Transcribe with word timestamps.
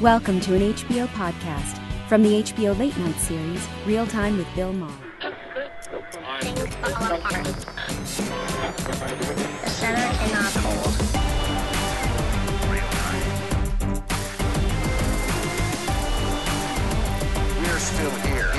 Welcome 0.00 0.38
to 0.42 0.54
an 0.54 0.60
HBO 0.74 1.08
podcast 1.08 1.76
from 2.08 2.22
the 2.22 2.40
HBO 2.40 2.78
Late 2.78 2.96
Night 2.98 3.16
series, 3.16 3.66
Real 3.84 4.06
Time 4.06 4.38
with 4.38 4.46
Bill 4.54 4.72
Maher. 4.72 4.94
We're 17.58 17.78
still 17.80 18.10
here. 18.20 18.57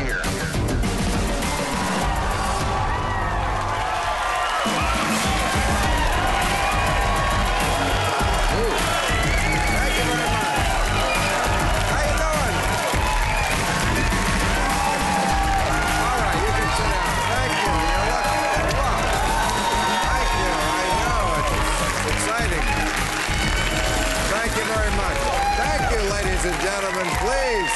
Please. 27.07 27.71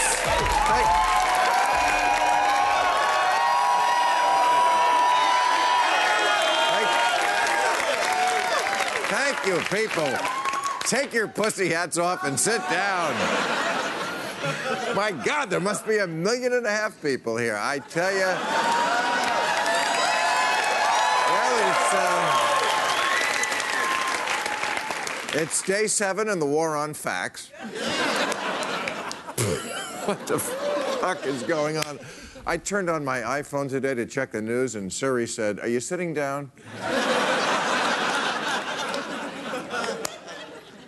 Thank 0.67 0.87
Thank, 6.73 6.89
thank 9.07 9.45
you, 9.45 9.59
people. 9.75 10.11
Take 10.87 11.13
your 11.13 11.27
pussy 11.29 11.69
hats 11.69 11.97
off 11.97 12.25
and 12.25 12.37
sit 12.37 12.59
down. 12.69 13.13
My 14.93 15.13
God, 15.23 15.49
there 15.49 15.61
must 15.61 15.87
be 15.87 15.99
a 15.99 16.07
million 16.07 16.52
and 16.52 16.65
a 16.65 16.69
half 16.71 17.02
people 17.02 17.37
here. 17.37 17.55
I 17.58 17.80
tell 17.80 18.11
you. 18.11 18.27
Well, 21.30 21.71
it's 21.71 21.93
uh, 21.93 22.49
it's 25.41 25.61
day 25.61 25.87
seven 25.87 26.27
in 26.27 26.39
the 26.39 26.45
war 26.45 26.75
on 26.75 26.93
facts. 26.93 27.49
What 30.05 30.27
the 30.27 30.39
fuck 30.39 31.25
is 31.25 31.43
going 31.43 31.77
on? 31.77 31.99
I 32.45 32.57
turned 32.57 32.89
on 32.89 33.05
my 33.05 33.19
iPhone 33.19 33.69
today 33.69 33.93
to 33.93 34.05
check 34.05 34.31
the 34.31 34.41
news, 34.41 34.75
and 34.75 34.91
Siri 34.91 35.27
said, 35.27 35.59
"Are 35.59 35.67
you 35.67 35.79
sitting 35.79 36.13
down?" 36.13 36.51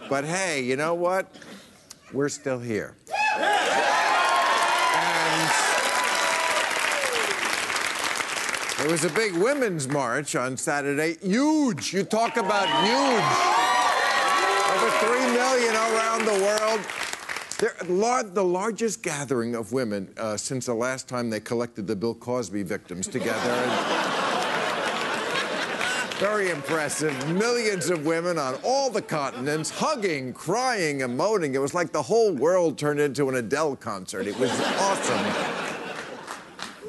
But 0.10 0.26
hey, 0.26 0.62
you 0.62 0.76
know 0.76 0.94
what? 0.94 1.34
We're 2.14 2.30
still 2.30 2.60
here. 2.60 2.96
There 8.78 8.92
was 8.92 9.04
a 9.04 9.10
big 9.10 9.34
women's 9.34 9.88
march 9.88 10.36
on 10.36 10.58
Saturday. 10.58 11.18
Huge. 11.22 11.92
You 11.94 12.04
talk 12.04 12.38
about 12.38 12.68
huge. 12.86 13.24
Over 14.76 14.90
three 15.00 15.26
million 15.34 15.74
around 15.74 16.26
the 16.26 16.34
world. 16.44 16.82
They're 16.82 17.45
lar- 17.88 18.24
the 18.24 18.44
largest 18.44 19.02
gathering 19.02 19.56
of 19.56 19.72
women 19.72 20.14
uh, 20.18 20.38
since 20.38 20.66
the 20.66 20.74
last 20.74 21.08
time 21.08 21.30
they 21.30 21.40
collected 21.40 21.88
the 21.88 21.96
Bill 21.96 22.16
Cosby 22.16 22.64
victims 22.64 23.08
together. 23.08 23.32
Very 26.18 26.50
impressive. 26.50 27.14
Millions 27.30 27.90
of 27.90 28.06
women 28.06 28.38
on 28.40 28.56
all 28.64 28.90
the 28.90 29.02
continents 29.02 29.70
hugging, 29.70 30.32
crying, 30.32 31.00
emoting. 31.00 31.54
It 31.54 31.60
was 31.60 31.74
like 31.74 31.92
the 31.92 32.02
whole 32.02 32.32
world 32.34 32.78
turned 32.78 33.02
into 33.02 33.28
an 33.28 33.36
Adele 33.36 33.76
concert. 33.76 34.26
It 34.26 34.40
was 34.40 34.50
awesome. 34.80 35.26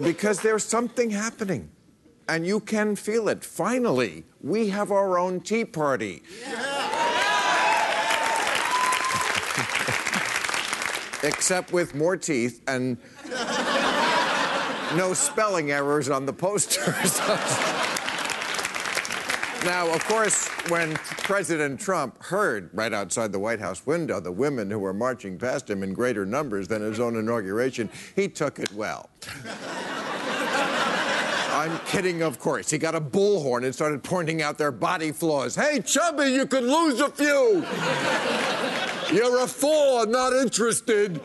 Because 0.00 0.40
there's 0.40 0.64
something 0.64 1.10
happening. 1.10 1.70
And 2.28 2.46
you 2.46 2.60
can 2.60 2.94
feel 2.94 3.28
it. 3.28 3.44
Finally, 3.44 4.24
we 4.40 4.68
have 4.68 4.92
our 4.92 5.18
own 5.18 5.40
tea 5.40 5.64
party. 5.64 6.22
Except 11.22 11.72
with 11.72 11.94
more 11.94 12.16
teeth 12.16 12.62
and 12.66 12.98
no 14.96 15.12
spelling 15.14 15.70
errors 15.70 16.08
on 16.08 16.26
the 16.26 16.32
posters. 16.32 17.20
Now, 19.66 19.92
of 19.92 20.04
course, 20.04 20.46
when 20.68 20.94
President 20.94 21.80
Trump 21.80 22.22
heard 22.22 22.70
right 22.72 22.92
outside 22.92 23.32
the 23.32 23.40
White 23.40 23.58
House 23.58 23.84
window 23.84 24.20
the 24.20 24.30
women 24.30 24.70
who 24.70 24.78
were 24.78 24.94
marching 24.94 25.38
past 25.38 25.68
him 25.68 25.82
in 25.82 25.92
greater 25.92 26.24
numbers 26.24 26.68
than 26.68 26.82
his 26.82 27.00
own 27.00 27.16
inauguration, 27.16 27.90
he 28.14 28.28
took 28.28 28.60
it 28.60 28.72
well. 28.72 29.10
I'm 31.50 31.80
kidding, 31.86 32.22
of 32.22 32.38
course. 32.38 32.70
He 32.70 32.78
got 32.78 32.94
a 32.94 33.00
bullhorn 33.00 33.64
and 33.64 33.74
started 33.74 34.04
pointing 34.04 34.40
out 34.40 34.56
their 34.56 34.70
body 34.70 35.10
flaws. 35.10 35.56
Hey, 35.56 35.80
Chubby, 35.80 36.30
you 36.30 36.46
could 36.46 36.62
lose 36.62 37.00
a 37.00 37.08
few. 37.10 37.66
You're 39.12 39.44
a 39.44 39.46
four, 39.46 40.06
not 40.06 40.32
interested. 40.32 41.20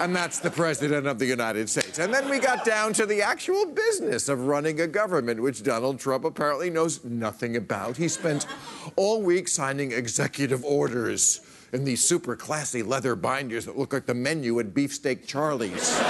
And 0.00 0.14
that's 0.14 0.38
the 0.38 0.50
President 0.50 1.08
of 1.08 1.18
the 1.18 1.26
United 1.26 1.68
States. 1.68 1.98
And 1.98 2.14
then 2.14 2.30
we 2.30 2.38
got 2.38 2.64
down 2.64 2.92
to 2.94 3.04
the 3.04 3.20
actual 3.20 3.66
business 3.66 4.28
of 4.28 4.46
running 4.46 4.80
a 4.80 4.86
government, 4.86 5.42
which 5.42 5.64
Donald 5.64 5.98
Trump 5.98 6.24
apparently 6.24 6.70
knows 6.70 7.02
nothing 7.04 7.56
about. 7.56 7.96
He 7.96 8.06
spent 8.06 8.46
all 8.94 9.22
week 9.22 9.48
signing 9.48 9.90
executive 9.90 10.64
orders 10.64 11.40
in 11.72 11.84
these 11.84 12.02
super 12.02 12.36
classy 12.36 12.82
leather 12.82 13.16
binders 13.16 13.64
that 13.66 13.76
look 13.76 13.92
like 13.92 14.06
the 14.06 14.14
menu 14.14 14.60
at 14.60 14.72
Beefsteak 14.72 15.26
Charlie's. 15.26 16.00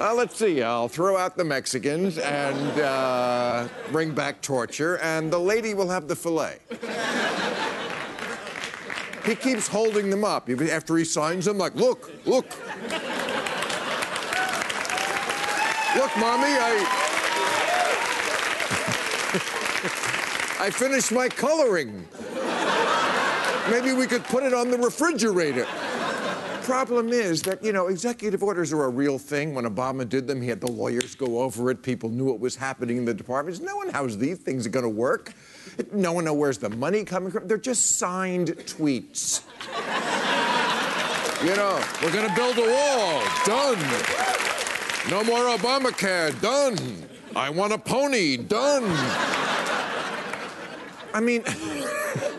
Uh, 0.00 0.14
let's 0.14 0.34
see. 0.36 0.62
I'll 0.62 0.88
throw 0.88 1.18
out 1.18 1.36
the 1.36 1.44
Mexicans 1.44 2.16
and 2.16 2.80
uh, 2.80 3.68
bring 3.92 4.12
back 4.12 4.40
torture, 4.40 4.96
and 4.98 5.30
the 5.30 5.38
lady 5.38 5.74
will 5.74 5.90
have 5.90 6.08
the 6.08 6.16
fillet. 6.16 6.56
He 9.26 9.34
keeps 9.34 9.68
holding 9.68 10.08
them 10.08 10.24
up. 10.24 10.48
After 10.48 10.96
he 10.96 11.04
signs 11.04 11.44
them, 11.44 11.58
like, 11.58 11.74
look, 11.74 12.10
look. 12.24 12.46
Look, 15.94 16.16
mommy, 16.16 16.48
I. 16.48 16.86
I 20.60 20.70
finished 20.70 21.12
my 21.12 21.28
coloring. 21.28 22.08
Maybe 23.70 23.92
we 23.92 24.06
could 24.06 24.24
put 24.24 24.44
it 24.44 24.54
on 24.54 24.70
the 24.70 24.78
refrigerator. 24.78 25.66
The 26.60 26.66
problem 26.66 27.08
is 27.08 27.40
that, 27.42 27.64
you 27.64 27.72
know, 27.72 27.86
executive 27.86 28.42
orders 28.42 28.70
are 28.72 28.84
a 28.84 28.88
real 28.88 29.18
thing. 29.18 29.54
When 29.54 29.64
Obama 29.64 30.06
did 30.06 30.26
them, 30.26 30.42
he 30.42 30.48
had 30.48 30.60
the 30.60 30.70
lawyers 30.70 31.14
go 31.14 31.40
over 31.40 31.70
it. 31.70 31.82
People 31.82 32.10
knew 32.10 32.26
what 32.26 32.38
was 32.38 32.54
happening 32.54 32.98
in 32.98 33.06
the 33.06 33.14
departments. 33.14 33.60
No 33.60 33.76
one 33.76 33.90
knows 33.90 34.18
these 34.18 34.38
things 34.38 34.66
are 34.66 34.70
going 34.70 34.84
to 34.84 34.88
work. 34.88 35.32
No 35.92 36.12
one 36.12 36.26
knows 36.26 36.36
where's 36.36 36.58
the 36.58 36.68
money 36.68 37.02
coming 37.04 37.30
from. 37.32 37.48
They're 37.48 37.56
just 37.56 37.96
signed 37.96 38.48
tweets. 38.66 39.40
you 41.42 41.56
know, 41.56 41.82
we're 42.02 42.12
going 42.12 42.28
to 42.28 42.36
build 42.36 42.58
a 42.58 42.70
wall. 42.70 43.22
Done. 43.46 43.78
No 45.08 45.24
more 45.24 45.56
Obamacare. 45.56 46.38
Done. 46.42 46.76
I 47.34 47.48
want 47.48 47.72
a 47.72 47.78
pony. 47.78 48.36
Done. 48.36 48.84
I 51.14 51.20
mean, 51.20 51.42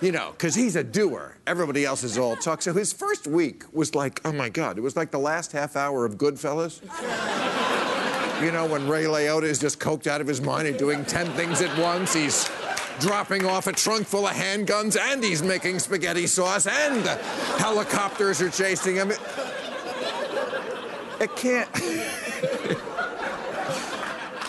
you 0.00 0.12
know, 0.12 0.30
because 0.32 0.54
he's 0.54 0.76
a 0.76 0.84
doer. 0.84 1.36
Everybody 1.46 1.84
else 1.84 2.02
is 2.04 2.16
all 2.16 2.36
talk. 2.36 2.62
So 2.62 2.72
his 2.72 2.92
first 2.92 3.26
week 3.26 3.64
was 3.72 3.94
like, 3.94 4.20
oh 4.24 4.32
my 4.32 4.48
God, 4.48 4.78
it 4.78 4.80
was 4.80 4.96
like 4.96 5.10
the 5.10 5.18
last 5.18 5.52
half 5.52 5.76
hour 5.76 6.04
of 6.04 6.16
Goodfellas. 6.16 6.80
You 8.42 8.52
know, 8.52 8.66
when 8.66 8.88
Ray 8.88 9.04
Liotta 9.04 9.42
is 9.42 9.58
just 9.58 9.78
coked 9.78 10.06
out 10.06 10.22
of 10.22 10.26
his 10.26 10.40
mind 10.40 10.66
and 10.66 10.78
doing 10.78 11.04
10 11.04 11.26
things 11.32 11.60
at 11.60 11.78
once, 11.78 12.14
he's 12.14 12.48
dropping 12.98 13.44
off 13.44 13.66
a 13.66 13.72
trunk 13.72 14.06
full 14.06 14.26
of 14.26 14.32
handguns, 14.34 14.98
and 14.98 15.22
he's 15.22 15.42
making 15.42 15.78
spaghetti 15.78 16.26
sauce, 16.26 16.66
and 16.66 17.06
helicopters 17.58 18.40
are 18.40 18.50
chasing 18.50 18.96
him. 18.96 19.10
It, 19.10 19.20
it 21.20 21.36
can't. 21.36 21.68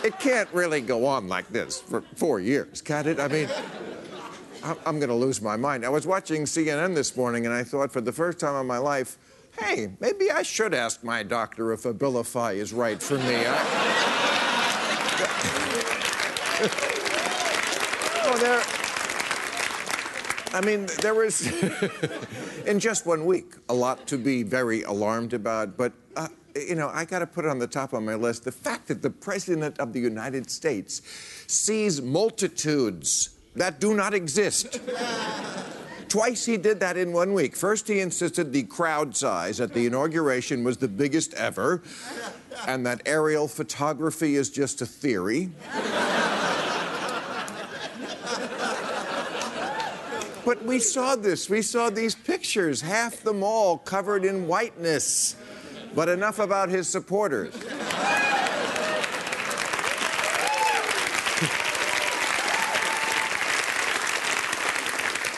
it 0.06 0.19
can't 0.19 0.50
really 0.54 0.81
go 0.81 1.06
on 1.06 1.27
like 1.27 1.50
this 1.50 1.80
for 1.80 2.01
four 2.15 2.39
years, 2.39 2.81
can 2.81 3.07
it? 3.07 3.19
I 3.19 3.27
mean, 3.27 3.50
I'm 4.63 4.99
going 4.99 5.09
to 5.09 5.15
lose 5.15 5.41
my 5.41 5.57
mind. 5.57 5.83
I 5.85 5.89
was 5.89 6.05
watching 6.05 6.43
CNN 6.43 6.93
this 6.93 7.17
morning, 7.17 7.45
and 7.45 7.53
I 7.53 7.63
thought 7.63 7.91
for 7.91 8.01
the 8.01 8.11
first 8.11 8.39
time 8.39 8.55
in 8.61 8.67
my 8.67 8.77
life, 8.77 9.17
hey, 9.59 9.91
maybe 9.99 10.29
I 10.29 10.43
should 10.43 10.73
ask 10.73 11.03
my 11.03 11.23
doctor 11.23 11.73
if 11.73 11.83
Abilify 11.83 12.55
is 12.55 12.71
right 12.71 13.01
for 13.01 13.17
me. 13.17 13.37
I... 13.47 13.57
oh, 18.25 18.37
there. 18.37 18.61
I 20.53 20.61
mean, 20.63 20.87
there 21.01 21.15
was, 21.15 21.47
in 22.65 22.79
just 22.79 23.05
one 23.05 23.25
week, 23.25 23.55
a 23.69 23.73
lot 23.73 24.05
to 24.07 24.17
be 24.17 24.43
very 24.43 24.83
alarmed 24.83 25.33
about. 25.33 25.75
But 25.75 25.93
uh, 26.15 26.27
you 26.55 26.75
know, 26.75 26.89
I 26.89 27.05
got 27.05 27.19
to 27.19 27.27
put 27.27 27.45
it 27.45 27.47
on 27.47 27.57
the 27.57 27.67
top 27.67 27.93
of 27.93 28.03
my 28.03 28.15
list. 28.15 28.43
The 28.43 28.51
fact 28.51 28.89
that 28.89 29.01
the 29.01 29.09
President 29.09 29.79
of 29.79 29.93
the 29.93 29.99
United 29.99 30.51
States 30.51 31.01
sees 31.47 32.01
multitudes 32.01 33.29
that 33.56 33.80
do 33.80 33.94
not 33.94 34.13
exist. 34.13 34.80
Twice 36.07 36.45
he 36.45 36.57
did 36.57 36.81
that 36.81 36.98
in 36.98 37.13
one 37.13 37.33
week. 37.33 37.56
First, 37.56 37.88
he 37.88 38.01
insisted 38.01 38.51
the 38.51 38.63
crowd 38.63 39.15
size 39.15 39.62
at 39.62 39.74
the 39.74 39.86
inauguration 39.86 40.63
was 40.63 40.77
the 40.77 40.89
biggest 40.89 41.33
ever, 41.36 41.81
and 42.68 42.86
that 42.86 43.01
aerial 43.06 43.48
photography 43.48 44.36
is 44.36 44.50
just 44.50 44.81
a 44.81 44.86
theory. 44.86 45.51
But 50.44 50.65
we 50.65 50.80
saw 50.80 51.15
this. 51.15 51.50
We 51.50 51.62
saw 51.62 51.89
these 51.89 52.15
pictures, 52.15 52.81
half 52.81 53.21
the 53.24 53.31
mall 53.31 53.77
covered 53.77 54.25
in 54.25 54.47
whiteness. 54.47 55.36
But 55.94 56.09
enough 56.09 56.39
about 56.39 56.69
his 56.69 56.89
supporters. 56.89 57.54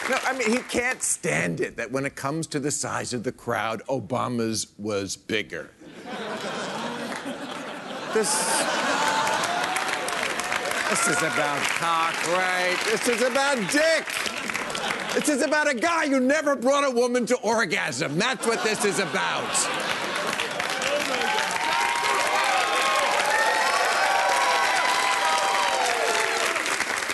No, 0.10 0.18
I 0.26 0.34
mean, 0.38 0.52
he 0.52 0.60
can't 0.74 1.04
stand 1.04 1.62
it 1.62 1.78
that 1.78 1.92
when 1.92 2.04
it 2.04 2.16
comes 2.16 2.48
to 2.48 2.60
the 2.60 2.72
size 2.72 3.14
of 3.14 3.24
the 3.24 3.32
crowd, 3.32 3.84
Obama's 3.88 4.74
was 4.80 5.16
bigger. 5.16 5.70
This. 8.12 8.34
This 10.90 11.08
is 11.10 11.18
about 11.20 11.62
cock, 11.62 12.28
right? 12.30 12.76
This 12.86 13.08
is 13.08 13.22
about 13.22 13.58
dick. 13.72 14.08
This 15.14 15.30
is 15.30 15.44
about 15.44 15.70
a 15.70 15.76
guy 15.76 16.08
who 16.08 16.20
never 16.20 16.56
brought 16.56 16.86
a 16.86 16.90
woman 16.90 17.28
to 17.28 17.38
orgasm. 17.42 18.18
That's 18.18 18.48
what 18.48 18.64
this 18.64 18.84
is 18.84 18.98
about. 18.98 19.54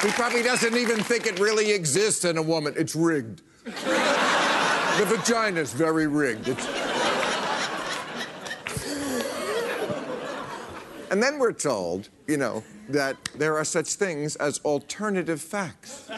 He 0.01 0.09
probably 0.11 0.43
doesn't 0.43 0.77
even 0.77 1.03
think 1.03 1.27
it 1.27 1.41
really 1.41 1.71
exists 1.71 2.23
in 2.23 2.37
a 2.37 2.41
woman. 2.41 2.73
It's 2.77 2.95
rigged. 2.95 3.41
The 3.71 5.05
vagina's 5.05 5.73
very 5.73 6.07
rigged. 6.07 6.47
It's... 6.47 6.67
And 11.11 11.23
then 11.23 11.39
we're 11.39 11.53
told, 11.53 12.09
you 12.27 12.37
know, 12.37 12.63
that 12.89 13.17
there 13.35 13.57
are 13.57 13.63
such 13.63 13.93
things 13.93 14.35
as 14.35 14.59
alternative 14.59 15.41
facts. 15.41 16.09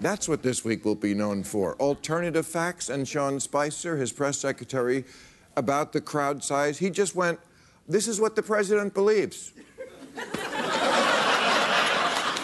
That's 0.00 0.28
what 0.28 0.42
this 0.42 0.64
week 0.64 0.86
will 0.86 0.94
be 0.94 1.12
known 1.12 1.42
for. 1.42 1.76
Alternative 1.76 2.46
facts 2.46 2.88
and 2.88 3.06
Sean 3.06 3.38
Spicer, 3.38 3.98
his 3.98 4.12
press 4.12 4.38
secretary, 4.38 5.04
about 5.56 5.92
the 5.92 6.00
crowd 6.00 6.42
size. 6.42 6.78
He 6.78 6.88
just 6.88 7.14
went, 7.14 7.38
This 7.86 8.08
is 8.08 8.18
what 8.18 8.34
the 8.34 8.42
president 8.42 8.94
believes. 8.94 9.52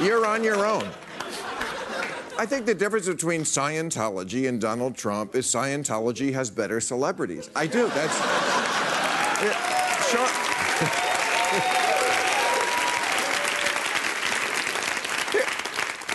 You're 0.02 0.26
on 0.26 0.44
your 0.44 0.67
own. 0.67 0.87
I 2.38 2.44
think 2.44 2.67
the 2.67 2.75
difference 2.75 3.09
between 3.09 3.43
Scientology 3.43 4.49
and 4.49 4.61
Donald 4.61 4.94
Trump 4.94 5.35
is 5.35 5.47
Scientology 5.47 6.35
has 6.35 6.50
better 6.50 6.81
celebrities. 6.81 7.49
I 7.56 7.67
do. 7.67 7.88
That's. 7.88 8.19
Yeah. 9.43 9.73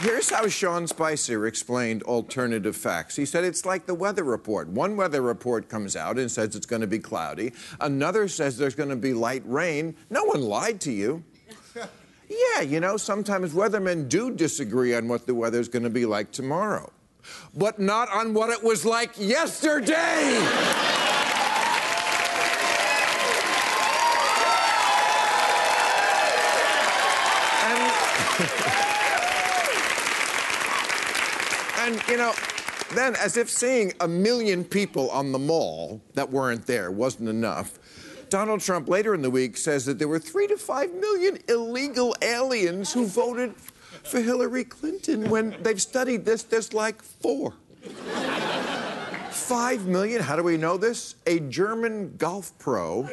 Here's 0.02 0.32
how 0.32 0.48
Sean 0.48 0.88
Spicer 0.88 1.46
explained 1.46 2.02
alternative 2.04 2.76
facts. 2.76 3.16
He 3.16 3.26
said 3.26 3.44
it's 3.44 3.66
like 3.66 3.86
the 3.86 3.94
weather 3.94 4.24
report. 4.24 4.68
One 4.68 4.98
weather 4.98 5.22
report 5.22 5.70
comes 5.70 5.96
out 5.96 6.18
and 6.18 6.32
says 6.32 6.56
it's 6.56 6.66
going 6.66 6.82
to 6.82 6.88
be 6.88 6.98
cloudy. 6.98 7.54
Another 7.80 8.28
says 8.28 8.58
there's 8.58 8.74
going 8.74 8.90
to 8.90 8.96
be 8.96 9.14
light 9.14 9.44
rain. 9.46 9.96
No 10.10 10.24
one 10.24 10.42
lied 10.42 10.82
to 10.82 10.92
you. 10.92 11.24
Yeah, 12.32 12.62
you 12.62 12.80
know, 12.80 12.96
sometimes 12.96 13.54
weathermen 13.54 14.08
do 14.08 14.32
disagree 14.32 14.96
on 14.96 15.10
what 15.10 15.28
the 15.28 15.36
weather's 15.36 15.68
going 15.68 15.84
to 15.84 15.90
be 15.90 16.06
like 16.06 16.32
tomorrow, 16.32 16.90
but 17.54 17.78
not 17.78 18.08
on 18.10 18.34
what 18.34 18.50
it 18.50 18.64
was 18.64 18.86
like 18.86 19.20
yesterday. 19.20 19.92
and, 27.68 27.92
and, 31.96 32.02
you 32.08 32.16
know, 32.16 32.32
then, 32.94 33.18
as 33.18 33.36
if 33.36 33.50
seeing 33.50 33.92
a 34.00 34.08
million 34.08 34.64
people 34.64 35.10
on 35.10 35.34
the 35.34 35.40
mall 35.40 36.02
that 36.14 36.30
weren't 36.30 36.66
there 36.66 36.92
wasn't 36.92 37.28
enough, 37.28 37.78
Donald 38.32 38.62
Trump 38.62 38.88
later 38.88 39.14
in 39.14 39.22
the 39.22 39.30
week 39.30 39.58
says 39.58 39.86
that 39.86 40.00
there 40.00 40.08
were 40.08 40.18
three 40.18 40.48
to 40.48 40.58
five 40.58 40.94
million 40.94 41.38
illegal 41.50 42.16
aliens 42.22 42.94
who 42.94 43.06
voted 43.06 43.54
for 43.58 44.22
Hillary 44.22 44.64
Clinton 44.64 45.30
when 45.30 45.54
they've 45.62 45.82
studied 45.82 46.24
this, 46.24 46.44
there's 46.44 46.74
like 46.74 47.02
four. 47.02 47.54
Five 49.32 49.86
million? 49.86 50.22
How 50.22 50.38
do 50.38 50.44
we 50.44 50.56
know 50.56 50.78
this? 50.78 51.16
A 51.28 51.42
German 51.42 52.16
golf 52.16 52.58
pro 52.58 53.10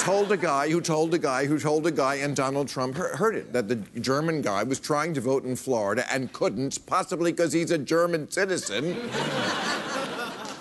told 0.00 0.32
a 0.32 0.36
guy 0.36 0.68
who 0.68 0.80
told 0.80 1.14
a 1.14 1.18
guy 1.18 1.46
who 1.46 1.60
told 1.60 1.86
a 1.86 1.92
guy, 1.92 2.16
and 2.16 2.34
Donald 2.34 2.66
Trump 2.66 2.96
heard 2.96 3.36
it, 3.36 3.52
that 3.52 3.68
the 3.68 3.76
German 4.00 4.42
guy 4.42 4.64
was 4.64 4.80
trying 4.80 5.14
to 5.14 5.20
vote 5.20 5.44
in 5.44 5.54
Florida 5.54 6.04
and 6.12 6.32
couldn't, 6.32 6.84
possibly 6.84 7.30
because 7.30 7.52
he's 7.52 7.70
a 7.70 7.78
German 7.78 8.28
citizen. 8.28 9.08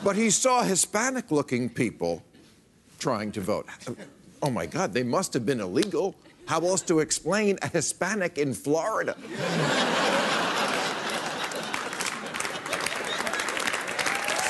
but 0.03 0.15
he 0.15 0.29
saw 0.29 0.61
Hispanic 0.61 1.31
looking 1.31 1.67
people 1.67 2.21
trying 2.99 3.31
to 3.33 3.41
vote. 3.41 3.65
Oh 4.41 4.49
my 4.49 4.65
God, 4.65 4.93
they 4.93 5.03
must 5.03 5.33
have 5.33 5.45
been 5.45 5.59
illegal. 5.59 6.15
How 6.45 6.59
else 6.65 6.81
to 6.83 6.99
explain 6.99 7.57
a 7.61 7.67
Hispanic 7.67 8.37
in 8.37 8.53
Florida? 8.53 9.15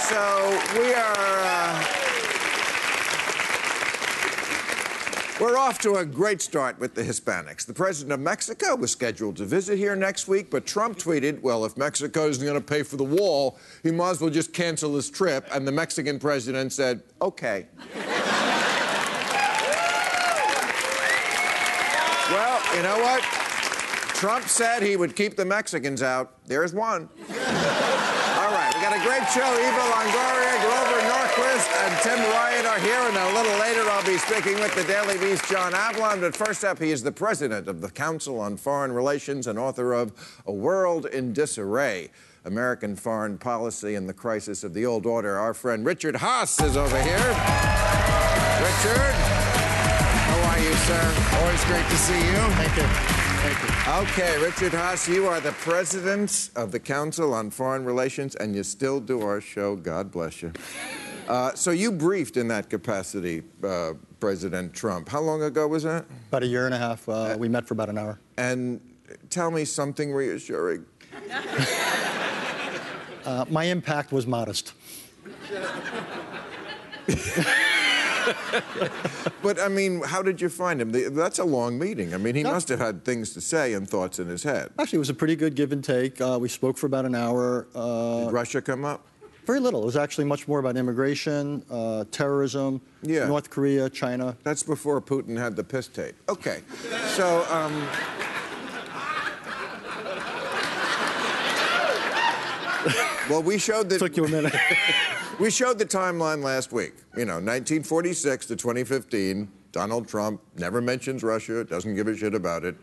so 0.09 0.59
we 0.79 0.93
are. 0.93 1.15
Uh, 1.17 1.85
We're 5.39 5.57
off 5.57 5.79
to 5.79 5.95
a 5.95 6.05
great 6.05 6.41
start 6.41 6.77
with 6.81 6.95
the 6.95 7.01
Hispanics. 7.01 7.65
The 7.65 7.73
president 7.73 8.11
of 8.11 8.19
Mexico 8.19 8.75
was 8.75 8.91
scheduled 8.91 9.37
to 9.37 9.45
visit 9.45 9.77
here 9.77 9.95
next 9.95 10.27
week, 10.27 10.49
but 10.49 10.65
Trump 10.65 10.97
tweeted, 10.97 11.41
well, 11.41 11.63
if 11.63 11.77
Mexico 11.77 12.27
isn't 12.27 12.45
going 12.45 12.59
to 12.59 12.65
pay 12.65 12.83
for 12.83 12.97
the 12.97 13.05
wall, 13.05 13.57
he 13.81 13.89
might 13.89 14.09
as 14.09 14.19
well 14.19 14.29
just 14.29 14.51
cancel 14.51 14.93
his 14.97 15.09
trip. 15.09 15.47
And 15.53 15.65
the 15.65 15.71
Mexican 15.71 16.19
president 16.19 16.73
said, 16.73 17.03
okay. 17.21 17.67
Well, 22.31 22.61
you 22.75 22.83
know 22.83 22.99
what? 22.99 23.23
Trump 24.13 24.45
said 24.45 24.83
he 24.83 24.95
would 24.95 25.15
keep 25.15 25.35
the 25.35 25.45
Mexicans 25.45 26.03
out. 26.03 26.45
There's 26.45 26.73
one. 26.73 27.09
All 27.29 28.51
right, 28.51 28.71
we 28.75 28.81
got 28.81 28.93
a 28.93 29.03
great 29.03 29.27
show. 29.29 29.47
Eva 29.47 29.83
Longoria, 29.89 30.61
Grover 30.61 31.01
Norquist, 31.09 31.69
and 31.83 32.01
Tim 32.03 32.19
Ryan 32.31 32.65
are 32.67 32.79
here, 32.79 32.99
and 32.99 33.17
a 33.17 33.33
little 33.33 33.59
later 33.59 33.81
I'll 33.89 34.05
be 34.05 34.17
speaking 34.17 34.55
with 34.59 34.75
the 34.75 34.83
Daily 34.83 35.17
Beast, 35.17 35.49
John 35.49 35.73
Avlon. 35.73 36.21
But 36.21 36.35
first 36.35 36.63
up, 36.63 36.77
he 36.79 36.91
is 36.91 37.01
the 37.01 37.11
president 37.11 37.67
of 37.67 37.81
the 37.81 37.89
Council 37.89 38.39
on 38.39 38.57
Foreign 38.57 38.91
Relations 38.91 39.47
and 39.47 39.57
author 39.57 39.93
of 39.93 40.11
A 40.45 40.53
World 40.53 41.07
in 41.07 41.33
Disarray. 41.33 42.09
American 42.45 42.95
foreign 42.95 43.37
policy 43.37 43.95
and 43.95 44.07
the 44.07 44.13
crisis 44.13 44.63
of 44.63 44.73
the 44.73 44.85
old 44.85 45.05
order. 45.05 45.37
Our 45.37 45.53
friend 45.53 45.85
Richard 45.85 46.15
Haass 46.15 46.63
is 46.63 46.77
over 46.77 47.01
here. 47.01 47.17
Richard 48.61 49.48
you, 50.63 50.73
sir. 50.73 51.37
Always 51.39 51.63
great 51.65 51.85
to 51.85 51.97
see 51.97 52.19
you. 52.19 52.41
Thank 52.57 52.77
you. 52.77 52.83
Thank 53.41 53.57
you. 53.63 53.69
Okay, 54.03 54.37
Richard 54.43 54.73
Haass, 54.73 55.07
you 55.07 55.27
are 55.27 55.39
the 55.39 55.53
president 55.53 56.49
of 56.55 56.71
the 56.71 56.79
Council 56.79 57.33
on 57.33 57.49
Foreign 57.49 57.85
Relations, 57.85 58.35
and 58.35 58.55
you 58.55 58.63
still 58.63 58.99
do 58.99 59.21
our 59.21 59.39
show. 59.39 59.75
God 59.75 60.11
bless 60.11 60.41
you. 60.41 60.51
Uh, 61.27 61.53
so 61.53 61.71
you 61.71 61.91
briefed 61.91 62.37
in 62.37 62.47
that 62.49 62.69
capacity 62.69 63.43
uh, 63.63 63.93
President 64.19 64.73
Trump. 64.73 65.07
How 65.07 65.21
long 65.21 65.43
ago 65.43 65.67
was 65.67 65.83
that? 65.83 66.05
About 66.27 66.43
a 66.43 66.47
year 66.47 66.65
and 66.65 66.73
a 66.73 66.77
half. 66.77 67.07
Uh, 67.07 67.13
uh 67.13 67.37
we 67.37 67.47
met 67.47 67.67
for 67.67 67.75
about 67.75 67.89
an 67.89 67.97
hour. 67.97 68.19
And 68.37 68.81
tell 69.29 69.51
me 69.51 69.65
something 69.65 70.11
reassuring. 70.11 70.85
Uh, 73.25 73.45
my 73.49 73.65
impact 73.65 74.11
was 74.11 74.25
modest. 74.25 74.73
but 79.43 79.59
I 79.59 79.67
mean, 79.67 80.01
how 80.03 80.21
did 80.21 80.41
you 80.41 80.49
find 80.49 80.81
him? 80.81 80.91
That's 81.15 81.39
a 81.39 81.43
long 81.43 81.77
meeting. 81.79 82.13
I 82.13 82.17
mean, 82.17 82.35
he 82.35 82.43
no. 82.43 82.51
must 82.51 82.69
have 82.69 82.79
had 82.79 83.03
things 83.03 83.33
to 83.33 83.41
say 83.41 83.73
and 83.73 83.89
thoughts 83.89 84.19
in 84.19 84.27
his 84.27 84.43
head. 84.43 84.71
Actually, 84.79 84.97
it 84.97 84.99
was 84.99 85.09
a 85.09 85.13
pretty 85.13 85.35
good 85.35 85.55
give 85.55 85.71
and 85.71 85.83
take. 85.83 86.19
Uh, 86.21 86.37
we 86.39 86.49
spoke 86.49 86.77
for 86.77 86.85
about 86.85 87.05
an 87.05 87.15
hour. 87.15 87.67
Uh, 87.73 88.25
did 88.25 88.33
Russia 88.33 88.61
come 88.61 88.85
up? 88.85 89.05
Very 89.45 89.59
little. 89.59 89.81
It 89.81 89.85
was 89.85 89.97
actually 89.97 90.25
much 90.25 90.47
more 90.47 90.59
about 90.59 90.77
immigration, 90.77 91.63
uh, 91.71 92.05
terrorism, 92.11 92.81
yeah. 93.01 93.25
North 93.25 93.49
Korea, 93.49 93.89
China. 93.89 94.37
That's 94.43 94.61
before 94.61 95.01
Putin 95.01 95.37
had 95.37 95.55
the 95.55 95.63
piss 95.63 95.87
tape. 95.87 96.15
Okay. 96.29 96.61
so, 97.15 97.45
um, 97.49 97.87
well, 103.29 103.43
we 103.43 103.57
showed 103.57 103.89
the. 103.89 103.99
Took 103.99 104.17
you 104.17 104.25
a 104.25 104.29
minute. 104.29 104.53
we 105.39 105.51
showed 105.51 105.77
the 105.79 105.85
timeline 105.85 106.43
last 106.43 106.71
week. 106.71 106.93
You 107.15 107.25
know, 107.25 107.35
1946 107.35 108.47
to 108.47 108.55
2015. 108.55 109.51
Donald 109.71 110.07
Trump 110.07 110.41
never 110.57 110.81
mentions 110.81 111.23
Russia, 111.23 111.63
doesn't 111.63 111.95
give 111.95 112.07
a 112.07 112.17
shit 112.17 112.33
about 112.33 112.63
it. 112.63 112.75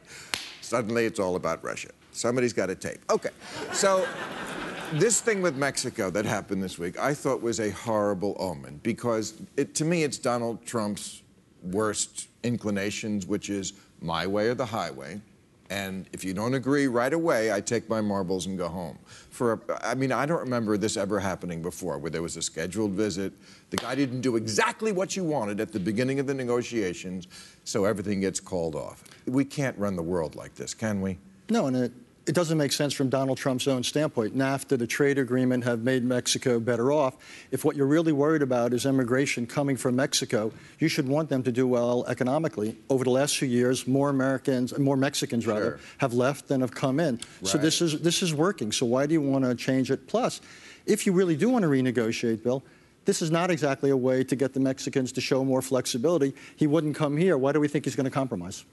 Suddenly, 0.60 1.04
it's 1.04 1.18
all 1.18 1.36
about 1.36 1.64
Russia. 1.64 1.88
Somebody's 2.12 2.52
got 2.52 2.70
a 2.70 2.74
tape. 2.74 3.00
Okay, 3.10 3.30
so 3.72 4.06
this 4.92 5.20
thing 5.20 5.42
with 5.42 5.56
Mexico 5.56 6.10
that 6.10 6.24
happened 6.24 6.62
this 6.62 6.78
week, 6.78 6.98
I 6.98 7.12
thought 7.12 7.42
was 7.42 7.60
a 7.60 7.70
horrible 7.70 8.36
omen 8.38 8.80
because 8.82 9.34
it, 9.56 9.74
to 9.76 9.84
me, 9.84 10.04
it's 10.04 10.18
Donald 10.18 10.64
Trump's 10.64 11.22
worst 11.62 12.28
inclinations, 12.42 13.26
which 13.26 13.50
is 13.50 13.72
my 14.00 14.26
way 14.26 14.48
or 14.48 14.54
the 14.54 14.66
highway. 14.66 15.20
And 15.68 16.06
if 16.12 16.24
you 16.24 16.32
don't 16.32 16.54
agree 16.54 16.86
right 16.86 17.12
away, 17.12 17.52
I 17.52 17.60
take 17.60 17.88
my 17.88 18.00
marbles 18.00 18.46
and 18.46 18.56
go 18.56 18.68
home. 18.68 18.98
For 19.30 19.54
a, 19.54 19.88
I 19.90 19.94
mean, 19.94 20.12
I 20.12 20.24
don't 20.24 20.40
remember 20.40 20.76
this 20.76 20.96
ever 20.96 21.18
happening 21.18 21.60
before, 21.60 21.98
where 21.98 22.10
there 22.10 22.22
was 22.22 22.36
a 22.36 22.42
scheduled 22.42 22.92
visit. 22.92 23.32
The 23.70 23.76
guy 23.76 23.94
didn't 23.94 24.20
do 24.20 24.36
exactly 24.36 24.92
what 24.92 25.16
you 25.16 25.24
wanted 25.24 25.60
at 25.60 25.72
the 25.72 25.80
beginning 25.80 26.20
of 26.20 26.26
the 26.26 26.34
negotiations, 26.34 27.26
so 27.64 27.84
everything 27.84 28.20
gets 28.20 28.38
called 28.38 28.76
off. 28.76 29.02
We 29.26 29.44
can't 29.44 29.76
run 29.76 29.96
the 29.96 30.02
world 30.02 30.36
like 30.36 30.54
this, 30.54 30.72
can 30.72 31.00
we? 31.00 31.18
No, 31.50 31.66
and 31.66 31.76
it, 31.76 31.92
it 32.26 32.34
doesn't 32.34 32.58
make 32.58 32.72
sense 32.72 32.92
from 32.92 33.08
Donald 33.08 33.38
Trump's 33.38 33.68
own 33.68 33.84
standpoint. 33.84 34.36
NAFTA, 34.36 34.76
the 34.78 34.86
trade 34.86 35.16
agreement, 35.16 35.62
have 35.64 35.82
made 35.82 36.02
Mexico 36.04 36.58
better 36.58 36.90
off. 36.90 37.14
If 37.52 37.64
what 37.64 37.76
you're 37.76 37.86
really 37.86 38.12
worried 38.12 38.42
about 38.42 38.72
is 38.72 38.84
immigration 38.84 39.46
coming 39.46 39.76
from 39.76 39.94
Mexico, 39.94 40.52
you 40.80 40.88
should 40.88 41.06
want 41.08 41.28
them 41.28 41.44
to 41.44 41.52
do 41.52 41.68
well 41.68 42.04
economically. 42.08 42.76
Over 42.90 43.04
the 43.04 43.10
last 43.10 43.38
few 43.38 43.46
years, 43.46 43.86
more 43.86 44.10
Americans, 44.10 44.76
more 44.76 44.96
Mexicans 44.96 45.46
rather, 45.46 45.78
Sure. 45.78 45.80
have 45.98 46.14
left 46.14 46.48
than 46.48 46.62
have 46.62 46.72
come 46.72 46.98
in. 46.98 47.20
So 47.44 47.58
this 47.58 47.80
is 47.80 48.00
this 48.00 48.22
is 48.22 48.34
working. 48.34 48.72
So 48.72 48.86
why 48.86 49.06
do 49.06 49.12
you 49.14 49.20
want 49.20 49.44
to 49.44 49.54
change 49.54 49.90
it? 49.92 50.08
Plus, 50.08 50.40
if 50.84 51.06
you 51.06 51.12
really 51.12 51.36
do 51.36 51.48
want 51.48 51.62
to 51.62 51.68
renegotiate, 51.68 52.42
Bill. 52.42 52.62
This 53.04 53.22
is 53.22 53.30
not 53.30 53.52
exactly 53.52 53.90
a 53.90 53.96
way 53.96 54.24
to 54.24 54.34
get 54.34 54.52
the 54.52 54.58
Mexicans 54.58 55.12
to 55.12 55.20
show 55.20 55.44
more 55.44 55.62
flexibility. 55.62 56.34
He 56.56 56.66
wouldn't 56.66 56.96
come 56.96 57.16
here. 57.16 57.38
Why 57.38 57.52
do 57.52 57.60
we 57.60 57.68
think 57.68 57.84
he's 57.84 57.94
going 57.94 58.06
to 58.06 58.10
compromise? 58.10 58.64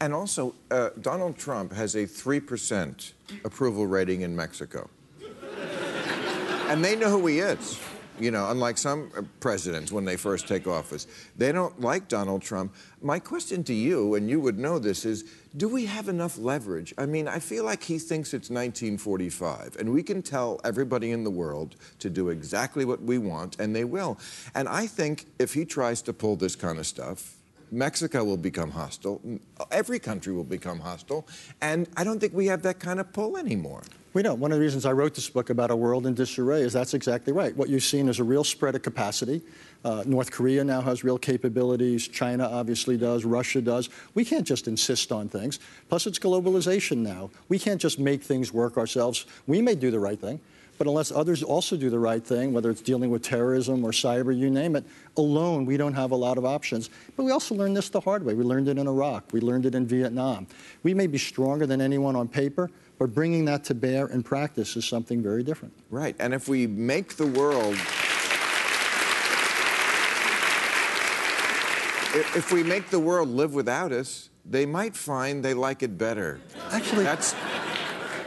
And 0.00 0.14
also, 0.14 0.54
uh, 0.70 0.90
Donald 1.02 1.36
Trump 1.36 1.72
has 1.74 1.94
a 1.94 2.06
3% 2.06 3.12
approval 3.44 3.86
rating 3.86 4.22
in 4.22 4.34
Mexico. 4.34 4.88
and 6.68 6.82
they 6.84 6.96
know 6.96 7.10
who 7.10 7.26
he 7.26 7.40
is. 7.40 7.78
You 8.18 8.30
know, 8.30 8.50
unlike 8.50 8.76
some 8.76 9.10
uh, 9.16 9.22
presidents 9.40 9.90
when 9.90 10.04
they 10.04 10.16
first 10.16 10.46
take 10.46 10.66
office, 10.66 11.06
they 11.38 11.52
don't 11.52 11.80
like 11.80 12.06
Donald 12.06 12.42
Trump. 12.42 12.74
My 13.00 13.18
question 13.18 13.64
to 13.64 13.72
you, 13.72 14.14
and 14.14 14.28
you 14.28 14.40
would 14.40 14.58
know 14.58 14.78
this, 14.78 15.06
is 15.06 15.24
do 15.56 15.68
we 15.68 15.86
have 15.86 16.08
enough 16.08 16.36
leverage? 16.36 16.92
I 16.98 17.06
mean, 17.06 17.28
I 17.28 17.38
feel 17.38 17.64
like 17.64 17.82
he 17.82 17.98
thinks 17.98 18.34
it's 18.34 18.50
1945, 18.50 19.76
and 19.80 19.90
we 19.90 20.02
can 20.02 20.20
tell 20.20 20.60
everybody 20.64 21.12
in 21.12 21.24
the 21.24 21.30
world 21.30 21.76
to 22.00 22.10
do 22.10 22.28
exactly 22.28 22.84
what 22.84 23.02
we 23.02 23.16
want, 23.16 23.58
and 23.58 23.74
they 23.74 23.84
will. 23.84 24.18
And 24.54 24.68
I 24.68 24.86
think 24.86 25.24
if 25.38 25.54
he 25.54 25.64
tries 25.64 26.02
to 26.02 26.12
pull 26.12 26.36
this 26.36 26.56
kind 26.56 26.78
of 26.78 26.86
stuff, 26.86 27.39
Mexico 27.70 28.24
will 28.24 28.36
become 28.36 28.70
hostile. 28.70 29.20
Every 29.70 29.98
country 29.98 30.32
will 30.32 30.44
become 30.44 30.80
hostile. 30.80 31.26
And 31.60 31.88
I 31.96 32.04
don't 32.04 32.18
think 32.20 32.34
we 32.34 32.46
have 32.46 32.62
that 32.62 32.80
kind 32.80 33.00
of 33.00 33.12
pull 33.12 33.36
anymore. 33.36 33.82
We 34.12 34.22
don't. 34.22 34.40
One 34.40 34.50
of 34.50 34.58
the 34.58 34.64
reasons 34.64 34.86
I 34.86 34.92
wrote 34.92 35.14
this 35.14 35.30
book 35.30 35.50
about 35.50 35.70
a 35.70 35.76
world 35.76 36.04
in 36.04 36.14
disarray 36.14 36.62
is 36.62 36.72
that's 36.72 36.94
exactly 36.94 37.32
right. 37.32 37.56
What 37.56 37.68
you've 37.68 37.84
seen 37.84 38.08
is 38.08 38.18
a 38.18 38.24
real 38.24 38.42
spread 38.42 38.74
of 38.74 38.82
capacity. 38.82 39.40
Uh, 39.84 40.02
North 40.04 40.32
Korea 40.32 40.64
now 40.64 40.80
has 40.80 41.04
real 41.04 41.16
capabilities. 41.16 42.08
China 42.08 42.44
obviously 42.44 42.96
does. 42.96 43.24
Russia 43.24 43.62
does. 43.62 43.88
We 44.14 44.24
can't 44.24 44.44
just 44.44 44.66
insist 44.66 45.12
on 45.12 45.28
things. 45.28 45.60
Plus, 45.88 46.08
it's 46.08 46.18
globalization 46.18 46.98
now. 46.98 47.30
We 47.48 47.60
can't 47.60 47.80
just 47.80 48.00
make 48.00 48.22
things 48.22 48.52
work 48.52 48.76
ourselves. 48.76 49.26
We 49.46 49.62
may 49.62 49.76
do 49.76 49.92
the 49.92 50.00
right 50.00 50.20
thing, 50.20 50.40
but 50.80 50.86
unless 50.86 51.12
others 51.12 51.42
also 51.42 51.76
do 51.76 51.90
the 51.90 51.98
right 51.98 52.24
thing, 52.24 52.54
whether 52.54 52.70
it's 52.70 52.80
dealing 52.80 53.10
with 53.10 53.22
terrorism 53.22 53.84
or 53.84 53.90
cyber, 53.90 54.34
you 54.34 54.48
name 54.48 54.74
it, 54.74 54.84
alone 55.18 55.66
we 55.66 55.76
don't 55.76 55.92
have 55.92 56.10
a 56.10 56.16
lot 56.16 56.38
of 56.38 56.46
options. 56.46 56.88
But 57.18 57.24
we 57.24 57.32
also 57.32 57.54
learned 57.54 57.76
this 57.76 57.90
the 57.90 58.00
hard 58.00 58.24
way. 58.24 58.32
We 58.32 58.44
learned 58.44 58.66
it 58.66 58.78
in 58.78 58.88
Iraq. 58.88 59.24
We 59.30 59.42
learned 59.42 59.66
it 59.66 59.74
in 59.74 59.86
Vietnam. 59.86 60.46
We 60.82 60.94
may 60.94 61.06
be 61.06 61.18
stronger 61.18 61.66
than 61.66 61.82
anyone 61.82 62.16
on 62.16 62.28
paper, 62.28 62.70
but 62.98 63.12
bringing 63.12 63.44
that 63.44 63.62
to 63.64 63.74
bear 63.74 64.06
in 64.06 64.22
practice 64.22 64.74
is 64.74 64.88
something 64.88 65.22
very 65.22 65.42
different. 65.42 65.74
Right. 65.90 66.16
And 66.18 66.32
if 66.32 66.48
we 66.48 66.66
make 66.66 67.16
the 67.16 67.26
world. 67.26 67.74
If 72.34 72.52
we 72.54 72.62
make 72.62 72.88
the 72.88 73.00
world 73.00 73.28
live 73.28 73.52
without 73.52 73.92
us, 73.92 74.30
they 74.46 74.64
might 74.64 74.96
find 74.96 75.44
they 75.44 75.52
like 75.52 75.82
it 75.82 75.98
better. 75.98 76.40
Actually, 76.70 77.04
That's. 77.04 77.34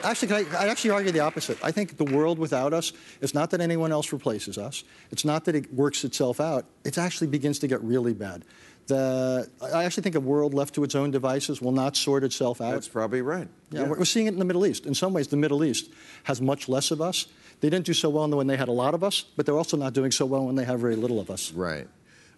Actually, 0.03 0.27
can 0.27 0.55
I, 0.55 0.63
I'd 0.63 0.69
actually 0.69 0.91
argue 0.91 1.11
the 1.11 1.21
opposite. 1.21 1.57
I 1.63 1.71
think 1.71 1.97
the 1.97 2.05
world 2.05 2.37
without 2.39 2.73
us, 2.73 2.93
it's 3.21 3.33
not 3.33 3.49
that 3.51 3.61
anyone 3.61 3.91
else 3.91 4.11
replaces 4.11 4.57
us. 4.57 4.83
It's 5.11 5.25
not 5.25 5.45
that 5.45 5.55
it 5.55 5.73
works 5.73 6.03
itself 6.03 6.39
out. 6.39 6.65
It 6.83 6.97
actually 6.97 7.27
begins 7.27 7.59
to 7.59 7.67
get 7.67 7.81
really 7.83 8.13
bad. 8.13 8.43
The, 8.87 9.49
I 9.61 9.85
actually 9.85 10.03
think 10.03 10.15
a 10.15 10.19
world 10.19 10.53
left 10.53 10.75
to 10.75 10.83
its 10.83 10.93
own 10.93 11.09
devices 11.09 11.61
will 11.61 11.71
not 11.71 11.95
sort 11.95 12.25
itself 12.25 12.59
out. 12.59 12.71
That's 12.71 12.89
probably 12.89 13.21
right. 13.21 13.47
Yeah, 13.71 13.83
We're 13.83 13.99
we're 13.99 14.05
seeing 14.05 14.27
it 14.27 14.33
in 14.33 14.39
the 14.39 14.45
Middle 14.45 14.65
East. 14.65 14.85
In 14.85 14.93
some 14.93 15.13
ways, 15.13 15.29
the 15.29 15.37
Middle 15.37 15.63
East 15.63 15.89
has 16.23 16.41
much 16.41 16.67
less 16.67 16.91
of 16.91 16.99
us. 16.99 17.27
They 17.61 17.69
didn't 17.69 17.85
do 17.85 17.93
so 17.93 18.09
well 18.09 18.27
when 18.29 18.47
they 18.47 18.57
had 18.57 18.67
a 18.67 18.73
lot 18.73 18.93
of 18.93 19.03
us, 19.03 19.21
but 19.37 19.45
they're 19.45 19.57
also 19.57 19.77
not 19.77 19.93
doing 19.93 20.11
so 20.11 20.25
well 20.25 20.45
when 20.45 20.55
they 20.55 20.65
have 20.65 20.81
very 20.81 20.97
little 20.97 21.21
of 21.21 21.29
us. 21.29 21.53
Right. 21.53 21.87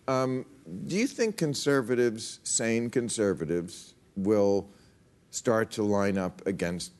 Um, 0.08 0.46
do 0.86 0.96
you 0.96 1.08
think 1.08 1.36
conservatives, 1.36 2.40
sane 2.44 2.92
conservatives, 2.92 3.96
will 4.16 4.70
start 5.32 5.72
to 5.72 5.84
line 5.84 6.20
up 6.20 6.46
against 6.46 6.92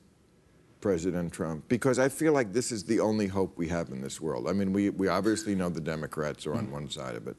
President 0.90 1.34
Trump? 1.34 1.68
Because 1.68 1.98
I 1.98 2.10
feel 2.10 2.32
like 2.32 2.54
this 2.54 2.72
is 2.72 2.84
the 2.84 3.00
only 3.00 3.26
hope 3.26 3.58
we 3.58 3.68
have 3.70 3.90
in 3.90 4.02
this 4.02 4.22
world. 4.22 4.48
I 4.48 4.54
mean, 4.54 4.72
we, 4.72 4.92
we 4.92 5.08
obviously 5.08 5.56
know 5.56 5.68
the 5.68 5.82
Democrats 5.82 6.46
are 6.46 6.54
on 6.54 6.70
one 6.70 6.92
side 6.92 7.16
of 7.16 7.28
it. 7.28 7.36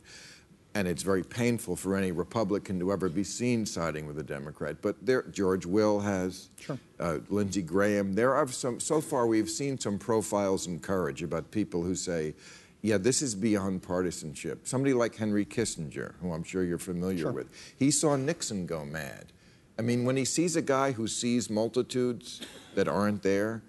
And 0.75 0.89
it's 0.89 1.05
very 1.05 1.23
painful 1.23 1.77
for 1.77 1.95
any 1.97 2.11
Republican 2.11 2.81
to 2.81 2.91
ever 2.91 3.09
be 3.09 3.23
seen 3.23 3.65
siding 3.65 4.05
with 4.09 4.19
a 4.19 4.25
Democrat. 4.25 4.79
But 4.83 4.97
there, 5.01 5.23
George 5.31 5.65
Will 5.65 6.01
has, 6.01 6.49
Sure. 6.59 6.77
uh, 6.99 7.19
Lindsey 7.29 7.63
Graham. 7.63 8.15
There 8.15 8.35
are 8.35 8.49
some. 8.49 8.81
So 8.81 9.01
far, 9.01 9.29
we've 9.29 9.49
seen 9.49 9.79
some 9.79 9.97
profiles 9.97 10.67
and 10.67 10.83
courage 10.83 11.23
about 11.23 11.53
people 11.53 11.85
who 11.85 11.95
say, 11.95 12.35
"Yeah, 12.83 12.99
this 12.99 13.23
is 13.23 13.37
beyond 13.37 13.85
partisanship." 13.85 14.67
Somebody 14.67 14.93
like 14.93 15.15
Henry 15.15 15.45
Kissinger, 15.47 16.15
who 16.21 16.33
I'm 16.33 16.43
sure 16.43 16.65
you're 16.65 16.79
familiar 16.79 17.21
Sure. 17.27 17.33
with, 17.33 17.47
he 17.79 17.93
saw 17.93 18.17
Nixon 18.17 18.67
go 18.67 18.85
mad. 18.85 19.27
I 19.79 19.83
mean, 19.83 20.05
when 20.05 20.17
he 20.17 20.25
sees 20.25 20.57
a 20.57 20.63
guy 20.63 20.93
who 20.93 21.07
sees 21.07 21.49
multitudes 21.49 22.41
that 22.77 22.89
aren't 22.89 23.23
there, 23.23 23.63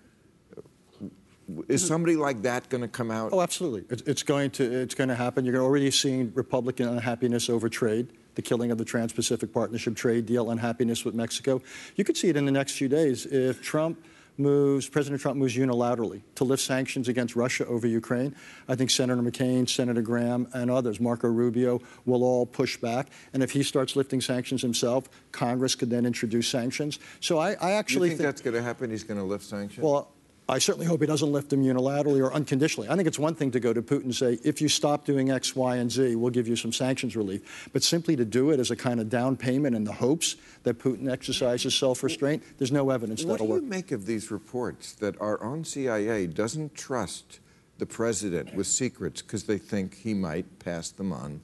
is 1.67 1.85
somebody 1.85 2.15
like 2.15 2.41
that 2.41 2.69
going 2.69 2.81
to 2.81 2.87
come 2.87 3.09
out? 3.09 3.31
Oh, 3.31 3.41
absolutely. 3.41 3.85
It's, 4.05 4.23
going 4.23 4.51
to 4.51 4.63
it's 4.63 4.93
going 4.93 5.07
to 5.07 5.15
happen. 5.15 5.45
You're 5.45 5.63
already 5.63 5.89
seeing 5.91 6.31
Republican 6.35 6.87
unhappiness 6.89 7.49
over 7.49 7.69
trade, 7.69 8.09
the 8.35 8.41
killing 8.41 8.69
of 8.69 8.77
the 8.77 8.85
Trans-Pacific 8.85 9.53
Partnership 9.53 9.95
trade 9.95 10.25
deal, 10.25 10.51
unhappiness 10.51 11.05
with 11.05 11.15
Mexico. 11.15 11.61
You 11.95 12.03
could 12.03 12.17
see 12.17 12.27
it 12.27 12.35
in 12.35 12.45
the 12.45 12.51
next 12.51 12.73
few 12.73 12.89
days 12.89 13.25
if 13.25 13.61
Trump 13.61 14.03
moves, 14.37 14.87
President 14.87 15.21
Trump 15.21 15.37
moves 15.37 15.55
unilaterally 15.55 16.21
to 16.35 16.43
lift 16.43 16.61
sanctions 16.63 17.07
against 17.07 17.35
Russia 17.35 17.65
over 17.65 17.87
Ukraine. 17.87 18.35
I 18.67 18.75
think 18.75 18.89
Senator 18.89 19.21
McCain, 19.21 19.67
Senator 19.67 20.01
Graham, 20.01 20.47
and 20.53 20.69
others, 20.69 20.99
Marco 20.99 21.27
Rubio, 21.27 21.81
will 22.05 22.23
all 22.23 22.45
push 22.45 22.77
back. 22.77 23.09
And 23.33 23.43
if 23.43 23.51
he 23.51 23.63
starts 23.63 23.95
lifting 23.95 24.21
sanctions 24.21 24.61
himself, 24.61 25.09
Congress 25.31 25.75
could 25.75 25.89
then 25.89 26.05
introduce 26.05 26.47
sanctions. 26.47 26.99
So 27.19 27.37
I, 27.37 27.49
I 27.49 27.53
Do 27.53 27.65
you 27.65 27.71
actually 27.73 28.09
think, 28.09 28.21
that's 28.21 28.41
going 28.41 28.55
to 28.55 28.61
happen? 28.61 28.89
He's 28.89 29.03
going 29.03 29.19
to 29.19 29.25
lift 29.25 29.45
sanctions? 29.45 29.83
well, 29.83 30.11
I 30.49 30.59
certainly 30.59 30.85
hope 30.85 31.01
he 31.01 31.07
doesn't 31.07 31.29
lift 31.29 31.49
them 31.49 31.61
unilaterally 31.61 32.23
or 32.23 32.31
unconditionally. 32.31 32.87
I 32.87 32.95
think 32.95 33.05
it's 33.05 33.19
one 33.19 33.35
thing 33.35 33.51
to 33.51 33.59
go 33.59 33.73
to 33.73 33.81
Putin 33.81 34.05
and 34.05 34.15
say, 34.15 34.39
if 34.45 34.61
you 34.61 34.69
stop 34.69 35.03
doing 35.03 35.29
X, 35.29 35.55
Y, 35.57 35.75
and 35.75 35.91
Z, 35.91 36.15
we'll 36.15 36.31
give 36.31 36.47
you 36.47 36.55
some 36.55 36.71
sanctions 36.71 37.17
relief. 37.17 37.69
But 37.73 37.83
simply 37.83 38.15
to 38.15 38.23
do 38.23 38.51
it 38.51 38.59
as 38.59 38.71
a 38.71 38.75
kind 38.75 39.01
of 39.01 39.09
down 39.09 39.35
payment 39.35 39.75
in 39.75 39.83
the 39.83 39.91
hopes 39.91 40.37
that 40.63 40.79
Putin 40.79 41.11
exercises 41.11 41.75
self 41.75 42.01
restraint, 42.01 42.43
there's 42.57 42.71
no 42.71 42.91
evidence 42.91 43.23
What 43.23 43.33
that'll 43.33 43.47
work. 43.47 43.55
What 43.55 43.59
do 43.59 43.65
you 43.65 43.69
work. 43.69 43.77
make 43.77 43.91
of 43.91 44.05
these 44.05 44.31
reports 44.31 44.93
that 44.93 45.19
our 45.19 45.43
own 45.43 45.65
CIA 45.65 46.27
doesn't 46.27 46.75
trust 46.75 47.39
the 47.77 47.85
president 47.85 48.55
with 48.55 48.67
secrets 48.67 49.21
because 49.21 49.43
they 49.43 49.57
think 49.57 49.97
he 49.97 50.13
might 50.13 50.59
pass 50.59 50.89
them 50.91 51.11
on 51.11 51.41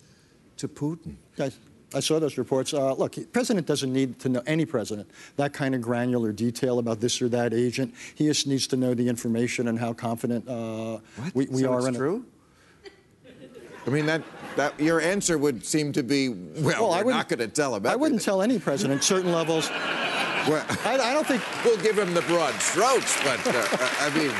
to 0.57 0.69
Putin? 0.69 1.15
Guys, 1.35 1.57
I 1.93 1.99
saw 1.99 2.19
those 2.19 2.37
reports. 2.37 2.73
Uh, 2.73 2.93
look, 2.93 3.15
president 3.31 3.67
doesn't 3.67 3.91
need 3.91 4.19
to 4.19 4.29
know, 4.29 4.41
any 4.45 4.65
president, 4.65 5.09
that 5.37 5.53
kind 5.53 5.75
of 5.75 5.81
granular 5.81 6.31
detail 6.31 6.79
about 6.79 6.99
this 6.99 7.21
or 7.21 7.29
that 7.29 7.53
agent. 7.53 7.93
He 8.15 8.25
just 8.25 8.47
needs 8.47 8.67
to 8.67 8.77
know 8.77 8.93
the 8.93 9.07
information 9.07 9.67
and 9.67 9.77
how 9.79 9.93
confident 9.93 10.47
uh, 10.47 10.99
we, 11.33 11.45
we 11.47 11.61
so 11.61 11.73
are 11.73 11.87
in 11.87 11.95
it. 11.95 11.97
true? 11.97 12.25
I 13.85 13.89
mean, 13.89 14.05
that, 14.05 14.21
that 14.55 14.79
your 14.79 15.01
answer 15.01 15.37
would 15.37 15.65
seem 15.65 15.91
to 15.93 16.03
be, 16.03 16.29
well, 16.29 16.91
I 16.91 16.99
we're 16.99 17.05
wouldn't- 17.07 17.27
going 17.29 17.39
to 17.39 17.47
tell 17.49 17.75
him 17.75 17.85
I 17.85 17.95
wouldn't 17.97 18.21
tell 18.21 18.41
any 18.41 18.57
president 18.57 19.03
certain 19.03 19.31
levels. 19.33 19.69
Well, 20.49 20.65
I, 20.85 20.97
I 20.99 21.13
don't 21.13 21.25
think 21.25 21.41
we'll 21.63 21.77
give 21.77 21.97
him 21.97 22.13
the 22.13 22.21
broad 22.23 22.53
strokes, 22.55 23.17
but 23.23 23.39
uh, 23.47 23.65
I 24.01 24.09
mean, 24.15 24.31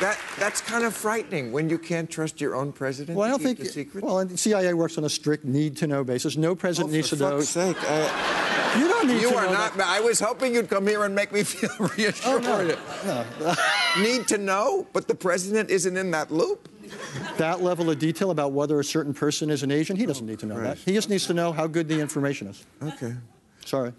that 0.00 0.18
that's 0.38 0.60
kind 0.60 0.84
of 0.84 0.94
frightening 0.94 1.52
when 1.52 1.70
you 1.70 1.78
can't 1.78 2.10
trust 2.10 2.40
your 2.40 2.56
own 2.56 2.72
president 2.72 3.16
Well, 3.16 3.26
I 3.26 3.30
don't 3.30 3.40
think. 3.42 3.58
the 3.58 3.66
secret. 3.66 4.02
Well, 4.02 4.18
and 4.18 4.28
the 4.30 4.36
CIA 4.36 4.74
works 4.74 4.98
on 4.98 5.04
a 5.04 5.08
strict 5.08 5.44
need-to-know 5.44 6.02
basis. 6.02 6.36
No 6.36 6.50
oh, 6.50 6.54
president 6.56 6.92
needs 6.92 7.10
for 7.10 7.16
to 7.16 7.22
know. 7.22 7.36
fuck's 7.36 7.50
sake. 7.50 7.76
I, 7.80 8.48
You 8.80 8.88
don't 8.88 9.06
need 9.06 9.20
You 9.20 9.30
to 9.30 9.36
are 9.36 9.46
know 9.46 9.52
not. 9.52 9.76
that. 9.76 9.86
I 9.86 10.00
was 10.00 10.18
hoping 10.18 10.54
you'd 10.54 10.70
come 10.70 10.86
here 10.86 11.04
and 11.04 11.14
make 11.14 11.30
me 11.30 11.42
feel 11.44 11.70
reassured. 11.96 12.44
Oh, 12.46 13.26
no. 13.44 14.02
Need 14.02 14.26
to 14.28 14.38
know, 14.38 14.86
but 14.94 15.06
the 15.08 15.14
president 15.14 15.70
isn't 15.70 15.94
in 15.96 16.10
that 16.12 16.32
loop. 16.32 16.68
that 17.36 17.62
level 17.62 17.90
of 17.90 17.98
detail 17.98 18.30
about 18.30 18.52
whether 18.52 18.80
a 18.80 18.84
certain 18.84 19.12
person 19.14 19.50
is 19.50 19.62
an 19.62 19.70
agent, 19.70 19.98
he 19.98 20.06
doesn't 20.06 20.26
need 20.26 20.38
to 20.40 20.46
know 20.46 20.58
that. 20.60 20.78
He 20.78 20.94
just 20.94 21.10
needs 21.10 21.26
to 21.26 21.34
know 21.34 21.52
how 21.52 21.66
good 21.66 21.86
the 21.86 22.00
information 22.00 22.48
is. 22.48 22.64
Okay. 22.82 23.14
Sorry. 23.64 23.92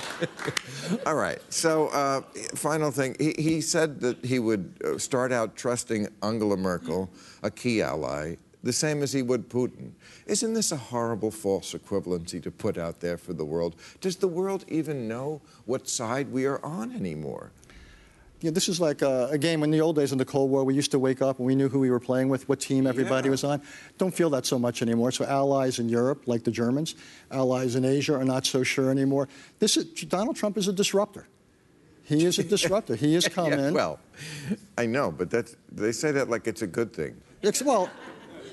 All 1.06 1.14
right. 1.14 1.40
So, 1.52 1.88
uh, 1.88 2.22
final 2.54 2.90
thing. 2.90 3.16
He, 3.18 3.34
he 3.38 3.60
said 3.60 4.00
that 4.00 4.24
he 4.24 4.38
would 4.38 4.74
uh, 4.84 4.98
start 4.98 5.32
out 5.32 5.56
trusting 5.56 6.08
Angela 6.22 6.56
Merkel, 6.56 7.10
a 7.42 7.50
key 7.50 7.82
ally, 7.82 8.36
the 8.62 8.72
same 8.72 9.02
as 9.02 9.12
he 9.12 9.22
would 9.22 9.48
Putin. 9.48 9.92
Isn't 10.26 10.54
this 10.54 10.72
a 10.72 10.76
horrible 10.76 11.30
false 11.30 11.74
equivalency 11.74 12.42
to 12.42 12.50
put 12.50 12.78
out 12.78 13.00
there 13.00 13.18
for 13.18 13.32
the 13.32 13.44
world? 13.44 13.76
Does 14.00 14.16
the 14.16 14.28
world 14.28 14.64
even 14.68 15.08
know 15.08 15.40
what 15.64 15.88
side 15.88 16.30
we 16.30 16.46
are 16.46 16.64
on 16.64 16.92
anymore? 16.94 17.50
Yeah, 18.42 18.50
this 18.50 18.68
is 18.68 18.80
like 18.80 19.02
a, 19.02 19.28
a 19.30 19.38
game 19.38 19.62
in 19.62 19.70
the 19.70 19.80
old 19.80 19.94
days 19.96 20.10
in 20.10 20.18
the 20.18 20.24
Cold 20.24 20.50
War. 20.50 20.64
We 20.64 20.74
used 20.74 20.90
to 20.90 20.98
wake 20.98 21.22
up 21.22 21.38
and 21.38 21.46
we 21.46 21.54
knew 21.54 21.68
who 21.68 21.78
we 21.78 21.90
were 21.90 22.00
playing 22.00 22.28
with, 22.28 22.48
what 22.48 22.58
team 22.58 22.88
everybody 22.88 23.28
Yeah. 23.28 23.30
was 23.30 23.44
on. 23.44 23.62
Don't 23.98 24.12
feel 24.12 24.30
that 24.30 24.44
so 24.46 24.58
much 24.58 24.82
anymore. 24.82 25.12
So 25.12 25.24
allies 25.24 25.78
in 25.78 25.88
Europe, 25.88 26.24
like 26.26 26.42
the 26.42 26.50
Germans, 26.50 26.96
allies 27.30 27.76
in 27.76 27.84
Asia 27.84 28.14
are 28.16 28.24
not 28.24 28.44
so 28.44 28.64
sure 28.64 28.90
anymore. 28.90 29.28
This 29.60 29.76
is, 29.76 29.84
Donald 29.84 30.34
Trump 30.36 30.58
is 30.58 30.66
a 30.66 30.72
disruptor. 30.72 31.28
He 32.04 32.24
is 32.24 32.38
a 32.40 32.42
disruptor. 32.56 32.96
He 32.96 33.14
has 33.14 33.28
come 33.28 33.52
Yeah, 33.52 33.68
in. 33.68 33.74
well, 33.74 34.00
I 34.76 34.86
know, 34.86 35.12
but 35.12 35.30
that's, 35.30 35.54
they 35.70 35.92
say 35.92 36.10
that 36.10 36.28
like 36.28 36.48
it's 36.48 36.62
a 36.62 36.66
good 36.66 36.92
thing. 36.92 37.14
It's, 37.42 37.62
well, 37.62 37.88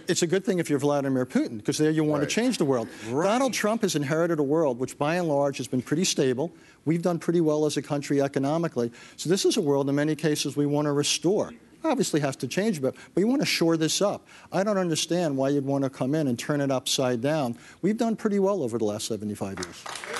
it's 0.10 0.24
a 0.24 0.28
good 0.28 0.44
thing 0.44 0.60
if 0.60 0.70
you're 0.70 0.80
Vladimir 0.80 1.26
Putin, 1.26 1.58
because 1.58 1.78
there 1.78 1.92
you 1.92 2.04
want 2.04 2.22
Right. 2.22 2.30
to 2.30 2.36
change 2.36 2.58
the 2.58 2.66
world. 2.66 2.88
Right. 3.10 3.26
Donald 3.28 3.54
Trump 3.54 3.84
has 3.84 3.96
inherited 3.96 4.40
a 4.40 4.44
world 4.44 4.80
which, 4.80 4.98
by 4.98 5.16
and 5.16 5.28
large, 5.28 5.58
has 5.58 5.68
been 5.68 5.82
pretty 5.82 6.04
stable. 6.04 6.52
We've 6.86 7.02
done 7.02 7.20
pretty 7.20 7.42
well 7.42 7.66
as 7.66 7.78
a 7.78 7.82
country 7.82 8.22
economically. 8.22 8.92
So 9.16 9.30
this 9.30 9.46
is 9.46 9.58
a 9.58 9.62
world, 9.62 9.88
in 9.90 9.96
many 9.96 10.16
cases, 10.16 10.58
we 10.58 10.66
want 10.66 10.86
to 10.88 10.92
restore. 10.92 11.54
Obviously, 11.84 12.20
has 12.20 12.36
to 12.38 12.48
change 12.48 12.80
a 12.80 12.82
bit, 12.82 12.96
but 13.14 13.22
you 13.22 13.28
want 13.28 13.42
to 13.42 13.46
shore 13.46 13.78
this 13.78 14.02
up. 14.02 14.28
I 14.52 14.64
don't 14.64 14.78
understand 14.78 15.38
why 15.38 15.50
you'd 15.50 15.66
want 15.66 15.86
to 15.86 15.90
come 15.90 16.14
in 16.14 16.28
and 16.28 16.38
turn 16.38 16.60
it 16.60 16.72
upside 16.72 17.22
down. 17.22 17.56
We've 17.82 17.96
done 17.98 18.18
pretty 18.18 18.40
well 18.40 18.64
over 18.64 18.78
the 18.78 18.84
last 18.86 19.08
75 19.08 19.60
years. 19.60 20.19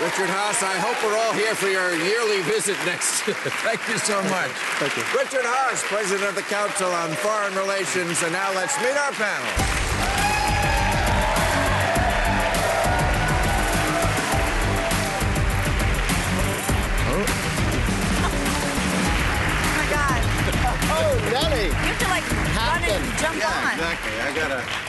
Richard 0.00 0.28
Haass, 0.28 0.62
I 0.62 0.76
hope 0.76 0.92
we're 1.02 1.16
all 1.16 1.32
here 1.32 1.54
for 1.54 1.68
your 1.68 1.96
yearly 1.96 2.42
visit 2.42 2.76
next. 2.84 3.22
Thank 3.64 3.80
you 3.88 3.96
so 3.96 4.20
much. 4.24 4.50
Thank 4.76 4.94
you. 4.96 5.02
Richard 5.16 5.44
Haass, 5.44 5.82
President 5.84 6.28
of 6.28 6.34
the 6.34 6.42
Council 6.42 6.90
on 6.92 7.10
Foreign 7.24 7.54
Relations. 7.56 8.22
And 8.22 8.32
now 8.32 8.52
let's 8.52 8.76
meet 8.82 8.92
our 8.96 9.12
panel. 9.12 9.52
Oh 17.08 17.24
my 19.76 19.86
God. 19.90 20.20
Oh, 20.92 21.30
Nelly. 21.32 21.66
You 21.66 21.72
have 21.72 21.98
to 22.00 22.08
like 22.08 22.26
run 22.56 22.82
and 22.84 23.18
jump 23.18 23.36
Yeah, 23.38 23.48
on. 23.48 23.72
exactly. 23.74 24.20
I 24.20 24.34
gotta. 24.34 24.85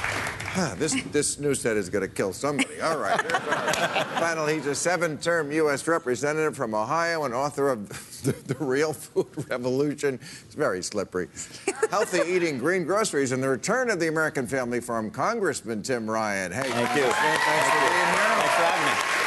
Huh, 0.58 0.74
this 0.74 1.00
this 1.12 1.38
news 1.38 1.62
set 1.62 1.78
is 1.78 1.88
gonna 1.88 2.08
kill 2.08 2.34
somebody. 2.34 2.82
All 2.82 2.98
right. 2.98 3.30
Panel. 3.30 4.48
He's 4.48 4.66
a 4.66 4.74
seven-term 4.74 5.52
U.S. 5.52 5.88
representative 5.88 6.58
from 6.58 6.74
Ohio 6.74 7.26
and 7.26 7.34
author 7.36 7.70
of 7.70 7.88
the, 8.24 8.32
the 8.52 8.66
Real 8.66 8.92
Food 8.92 9.28
Revolution. 9.52 10.16
It's 10.16 10.56
very 10.56 10.82
slippery. 10.82 11.28
Healthy 11.92 12.22
eating, 12.28 12.58
green 12.58 12.86
groceries, 12.86 13.34
and 13.34 13.44
the 13.44 13.50
return 13.50 13.92
of 13.92 14.00
the 14.00 14.08
American 14.08 14.48
Family 14.48 14.82
Farm. 14.82 15.12
Congressman 15.12 15.84
Tim 15.84 16.10
Ryan. 16.10 16.52
Hey, 16.52 16.64
Thank 16.64 16.74
you. 16.74 17.04
Congressman, 17.04 17.38
Thanks 17.46 17.70
for 17.70 17.80
being 17.80 17.92
here. 17.94 18.34
Thanks 18.34 18.56
for 18.56 18.66
having 18.66 18.86
me. 18.88 19.18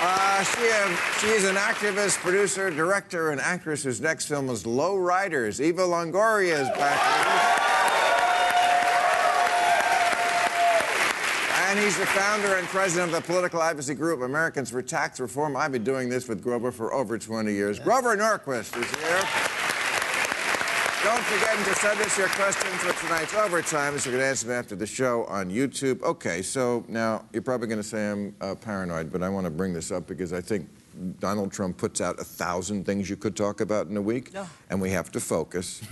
Uh, 0.00 0.44
she, 0.44 0.64
uh, 0.72 0.96
she's 1.20 1.44
an 1.44 1.56
activist, 1.56 2.16
producer, 2.20 2.70
director, 2.70 3.32
and 3.32 3.40
actress 3.40 3.82
whose 3.82 4.00
next 4.00 4.28
film 4.28 4.48
is 4.48 4.64
Low 4.64 4.96
Riders. 4.96 5.60
Eva 5.60 5.82
Longoria 5.82 6.62
is 6.62 6.68
back 6.70 7.63
And 11.74 11.82
he's 11.82 11.98
the 11.98 12.06
founder 12.06 12.54
and 12.54 12.68
president 12.68 13.12
of 13.12 13.20
the 13.20 13.26
political 13.26 13.60
advocacy 13.60 13.94
group 13.96 14.22
Americans 14.22 14.70
for 14.70 14.80
Tax 14.80 15.18
Reform. 15.18 15.56
I've 15.56 15.72
been 15.72 15.82
doing 15.82 16.08
this 16.08 16.28
with 16.28 16.40
Grover 16.40 16.70
for 16.70 16.94
over 16.94 17.18
20 17.18 17.52
years. 17.52 17.80
Grover 17.80 18.16
Norquist 18.16 18.80
is 18.80 18.88
here. 18.94 19.20
Don't 21.02 21.24
forget 21.24 21.66
to 21.66 21.74
send 21.74 22.00
us 22.00 22.16
your 22.16 22.28
questions 22.28 22.74
for 22.76 22.92
tonight's 23.04 23.34
overtime, 23.34 23.98
so 23.98 24.10
you 24.10 24.16
can 24.16 24.24
answer 24.24 24.46
them 24.46 24.56
after 24.56 24.76
the 24.76 24.86
show 24.86 25.24
on 25.24 25.50
YouTube. 25.50 26.00
Okay, 26.02 26.42
so 26.42 26.84
now 26.86 27.24
you're 27.32 27.42
probably 27.42 27.66
going 27.66 27.80
to 27.80 27.82
say 27.82 28.08
I'm 28.08 28.36
uh, 28.40 28.54
paranoid, 28.54 29.10
but 29.10 29.24
I 29.24 29.28
want 29.28 29.44
to 29.46 29.50
bring 29.50 29.72
this 29.72 29.90
up 29.90 30.06
because 30.06 30.32
I 30.32 30.40
think 30.40 30.68
Donald 31.18 31.50
Trump 31.50 31.76
puts 31.76 32.00
out 32.00 32.20
a 32.20 32.24
thousand 32.24 32.86
things 32.86 33.10
you 33.10 33.16
could 33.16 33.34
talk 33.34 33.60
about 33.60 33.88
in 33.88 33.96
a 33.96 34.02
week, 34.02 34.30
and 34.70 34.80
we 34.80 34.90
have 34.90 35.10
to 35.10 35.18
focus. 35.18 35.82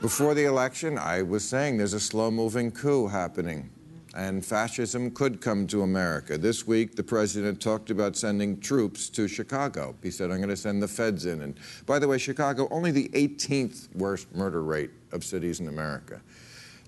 Before 0.00 0.32
the 0.32 0.44
election, 0.44 0.96
I 0.96 1.22
was 1.22 1.46
saying 1.46 1.76
there's 1.76 1.92
a 1.92 2.00
slow 2.00 2.30
moving 2.30 2.70
coup 2.70 3.08
happening, 3.08 3.68
and 4.14 4.44
fascism 4.44 5.10
could 5.10 5.40
come 5.40 5.66
to 5.68 5.82
America. 5.82 6.36
This 6.36 6.66
week, 6.66 6.96
the 6.96 7.02
president 7.02 7.60
talked 7.60 7.90
about 7.90 8.16
sending 8.16 8.58
troops 8.60 9.08
to 9.10 9.28
Chicago. 9.28 9.94
He 10.02 10.10
said, 10.10 10.30
I'm 10.30 10.38
going 10.38 10.48
to 10.48 10.56
send 10.56 10.82
the 10.82 10.88
feds 10.88 11.26
in. 11.26 11.42
And 11.42 11.56
by 11.86 11.98
the 11.98 12.08
way, 12.08 12.18
Chicago, 12.18 12.66
only 12.70 12.90
the 12.90 13.08
18th 13.10 13.94
worst 13.94 14.34
murder 14.34 14.62
rate 14.62 14.90
of 15.12 15.24
cities 15.24 15.60
in 15.60 15.68
America. 15.68 16.20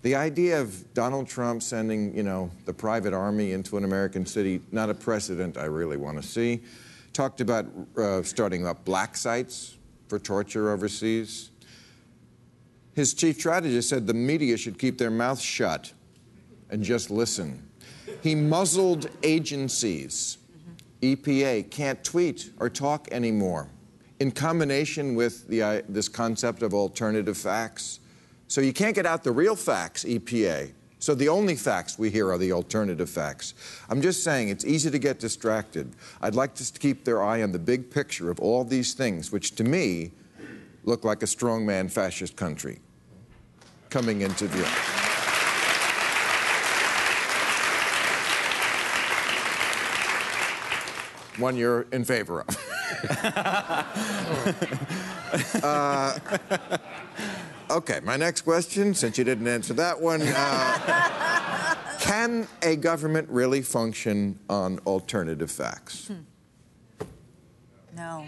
The 0.02 0.16
idea 0.16 0.61
of 0.61 0.92
Donald 0.94 1.28
Trump 1.28 1.62
sending, 1.62 2.16
you 2.16 2.24
know, 2.24 2.50
the 2.64 2.74
private 2.74 3.14
army 3.14 3.52
into 3.52 3.76
an 3.76 3.85
American 3.85 4.26
city, 4.26 4.61
not 4.72 4.90
a 4.90 4.94
precedent 4.94 5.56
I 5.56 5.66
really 5.66 5.96
want 5.96 6.20
to 6.20 6.26
see. 6.26 6.61
Talked 7.12 7.40
about 7.40 7.66
uh, 7.96 8.22
starting 8.24 8.66
up 8.66 8.85
black 8.85 9.16
sites 9.16 9.76
for 10.08 10.18
torture 10.18 10.72
overseas. 10.72 11.50
His 12.94 13.14
chief 13.14 13.38
strategist 13.38 13.88
said 13.90 14.08
the 14.08 14.14
media 14.14 14.56
should 14.56 14.78
keep 14.78 14.98
their 14.98 15.11
mouths 15.11 15.40
shut 15.40 15.92
and 16.72 16.82
just 16.82 17.11
listen. 17.11 17.62
He 18.22 18.35
muzzled 18.35 19.08
agencies. 19.22 20.38
EPA 21.02 21.70
can't 21.70 22.02
tweet 22.02 22.50
or 22.58 22.70
talk 22.70 23.08
anymore. 23.12 23.68
In 24.18 24.30
combination 24.30 25.14
with 25.14 25.46
the, 25.48 25.62
uh, 25.62 25.82
this 25.88 26.08
concept 26.08 26.62
of 26.62 26.74
alternative 26.74 27.37
facts. 27.37 28.00
So 28.48 28.61
you 28.61 28.72
can't 28.72 28.94
get 28.94 29.04
out 29.06 29.22
the 29.22 29.32
real 29.32 29.56
facts, 29.56 30.04
EPA. 30.04 30.72
So 30.98 31.14
the 31.14 31.28
only 31.28 31.56
facts 31.56 31.98
we 31.98 32.11
hear 32.11 32.30
are 32.30 32.38
the 32.38 32.52
alternative 32.52 33.11
facts. 33.11 33.54
I'm 33.88 34.00
just 34.00 34.22
saying 34.22 34.48
it's 34.48 34.64
easy 34.64 34.90
to 34.90 34.98
get 34.98 35.18
distracted. 35.18 35.92
I'd 36.20 36.37
like 36.37 36.54
to 36.54 36.78
keep 36.78 37.04
their 37.04 37.22
eye 37.22 37.42
on 37.42 37.50
the 37.50 37.58
big 37.58 37.90
picture 37.90 38.30
of 38.30 38.38
all 38.38 38.64
these 38.64 38.94
things, 38.94 39.32
which 39.32 39.56
to 39.56 39.64
me 39.64 40.12
look 40.85 41.04
like 41.04 41.22
a 41.22 41.26
strongman 41.26 41.90
fascist 41.90 42.37
country 42.37 42.78
coming 43.90 44.20
into 44.20 44.46
view. 44.46 45.01
One 51.38 51.57
you're 51.57 51.87
in 51.92 52.05
favor 52.05 52.42
of. 52.42 52.59
Uh, 55.62 56.18
okay, 57.71 58.01
my 58.05 58.16
next 58.16 58.42
question, 58.42 58.92
since 58.95 59.16
you 59.16 59.25
didn't 59.25 59.49
answer 59.49 59.73
that 59.75 60.01
one. 60.01 60.21
Uh, 60.23 61.75
can 62.01 62.47
a 62.62 62.77
government 62.77 63.29
really 63.31 63.62
function 63.62 64.38
on 64.51 64.79
alternative 64.87 65.51
facts? 65.51 66.11
No. 67.97 68.27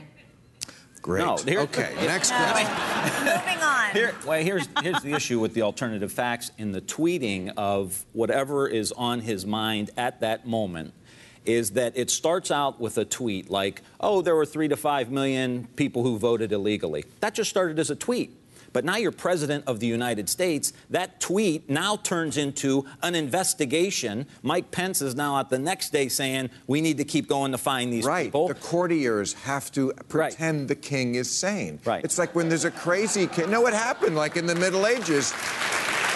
Great. 1.03 1.27
No, 1.27 1.37
here- 1.37 1.61
okay, 1.61 1.95
next 2.07 2.31
No. 2.31 2.37
question. 2.38 3.25
Moving 3.25 3.62
on. 3.62 3.90
Here, 3.90 4.14
well, 4.27 4.40
here's, 4.43 4.67
here's 4.83 5.03
the 5.03 5.12
issue 5.12 5.38
with 5.38 5.53
the 5.53 5.61
alternative 5.62 6.11
facts 6.11 6.51
in 6.57 6.73
the 6.73 6.81
tweeting 6.81 7.53
of 7.59 8.07
whatever 8.12 8.67
is 8.67 8.93
on 8.93 9.21
his 9.21 9.45
mind 9.45 9.90
at 9.99 10.21
that 10.21 10.47
moment 10.47 10.95
is 11.44 11.72
that 11.72 11.96
it 11.96 12.11
starts 12.11 12.50
out 12.50 12.80
with 12.80 12.98
a 12.98 13.04
tweet 13.04 13.50
like, 13.50 13.83
oh, 14.00 14.22
there 14.22 14.35
were 14.35 14.46
three 14.46 14.68
to 14.68 14.76
five 14.76 15.11
million 15.11 15.68
people 15.76 16.02
who 16.02 16.18
voted 16.18 16.52
illegally. 16.52 17.04
That 17.20 17.35
just 17.35 17.50
started 17.50 17.78
as 17.78 17.90
a 17.90 17.96
tweet. 17.96 18.38
But 18.74 18.85
now 18.85 18.96
you're 18.96 19.12
president 19.12 19.64
of 19.68 19.78
the 19.78 19.87
United 19.87 20.28
States. 20.28 20.72
That 20.90 21.20
tweet 21.20 21.70
now 21.70 21.96
turns 21.96 22.37
into 22.37 22.85
an 23.04 23.14
investigation. 23.14 24.26
Mike 24.42 24.72
Pence 24.72 25.00
is 25.00 25.14
now 25.14 25.37
out 25.37 25.48
the 25.48 25.61
next 25.61 25.90
day 25.90 26.09
saying 26.09 26.50
we 26.66 26.80
need 26.80 26.98
to 26.98 27.04
keep 27.04 27.28
going 27.28 27.52
to 27.52 27.59
find 27.59 27.92
these 27.92 28.02
people. 28.02 28.12
Right. 28.12 28.24
people. 28.24 28.48
The 28.48 28.54
courtiers 28.54 29.35
have 29.35 29.70
to 29.72 29.92
pretend 30.09 30.66
the 30.66 30.74
king 30.74 31.14
is 31.14 31.30
sane. 31.30 31.78
Right. 31.85 32.04
It's 32.04 32.18
like 32.18 32.35
when 32.35 32.48
there's 32.48 32.64
a 32.64 32.70
crazy 32.72 33.28
king. 33.28 33.48
No, 33.48 33.64
it 33.68 33.74
happened 33.74 34.16
like 34.16 34.37
in 34.37 34.44
the 34.44 34.57
Middle 34.57 34.88
Ages. 34.88 35.33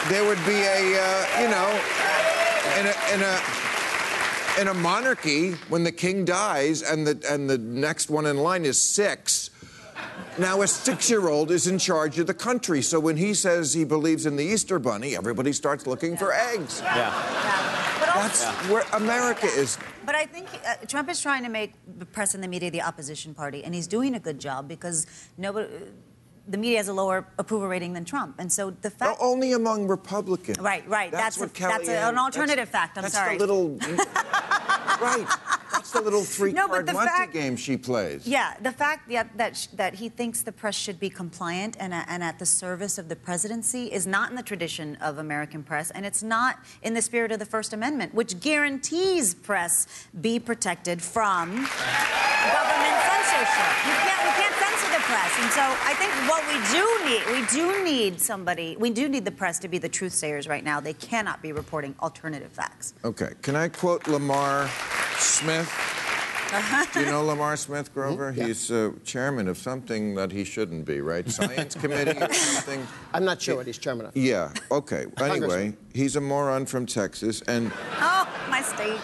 There 0.09 0.25
would 0.25 0.45
be 0.45 0.59
a, 0.59 0.99
uh, 1.01 1.41
you 1.41 1.49
know, 1.49 1.81
in 2.81 2.87
a, 2.87 3.15
in 3.15 3.23
a 3.23 3.68
in 4.59 4.69
a 4.69 4.75
monarchy 4.75 5.53
when 5.69 5.85
the 5.85 5.93
king 5.93 6.25
dies 6.25 6.83
and 6.83 7.07
the 7.07 7.33
and 7.33 7.49
the 7.49 7.59
next 7.59 8.11
one 8.11 8.27
in 8.27 8.37
line 8.37 8.65
is 8.65 8.81
six. 8.81 9.51
Now 10.39 10.63
a 10.63 10.69
six-year-old 10.69 11.51
is 11.51 11.67
in 11.67 11.79
charge 11.79 12.19
of 12.19 12.27
the 12.27 12.35
country. 12.35 12.83
So 12.83 13.01
when 13.01 13.17
he 13.17 13.35
says 13.35 13.75
he 13.75 13.85
believes 13.85 14.27
in 14.27 14.37
the 14.37 14.45
Easter 14.45 14.79
Bunny, 14.79 15.17
everybody 15.17 15.53
starts 15.53 15.87
looking 15.87 16.17
for 16.17 16.33
eggs. 16.33 16.81
yeah. 16.85 17.11
That's 18.15 18.45
where 18.69 18.85
America 18.95 19.47
is. 19.47 19.79
But 20.07 20.15
I 20.15 20.25
think 20.25 20.49
uh, 20.67 20.75
Trump 20.87 21.09
is 21.09 21.21
trying 21.21 21.43
to 21.43 21.49
make 21.49 21.75
the 21.99 22.07
press 22.07 22.35
and 22.35 22.43
the 22.43 22.49
media 22.49 22.71
the 22.71 22.83
opposition 22.83 23.35
party, 23.35 23.63
and 23.65 23.75
he's 23.75 23.87
doing 23.87 24.15
a 24.15 24.21
good 24.21 24.39
job 24.39 24.67
because 24.69 25.07
nobody, 25.37 25.69
the 26.49 26.57
media 26.59 26.79
has 26.79 26.89
a 26.89 26.93
lower 26.95 27.27
approval 27.39 27.69
rating 27.69 27.93
than 27.93 28.05
Trump, 28.05 28.37
and 28.39 28.51
so 28.51 28.71
the 28.71 28.93
Well, 29.01 29.11
fact. 29.11 29.19
only 29.21 29.53
among 29.53 29.87
Republicans. 29.87 30.59
Right, 30.59 30.87
right. 30.89 31.11
That's 31.13 31.39
what 31.39 31.51
a- 31.57 31.61
that's 31.61 31.89
a- 31.89 32.09
an 32.09 32.19
alternative 32.19 32.71
that's- 32.73 32.95
fact. 32.95 32.97
I'm 32.99 33.03
that's 33.03 33.15
sorry. 33.15 33.37
the 33.37 33.47
little. 33.47 33.77
right. 35.01 35.27
That's 35.73 35.91
the 35.93 36.01
little 36.01 36.25
three 36.25 36.53
No, 36.53 36.67
card 36.67 36.87
the 36.87 36.93
Monte 36.95 37.09
fact- 37.09 37.33
game 37.33 37.57
she 37.57 37.77
plays. 37.77 38.27
Yeah, 38.27 38.55
the 38.61 38.73
fact 38.73 39.09
that 39.11 39.37
that, 39.37 39.57
sh- 39.57 39.67
that 39.75 39.95
he 39.95 40.09
thinks 40.09 40.43
the 40.43 40.51
press 40.53 40.75
should 40.75 40.99
be 40.99 41.09
compliant 41.11 41.77
and, 41.79 41.93
a- 41.95 42.05
and 42.09 42.23
at 42.25 42.39
the 42.39 42.47
service 42.47 42.99
of 42.99 43.09
the 43.09 43.17
presidency 43.17 43.93
is 43.93 44.07
not 44.07 44.31
in 44.31 44.37
the 44.37 44.43
tradition 44.43 44.97
of 44.97 45.19
American 45.19 45.63
press, 45.63 45.91
and 45.93 46.05
it's 46.05 46.23
not 46.23 46.59
in 46.83 46.95
the 46.95 47.03
spirit 47.03 47.31
of 47.31 47.39
the 47.39 47.47
First 47.47 47.73
Amendment, 47.73 48.15
which 48.15 48.41
guarantees 48.41 49.35
press 49.35 49.87
be 50.21 50.39
protected 50.41 51.01
from 51.03 51.51
government 51.51 52.97
censorship. 53.09 53.71
You 53.87 53.95
can't, 54.03 54.25
we 54.25 54.31
can't 54.43 54.55
censor 54.57 54.91
the 54.98 54.98
press, 55.09 55.33
and 55.41 55.51
so 55.53 55.63
I 55.63 55.95
think 55.95 56.13
what 56.29 56.45
we 56.53 56.59
do 56.77 56.85
need, 57.09 57.41
we 57.41 57.47
do 57.49 57.83
need 57.83 58.21
somebody, 58.21 58.77
we 58.79 58.91
do 58.91 59.09
need 59.09 59.25
the 59.25 59.31
press 59.31 59.59
to 59.61 59.69
be 59.69 59.79
the 59.79 59.89
truth 59.89 60.13
sayers 60.13 60.47
right 60.47 60.63
now. 60.63 60.81
They 60.81 60.93
cannot 60.93 61.41
be 61.41 61.53
reporting 61.53 61.95
alternative 62.03 62.53
facts. 62.53 62.93
Okay. 63.03 63.31
Can 63.41 63.57
I 63.57 63.69
quote 63.69 64.07
Lamar 64.07 64.69
Smith? 65.17 65.69
Do 66.93 67.01
you 67.01 67.07
know 67.07 67.25
Lamar 67.25 67.57
Smith, 67.57 67.93
Grover? 67.95 68.33
He's 68.33 68.71
uh, 68.71 68.93
chairman 69.05 69.49
of 69.49 69.57
something 69.57 70.15
that 70.15 70.31
he 70.33 70.45
shouldn't 70.45 70.85
be, 70.85 71.01
right? 71.01 71.29
Science 71.41 71.75
committee 71.75 72.19
or 72.23 72.33
something? 72.33 72.87
I'm 73.15 73.25
not 73.25 73.41
sure 73.41 73.57
what 73.57 73.67
he's 73.67 73.79
chairman 73.79 74.07
of. 74.07 74.17
Yeah, 74.17 74.53
okay. 74.71 75.07
Anyway, 75.21 75.75
he's 75.95 76.17
a 76.17 76.21
moron 76.21 76.67
from 76.67 76.85
Texas, 76.87 77.43
and 77.49 77.73
Oh, 78.01 78.29
my 78.51 78.61
state. 78.63 79.01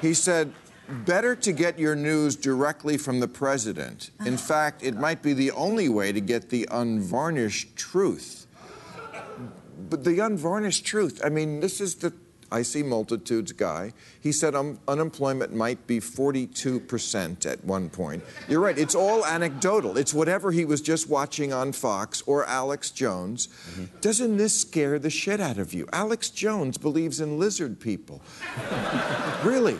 he 0.00 0.14
said, 0.14 0.52
better 0.88 1.34
to 1.36 1.52
get 1.52 1.78
your 1.78 1.94
news 1.94 2.36
directly 2.36 2.96
from 2.96 3.20
the 3.20 3.28
president. 3.28 4.10
In 4.24 4.36
fact, 4.36 4.82
it 4.82 4.96
might 4.96 5.22
be 5.22 5.32
the 5.32 5.50
only 5.52 5.88
way 5.88 6.12
to 6.12 6.20
get 6.20 6.50
the 6.50 6.68
unvarnished 6.70 7.76
truth. 7.76 8.46
But 9.90 10.04
the 10.04 10.20
unvarnished 10.20 10.84
truth, 10.84 11.20
I 11.24 11.28
mean, 11.28 11.60
this 11.60 11.80
is 11.80 11.96
the 11.96 12.12
I 12.54 12.62
see 12.62 12.84
multitudes 12.84 13.50
guy. 13.50 13.92
He 14.20 14.30
said 14.30 14.54
um, 14.54 14.78
unemployment 14.86 15.52
might 15.52 15.88
be 15.88 15.98
42% 15.98 17.46
at 17.46 17.64
one 17.64 17.90
point. 17.90 18.22
You're 18.48 18.60
right, 18.60 18.78
it's 18.78 18.94
all 18.94 19.26
anecdotal. 19.26 19.96
It's 19.96 20.14
whatever 20.14 20.52
he 20.52 20.64
was 20.64 20.80
just 20.80 21.08
watching 21.08 21.52
on 21.52 21.72
Fox 21.72 22.22
or 22.26 22.44
Alex 22.44 22.92
Jones. 22.92 23.48
Doesn't 24.00 24.36
this 24.36 24.60
scare 24.60 25.00
the 25.00 25.10
shit 25.10 25.40
out 25.40 25.58
of 25.58 25.74
you? 25.74 25.88
Alex 25.92 26.30
Jones 26.30 26.78
believes 26.78 27.20
in 27.20 27.40
lizard 27.40 27.80
people. 27.80 28.22
really? 29.44 29.76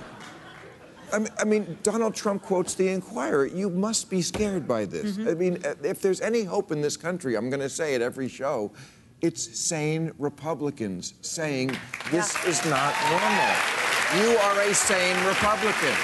I 1.14 1.18
mean, 1.20 1.28
I 1.38 1.44
mean, 1.44 1.78
Donald 1.84 2.14
Trump 2.14 2.42
quotes 2.42 2.74
the 2.74 2.88
Inquirer. 2.88 3.46
You 3.46 3.70
must 3.70 4.10
be 4.10 4.20
scared 4.20 4.66
by 4.66 4.84
this. 4.84 5.16
I 5.18 5.34
mean, 5.34 5.58
uh, 5.64 5.74
if 5.84 6.00
there's 6.02 6.20
any 6.20 6.42
hope 6.42 6.72
in 6.72 6.80
this 6.80 6.96
country, 6.96 7.36
I'm 7.36 7.48
going 7.50 7.60
to 7.60 7.68
say 7.68 7.94
it 7.94 8.02
every 8.02 8.28
show, 8.28 8.72
it's 9.20 9.58
sane 9.58 10.12
Republicans 10.18 11.14
saying 11.22 11.68
this 12.10 12.34
Yeah. 12.34 12.50
is 12.50 12.64
not 12.66 12.92
normal. 13.10 13.54
You 14.32 14.36
are 14.38 14.60
a 14.62 14.74
sane 14.74 15.24
Republican. 15.24 15.94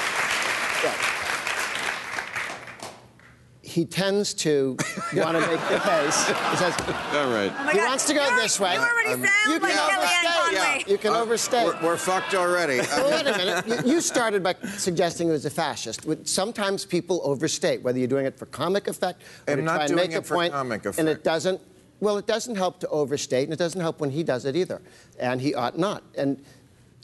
He 3.70 3.84
tends 3.84 4.34
to 4.34 4.76
want 5.14 5.36
to 5.36 5.40
make 5.46 5.60
the 5.68 5.78
case. 5.78 6.26
He 6.26 6.56
says, 6.56 6.74
All 7.12 7.30
right. 7.30 7.52
Oh 7.56 7.68
He 7.70 7.78
God, 7.78 7.86
wants 7.88 8.06
to 8.08 8.14
go 8.14 8.20
you 8.20 8.26
already- 8.26 8.42
this 8.42 8.58
way. 8.60 8.74
You 8.74 8.80
already 8.80 9.10
Um, 9.10 9.20
sound 9.24 9.30
you 9.46 9.58
like 9.60 9.60
can 9.60 9.70
Kellyanne 9.70 9.96
overstate. 9.96 10.56
Conway. 10.56 10.84
You 10.88 10.98
can 10.98 11.12
Uh, 11.12 11.20
overstate. 11.20 11.64
We're, 11.66 11.82
we're 11.84 11.96
fucked 11.96 12.34
already. 12.34 12.80
Well, 12.90 13.10
wait 13.10 13.26
a 13.26 13.38
minute. 13.38 13.86
You, 13.86 13.92
you 13.94 14.00
started 14.00 14.42
by 14.42 14.54
suggesting 14.76 15.28
he 15.28 15.32
was 15.32 15.44
a 15.46 15.50
fascist. 15.50 16.04
Would- 16.06 16.28
Sometimes 16.28 16.84
people 16.84 17.20
overstate, 17.22 17.82
whether 17.82 17.98
you're 17.98 18.08
doing 18.08 18.26
it 18.26 18.36
for 18.36 18.46
comic 18.46 18.88
effect 18.88 19.22
or 19.46 19.52
I'm 19.52 19.58
to 19.60 19.64
not 19.64 19.74
try 19.74 19.84
and 19.84 19.88
doing 19.96 20.00
make 20.08 20.16
it 20.16 20.18
a 20.18 20.22
for 20.22 20.34
point. 20.34 20.52
comic 20.52 20.84
And 20.98 21.08
it 21.08 21.22
doesn't. 21.22 21.60
Well, 22.00 22.16
it 22.18 22.26
doesn't 22.26 22.56
help 22.56 22.80
to 22.80 22.88
overstate, 22.88 23.44
and 23.44 23.52
it 23.52 23.58
doesn't 23.58 23.80
help 23.80 24.00
when 24.00 24.10
he 24.10 24.22
does 24.24 24.46
it 24.46 24.56
either. 24.56 24.80
And 25.18 25.40
he 25.40 25.54
ought 25.54 25.78
not. 25.78 26.02
And 26.16 26.42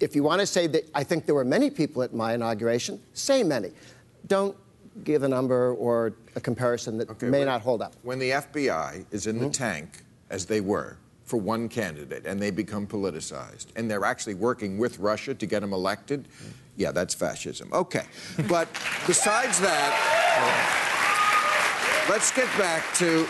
if 0.00 0.16
you 0.16 0.22
want 0.24 0.40
to 0.40 0.46
say 0.46 0.66
that 0.68 0.88
I 0.94 1.05
think 1.05 1.26
there 1.26 1.35
were 1.35 1.44
many 1.44 1.70
people 1.70 2.02
at 2.02 2.12
my 2.14 2.33
inauguration, 2.35 3.00
say 3.14 3.42
many. 3.42 3.70
Don't 4.26 4.57
give 5.04 5.22
a 5.22 5.28
number 5.28 5.72
or 5.74 6.14
a 6.35 6.40
comparison 6.40 6.98
that 6.98 7.11
Okay, 7.11 7.28
may 7.28 7.44
not 7.44 7.61
hold 7.62 7.82
up. 7.82 7.94
When 8.02 8.18
the 8.18 8.30
FBI 8.30 9.06
is 9.11 9.26
in 9.26 9.38
the 9.38 9.46
hmm? 9.46 9.52
tank, 9.52 10.02
as 10.30 10.46
they 10.46 10.61
were, 10.61 10.96
for 11.24 11.38
one 11.38 11.68
candidate, 11.68 12.24
and 12.26 12.40
they 12.40 12.50
become 12.50 12.87
politicized, 12.87 13.66
and 13.76 13.90
they're 13.90 14.04
actually 14.04 14.35
working 14.35 14.78
with 14.78 14.98
Russia 14.98 15.35
to 15.35 15.46
get 15.46 15.62
him 15.62 15.72
elected, 15.72 16.28
hmm. 16.38 16.50
yeah, 16.76 16.92
that's 16.92 17.14
fascism. 17.14 17.68
Okay. 17.72 18.04
But 18.48 18.68
besides 19.06 19.61
that, 19.61 19.92
let's 22.09 22.30
get 22.32 22.46
back 22.56 22.94
to, 22.94 23.26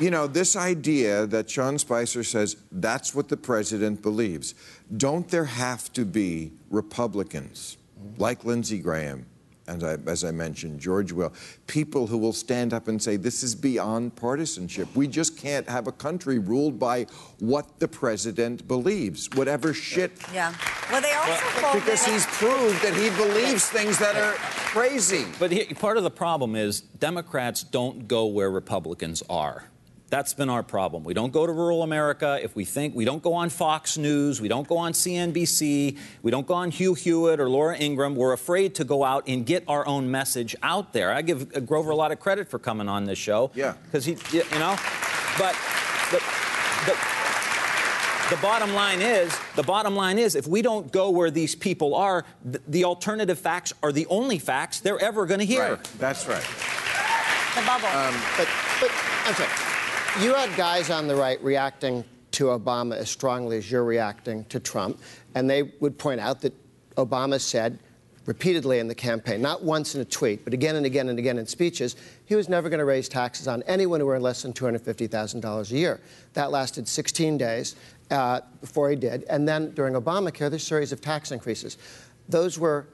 you 0.00 0.10
know, 0.10 0.26
this 0.26 0.56
idea 0.56 1.26
that 1.26 1.50
Sean 1.50 1.78
Spicer 1.78 2.24
says 2.24 2.56
that's 2.72 3.14
what 3.14 3.28
the 3.28 3.36
president 3.36 4.02
believes. 4.02 4.54
Don't 4.96 5.28
there 5.28 5.44
have 5.44 5.92
to 5.92 6.04
be 6.04 6.52
Republicans 6.70 7.76
hmm. 7.98 8.20
like 8.20 8.44
Lindsey 8.44 8.78
Graham? 8.78 9.26
And 9.68 9.82
I, 9.82 9.96
as 10.06 10.22
I 10.22 10.30
mentioned, 10.30 10.80
George 10.80 11.12
Will, 11.12 11.32
people 11.66 12.06
who 12.06 12.18
will 12.18 12.32
stand 12.32 12.72
up 12.72 12.88
and 12.88 13.02
say, 13.02 13.16
This 13.16 13.42
is 13.42 13.54
beyond 13.54 14.14
partisanship. 14.14 14.88
We 14.94 15.08
just 15.08 15.36
can't 15.36 15.68
have 15.68 15.86
a 15.86 15.92
country 15.92 16.38
ruled 16.38 16.78
by 16.78 17.06
what 17.40 17.80
the 17.80 17.88
president 17.88 18.68
believes, 18.68 19.28
whatever 19.34 19.74
shit. 19.74 20.12
Yeah. 20.32 20.54
Well, 20.90 21.02
they 21.02 21.12
also 21.12 21.32
folded. 21.60 21.80
Because 21.80 22.04
he's 22.04 22.26
proved 22.26 22.82
that 22.82 22.94
he 22.94 23.10
believes 23.16 23.68
things 23.68 23.98
that 23.98 24.16
are 24.16 24.34
crazy. 24.34 25.24
But 25.38 25.50
he, 25.50 25.64
part 25.74 25.96
of 25.96 26.04
the 26.04 26.10
problem 26.10 26.54
is 26.54 26.80
Democrats 26.80 27.62
don't 27.62 28.06
go 28.06 28.26
where 28.26 28.50
Republicans 28.50 29.22
are. 29.28 29.64
That's 30.08 30.34
been 30.34 30.48
our 30.48 30.62
problem. 30.62 31.02
We 31.02 31.14
don't 31.14 31.32
go 31.32 31.46
to 31.46 31.52
rural 31.52 31.82
America. 31.82 32.38
If 32.40 32.54
we 32.54 32.64
think 32.64 32.94
we 32.94 33.04
don't 33.04 33.22
go 33.22 33.34
on 33.34 33.50
Fox 33.50 33.98
News, 33.98 34.40
we 34.40 34.46
don't 34.46 34.68
go 34.68 34.76
on 34.76 34.92
CNBC, 34.92 35.98
we 36.22 36.30
don't 36.30 36.46
go 36.46 36.54
on 36.54 36.70
Hugh 36.70 36.94
Hewitt 36.94 37.40
or 37.40 37.50
Laura 37.50 37.76
Ingraham. 37.76 38.14
We're 38.14 38.32
afraid 38.32 38.76
to 38.76 38.84
go 38.84 39.02
out 39.02 39.24
and 39.26 39.44
get 39.44 39.64
our 39.66 39.84
own 39.86 40.08
message 40.08 40.54
out 40.62 40.92
there. 40.92 41.12
I 41.12 41.22
give 41.22 41.56
uh, 41.56 41.60
Grover 41.60 41.90
a 41.90 41.96
lot 41.96 42.12
of 42.12 42.20
credit 42.20 42.48
for 42.48 42.60
coming 42.60 42.88
on 42.88 43.04
this 43.04 43.18
show. 43.18 43.50
Yeah. 43.54 43.74
Because 43.84 44.04
he, 44.04 44.12
you 44.32 44.44
know, 44.60 44.76
but 45.38 45.56
the, 46.12 46.22
the, 46.86 46.96
the 48.30 48.40
bottom 48.40 48.74
line 48.74 49.00
is, 49.00 49.36
the 49.56 49.64
bottom 49.64 49.96
line 49.96 50.20
is, 50.20 50.36
if 50.36 50.46
we 50.46 50.62
don't 50.62 50.92
go 50.92 51.10
where 51.10 51.32
these 51.32 51.56
people 51.56 51.96
are, 51.96 52.24
th- 52.44 52.62
the 52.68 52.84
alternative 52.84 53.40
facts 53.40 53.72
are 53.82 53.90
the 53.90 54.06
only 54.06 54.38
facts 54.38 54.78
they're 54.78 55.02
ever 55.02 55.26
going 55.26 55.40
to 55.40 55.46
hear. 55.46 55.70
Right. 55.70 55.84
That's 55.98 56.28
right. 56.28 56.44
the 57.56 57.66
bubble. 57.66 57.88
Um, 57.88 58.14
but, 58.36 58.48
but 58.80 58.92
I'm 59.24 59.34
sorry. 59.34 59.75
You 60.20 60.32
had 60.32 60.56
guys 60.56 60.88
on 60.88 61.06
the 61.08 61.14
right 61.14 61.42
reacting 61.44 62.02
to 62.32 62.44
Obama 62.46 62.96
as 62.96 63.10
strongly 63.10 63.58
as 63.58 63.70
you're 63.70 63.84
reacting 63.84 64.46
to 64.46 64.58
Trump, 64.58 64.98
and 65.34 65.48
they 65.48 65.64
would 65.80 65.98
point 65.98 66.20
out 66.20 66.40
that 66.40 66.54
Obama 66.96 67.38
said 67.38 67.78
repeatedly 68.24 68.78
in 68.78 68.88
the 68.88 68.94
campaign, 68.94 69.42
not 69.42 69.62
once 69.62 69.94
in 69.94 70.00
a 70.00 70.04
tweet, 70.06 70.42
but 70.42 70.54
again 70.54 70.76
and 70.76 70.86
again 70.86 71.10
and 71.10 71.18
again 71.18 71.38
in 71.38 71.46
speeches, 71.46 71.96
he 72.24 72.34
was 72.34 72.48
never 72.48 72.70
going 72.70 72.78
to 72.78 72.86
raise 72.86 73.10
taxes 73.10 73.46
on 73.46 73.62
anyone 73.64 74.00
who 74.00 74.08
earned 74.08 74.22
less 74.22 74.40
than 74.40 74.54
$250,000 74.54 75.70
a 75.70 75.74
year. 75.76 76.00
That 76.32 76.50
lasted 76.50 76.88
16 76.88 77.36
days 77.36 77.76
uh, 78.10 78.40
before 78.62 78.88
he 78.88 78.96
did, 78.96 79.24
and 79.24 79.46
then 79.46 79.72
during 79.72 79.92
Obamacare, 79.94 80.48
there's 80.50 80.54
a 80.54 80.58
series 80.60 80.92
of 80.92 81.02
tax 81.02 81.30
increases. 81.30 81.76
Those 82.28 82.58
were 82.58 82.86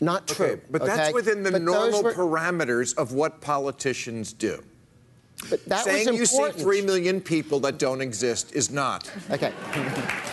not 0.00 0.28
true. 0.28 0.46
Okay, 0.46 0.62
but 0.70 0.86
that's 0.86 1.12
within 1.12 1.42
the 1.42 1.50
But 1.50 1.62
normal 1.62 2.02
were- 2.04 2.14
parameters 2.14 2.96
of 2.96 3.12
what 3.12 3.40
politicians 3.40 4.32
do. 4.32 4.62
But 5.50 5.64
that 5.66 5.84
Saying 5.84 6.08
was 6.10 6.18
you 6.18 6.26
see 6.26 6.50
three 6.52 6.80
million 6.82 7.20
people 7.20 7.60
that 7.60 7.78
don't 7.78 8.00
exist 8.00 8.54
is 8.54 8.70
not. 8.70 9.10
Okay. 9.30 9.52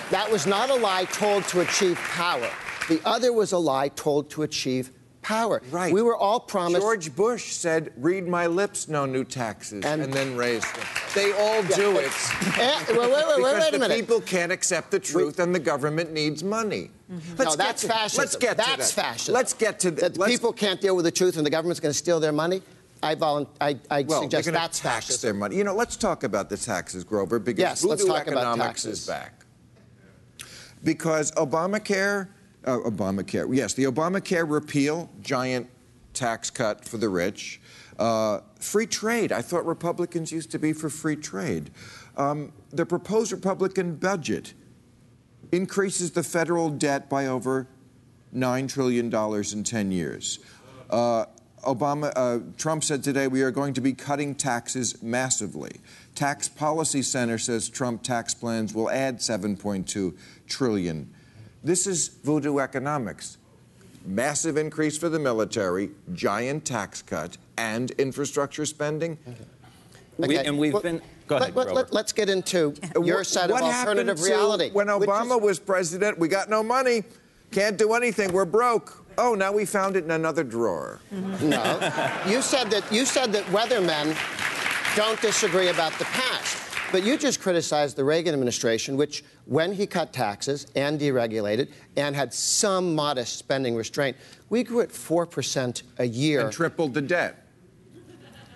That 0.09 0.29
was 0.31 0.45
not 0.47 0.69
a 0.69 0.75
lie 0.75 1.05
told 1.05 1.43
to 1.49 1.61
achieve 1.61 1.97
power. 1.97 2.49
The 2.87 3.01
other 3.05 3.33
was 3.33 3.51
a 3.51 3.57
lie 3.57 3.89
told 3.89 4.29
to 4.31 4.43
achieve 4.43 4.91
power. 5.21 5.61
Right. 5.69 5.93
We 5.93 6.01
were 6.01 6.15
all 6.17 6.39
promised. 6.39 6.81
George 6.81 7.15
Bush 7.15 7.51
said, 7.53 7.91
"Read 7.97 8.27
my 8.27 8.47
lips, 8.47 8.87
no 8.87 9.05
new 9.05 9.23
taxes," 9.23 9.85
and, 9.85 10.01
And- 10.01 10.13
then 10.13 10.35
raised 10.35 10.73
them. 10.75 10.85
They 11.13 11.31
all 11.33 11.63
Yeah, 11.63 11.75
do 11.75 11.97
it. 11.99 12.11
Eh, 12.57 12.83
wait, 12.89 12.97
wait, 12.97 12.97
wait, 12.97 13.11
wait, 13.11 13.35
because 13.37 13.71
wait 13.71 13.73
a 13.73 13.77
the 13.79 13.89
people 13.95 14.21
can't 14.21 14.51
accept 14.51 14.91
the 14.91 14.99
truth, 14.99 15.39
and 15.39 15.53
the 15.53 15.59
government 15.59 16.11
needs 16.11 16.43
money. 16.43 16.89
Let's 17.37 17.51
no, 17.51 17.55
that's 17.55 17.81
to- 17.83 17.87
fascism. 17.89 18.21
Let's 18.23 18.35
get 18.37 18.57
that's 18.57 18.89
to 18.89 18.95
that. 18.95 19.01
fascism. 19.01 19.33
Let's 19.33 19.53
get 19.53 19.79
to 19.81 19.91
that. 19.91 20.19
people 20.25 20.53
can't 20.53 20.79
deal 20.81 20.95
with 20.95 21.05
the 21.05 21.11
truth, 21.11 21.37
and 21.37 21.45
the 21.45 21.49
government's 21.49 21.79
going 21.79 21.91
to 21.91 21.97
steal 21.97 22.19
their 22.19 22.31
money. 22.31 22.61
I 23.03 23.15
volun- 23.15 23.47
I, 23.59 23.77
I 23.89 24.03
Well, 24.03 24.21
suggest 24.23 24.45
they're 24.45 24.53
that's 24.53 24.79
tax 24.79 25.05
fascism. 25.07 25.27
their 25.27 25.33
money. 25.33 25.55
You 25.57 25.63
know, 25.63 25.75
let's 25.75 25.95
talk 25.95 26.23
about 26.23 26.49
the 26.49 26.57
taxes, 26.57 27.03
Grover, 27.03 27.39
because 27.39 27.59
Yes, 27.59 27.83
let's 27.83 28.05
talk 28.05 28.27
about 28.27 28.37
economics 28.37 28.83
taxes. 28.83 28.99
is 29.01 29.07
back. 29.07 29.45
Because 30.83 31.31
Obamacare, 31.31 32.27
uh, 32.65 32.77
Obamacare, 32.79 33.53
yes, 33.55 33.73
the 33.73 33.83
Obamacare 33.85 34.49
repeal, 34.49 35.09
giant 35.21 35.67
tax 36.13 36.49
cut 36.49 36.85
for 36.85 36.97
the 36.97 37.09
rich. 37.09 37.61
Uh, 37.99 38.39
free 38.59 38.87
trade. 38.87 39.31
I 39.31 39.41
thought 39.41 39.65
Republicans 39.65 40.31
used 40.31 40.51
to 40.51 40.59
be 40.59 40.73
for 40.73 40.89
free 40.89 41.15
trade. 41.15 41.69
Um, 42.17 42.51
the 42.71 42.85
proposed 42.85 43.31
Republican 43.31 43.95
budget, 43.95 44.53
increases 45.51 46.11
the 46.11 46.23
federal 46.23 46.69
debt 46.69 47.09
by 47.09 47.27
over 47.27 47.67
$9 48.33 48.69
trillion 48.69 49.13
in 49.53 49.63
10 49.65 49.91
years. 49.91 50.39
Uh, 50.89 51.25
Obama, 51.63 52.11
uh, 52.15 52.39
Trump 52.57 52.83
said 52.83 53.03
today 53.03 53.27
we 53.27 53.41
are 53.41 53.51
going 53.51 53.73
to 53.73 53.81
be 53.81 53.93
cutting 53.93 54.33
taxes 54.35 55.01
massively. 55.01 55.71
Tax 56.15 56.49
Policy 56.49 57.01
Center 57.01 57.37
says 57.37 57.69
Trump 57.69 58.03
tax 58.03 58.33
plans 58.33 58.73
will 58.73 58.89
add 58.89 59.19
7.2 59.19 60.15
trillion. 60.47 61.09
This 61.63 61.85
is 61.87 62.07
voodoo 62.07 62.57
economics. 62.59 63.37
Massive 64.05 64.57
increase 64.57 64.97
for 64.97 65.09
the 65.09 65.19
military, 65.19 65.91
giant 66.13 66.65
tax 66.65 67.03
cut, 67.03 67.37
and 67.57 67.91
infrastructure 67.91 68.65
spending. 68.65 69.17
We, 70.17 70.37
and 70.37 70.57
we've 70.57 70.73
Well, 70.73 70.81
been. 70.81 71.01
Go 71.27 71.37
ahead, 71.37 71.55
let, 71.55 71.67
Grover. 71.67 71.97
us 71.97 72.11
get 72.11 72.27
into 72.29 72.73
your 72.95 73.17
What- 73.17 73.27
side 73.27 73.45
of 73.49 73.51
what 73.51 73.63
happened 73.63 73.99
alternative 73.99 74.17
to 74.17 74.23
reality. 74.23 74.69
When 74.71 74.87
Obama 74.87 75.37
is- 75.37 75.41
was 75.43 75.59
president, 75.59 76.17
we 76.19 76.27
got 76.27 76.49
no 76.49 76.61
money, 76.61 77.03
can't 77.51 77.77
do 77.77 77.93
anything, 77.93 78.33
we're 78.33 78.43
broke. 78.45 79.00
Oh, 79.17 79.35
now 79.35 79.51
we 79.51 79.65
found 79.65 79.95
it 79.95 80.03
in 80.03 80.11
another 80.11 80.43
drawer. 80.43 80.99
No. 81.11 81.91
You 82.27 82.41
said 82.41 82.71
that 82.71 82.83
you 82.91 83.05
said 83.05 83.31
that 83.33 83.43
weathermen 83.45 84.15
don't 84.95 85.19
disagree 85.21 85.69
about 85.69 85.93
the 85.99 86.05
past. 86.05 86.57
But 86.91 87.03
you 87.05 87.17
just 87.17 87.39
criticized 87.39 87.95
the 87.95 88.03
Reagan 88.03 88.33
administration, 88.33 88.97
which, 88.97 89.23
when 89.45 89.71
he 89.71 89.87
cut 89.87 90.11
taxes 90.11 90.67
and 90.75 90.99
deregulated 90.99 91.69
and 91.95 92.13
had 92.13 92.33
some 92.33 92.93
modest 92.93 93.37
spending 93.37 93.75
restraint, 93.75 94.17
we 94.49 94.63
grew 94.63 94.81
at 94.81 94.89
4% 94.89 95.83
a 95.99 96.05
year. 96.05 96.41
And 96.41 96.51
tripled 96.51 96.93
the 96.93 97.01
debt. 97.01 97.45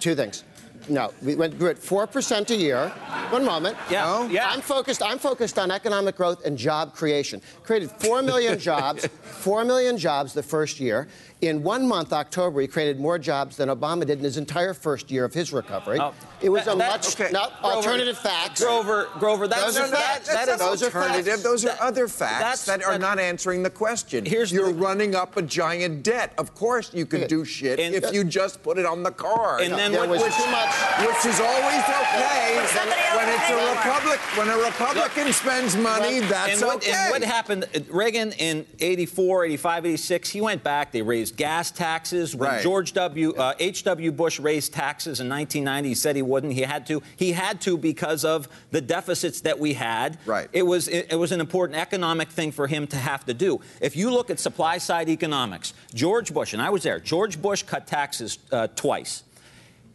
Two 0.01 0.15
things. 0.15 0.43
No, 0.87 1.13
we 1.21 1.35
went, 1.35 1.57
grew 1.57 1.69
at 1.69 1.77
4% 1.77 2.49
a 2.49 2.55
year. 2.55 2.89
One 3.29 3.43
moment. 3.43 3.75
Yeah, 3.89 4.03
No? 4.05 4.27
yeah. 4.27 4.49
I'm 4.49 4.61
focused, 4.61 5.01
I'm 5.03 5.17
focused 5.17 5.57
on 5.57 5.71
economic 5.71 6.15
growth 6.15 6.45
and 6.45 6.57
job 6.57 6.93
creation. 6.93 7.41
Created 7.63 7.89
4 7.99 8.21
million 8.21 8.59
jobs, 8.69 9.07
4 9.23 9.65
million 9.65 9.97
jobs 9.97 10.33
the 10.33 10.43
first 10.43 10.79
year. 10.79 11.07
In 11.45 11.61
one 11.61 11.87
month, 11.87 12.11
October, 12.11 12.59
he 12.61 12.67
created 12.67 12.99
more 12.99 13.19
jobs 13.19 13.57
than 13.57 13.69
Obama 13.69 13.99
did 14.05 14.17
in 14.17 14.23
his 14.23 14.37
entire 14.37 14.73
first 14.73 15.11
year 15.11 15.23
of 15.25 15.33
his 15.33 15.53
recovery. 15.53 15.99
Oh, 15.99 16.11
it 16.41 16.49
was 16.49 16.65
that- 16.65 16.73
a 16.73 16.77
that- 16.77 16.91
much, 17.03 17.19
okay. 17.21 17.31
no, 17.31 17.47
Grover, 17.61 17.75
alternative 17.75 18.17
facts. 18.17 18.61
Grover, 18.63 19.07
Grover, 19.19 19.47
that's 19.47 19.61
Those 19.63 19.77
are 19.77 19.87
that- 19.91 20.25
facts. 20.25 20.27
that 20.29 20.47
is- 20.49 20.57
Those 20.59 20.81
are 20.81 20.85
alternative. 20.87 21.25
facts. 21.27 21.43
Those 21.43 21.63
are 21.65 21.67
That- 21.69 21.81
other 21.81 22.07
facts 22.07 22.65
that 22.65 22.83
are 22.83 22.93
that- 22.93 23.01
not 23.01 23.19
answering 23.19 23.61
the 23.61 23.69
question. 23.69 24.25
Here's 24.25 24.51
You're 24.51 24.67
the- 24.69 24.73
running 24.73 25.13
up 25.13 25.37
a 25.37 25.43
giant 25.43 26.01
debt. 26.03 26.31
Of 26.39 26.55
course, 26.55 26.89
you 26.93 27.05
can 27.05 27.27
do 27.27 27.45
shit 27.45 27.79
And- 27.79 27.93
if 27.93 28.11
you 28.11 28.23
just 28.23 28.63
put 28.63 28.79
it 28.79 28.85
on 28.87 29.03
the 29.03 29.11
card. 29.11 29.61
And 29.61 29.73
then 29.75 29.91
There 29.91 30.01
what- 30.01 30.09
was 30.09 30.23
which- 30.23 30.35
too 30.35 30.47
much. 30.49 30.73
which 31.05 31.25
is 31.31 31.39
always 31.39 31.83
okay 31.83 32.53
But 32.55 32.69
somebody 32.69 33.01
else 33.01 33.17
when 33.17 33.29
it's 33.29 33.49
a 33.49 33.89
republic. 33.89 34.19
When 34.35 34.49
a 34.49 34.57
Republican 34.57 35.31
spends 35.33 35.75
money, 35.75 36.21
that's 36.21 36.53
and 36.53 36.61
what, 36.65 36.77
okay. 36.77 36.91
and 36.91 37.11
what 37.11 37.23
happened? 37.23 37.65
Reagan 37.89 38.31
in 38.33 38.65
84, 38.79 39.45
85, 39.45 39.85
86, 39.85 40.29
he 40.29 40.41
went 40.41 40.63
back. 40.63 40.91
They 40.91 41.01
raised 41.01 41.34
gas 41.35 41.71
taxes. 41.71 42.35
When 42.35 42.49
Right. 42.49 42.63
George 42.63 42.93
W. 42.93 43.33
Uh, 43.33 43.53
H.W. 43.59 44.11
Bush 44.11 44.39
raised 44.39 44.73
taxes 44.73 45.19
in 45.19 45.29
1990, 45.29 45.89
he 45.89 45.95
said 45.95 46.15
he 46.15 46.21
wouldn't. 46.21 46.53
He 46.53 46.61
had 46.61 46.85
to. 46.87 47.01
He 47.15 47.31
had 47.31 47.61
to 47.61 47.77
because 47.77 48.23
of 48.23 48.47
the 48.71 48.81
deficits 48.81 49.41
that 49.41 49.59
we 49.59 49.73
had. 49.73 50.17
Right. 50.25 50.47
It 50.53 50.63
was 50.63 50.87
it, 50.87 51.07
it 51.11 51.15
was 51.15 51.31
an 51.31 51.39
important 51.39 51.79
economic 51.79 52.29
thing 52.29 52.51
for 52.51 52.67
him 52.67 52.87
to 52.87 52.97
have 52.97 53.25
to 53.25 53.33
do. 53.33 53.61
If 53.81 53.95
you 53.95 54.11
look 54.11 54.29
at 54.29 54.39
supply 54.39 54.77
side 54.77 55.09
economics, 55.09 55.73
George 55.93 56.33
Bush 56.33 56.53
and 56.53 56.61
I 56.61 56.69
was 56.69 56.83
there. 56.83 56.99
George 56.99 57.41
Bush 57.41 57.63
cut 57.63 57.87
taxes 57.87 58.37
uh, 58.51 58.67
twice. 58.67 59.23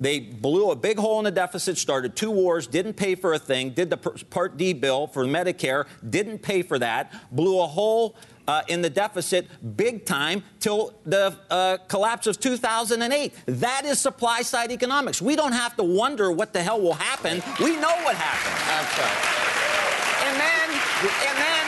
They 0.00 0.18
blew 0.18 0.70
a 0.70 0.76
big 0.76 0.98
hole 0.98 1.18
in 1.18 1.26
the 1.26 1.30
deficit, 1.30 1.76
started 1.76 2.16
two 2.16 2.30
wars, 2.30 2.66
didn't 2.66 2.94
pay 2.94 3.14
for 3.14 3.34
a 3.34 3.38
thing, 3.38 3.70
did 3.70 3.90
the 3.90 3.98
Part 3.98 4.56
D 4.56 4.72
bill 4.72 5.06
for 5.06 5.26
Medicare, 5.26 5.84
didn't 6.08 6.38
pay 6.38 6.62
for 6.62 6.78
that, 6.78 7.12
blew 7.30 7.60
a 7.60 7.66
hole 7.66 8.16
uh, 8.48 8.62
in 8.68 8.82
the 8.82 8.90
deficit 8.90 9.46
big 9.76 10.04
time 10.04 10.42
till 10.58 10.94
the 11.04 11.36
uh, 11.50 11.78
collapse 11.88 12.26
of 12.26 12.38
2008. 12.40 13.32
That 13.46 13.84
is 13.84 13.98
supply 13.98 14.42
side 14.42 14.70
economics. 14.72 15.20
We 15.22 15.36
don't 15.36 15.52
have 15.52 15.76
to 15.76 15.82
wonder 15.84 16.30
what 16.32 16.52
the 16.52 16.62
hell 16.62 16.80
will 16.80 16.94
happen. 16.94 17.42
We 17.62 17.76
know 17.76 17.94
what 18.02 18.16
happened. 18.16 18.56
And 20.22 20.36
then, 20.40 20.70
and 21.02 21.38
then, 21.38 21.66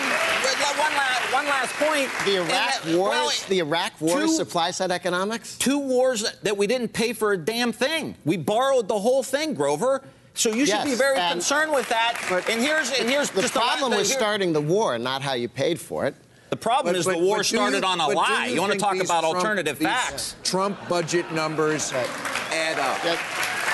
one 0.79 0.93
last, 0.95 1.33
one 1.33 1.45
last 1.47 1.73
point. 1.75 2.11
The 2.25 2.37
Iraq 2.37 2.49
that- 2.49 2.97
War, 2.97 3.09
well, 3.11 3.31
the 3.49 3.59
Iraq 3.61 4.01
War, 4.01 4.19
two- 4.19 4.25
is 4.25 4.37
supply 4.37 4.71
side 4.71 4.91
economics. 4.91 5.57
two 5.59 5.79
wars 5.79 6.25
that 6.43 6.57
we 6.57 6.67
didn't 6.67 6.89
pay 6.93 7.13
for 7.13 7.33
a 7.33 7.37
damn 7.39 7.73
thing. 7.73 8.15
We 8.25 8.37
borrowed 8.37 8.89
the 8.89 8.99
whole 8.99 9.23
thing, 9.23 9.55
Grover. 9.55 10.03
So 10.35 10.49
you 10.51 10.65
should 10.65 10.85
be 10.85 10.95
very 10.95 11.19
concerned 11.19 11.73
with 11.73 11.89
that. 11.91 12.19
And 12.49 12.61
here's 12.61 12.91
and 12.99 13.09
here's 13.09 13.29
The 13.31 13.43
just 13.43 13.53
problem 13.53 13.91
the, 13.91 13.99
was 13.99 14.09
here- 14.09 14.19
starting 14.19 14.55
the 14.55 14.63
war, 14.63 14.99
not 14.99 15.21
how 15.21 15.35
you 15.35 15.47
paid 15.49 15.79
for 15.79 16.07
it. 16.07 16.15
The 16.53 16.57
problem 16.57 16.93
But- 16.93 16.99
is 16.99 17.07
but- 17.07 17.13
the 17.17 17.25
war 17.25 17.43
started 17.43 17.83
you- 17.83 17.89
on 17.89 17.99
a 17.99 18.09
lie. 18.09 18.49
You, 18.49 18.61
want 18.61 18.75
to 18.75 18.79
talk 18.79 18.97
about 18.97 19.23
Trump- 19.23 19.37
alternative 19.37 19.79
these 19.79 19.89
uh, 19.89 19.91
facts? 19.91 20.37
Trump 20.45 20.77
budget 20.87 21.33
numbers 21.33 21.91
Right. 21.95 22.07
add 22.53 22.79
up. 22.79 23.03
Yeah. 23.03 23.17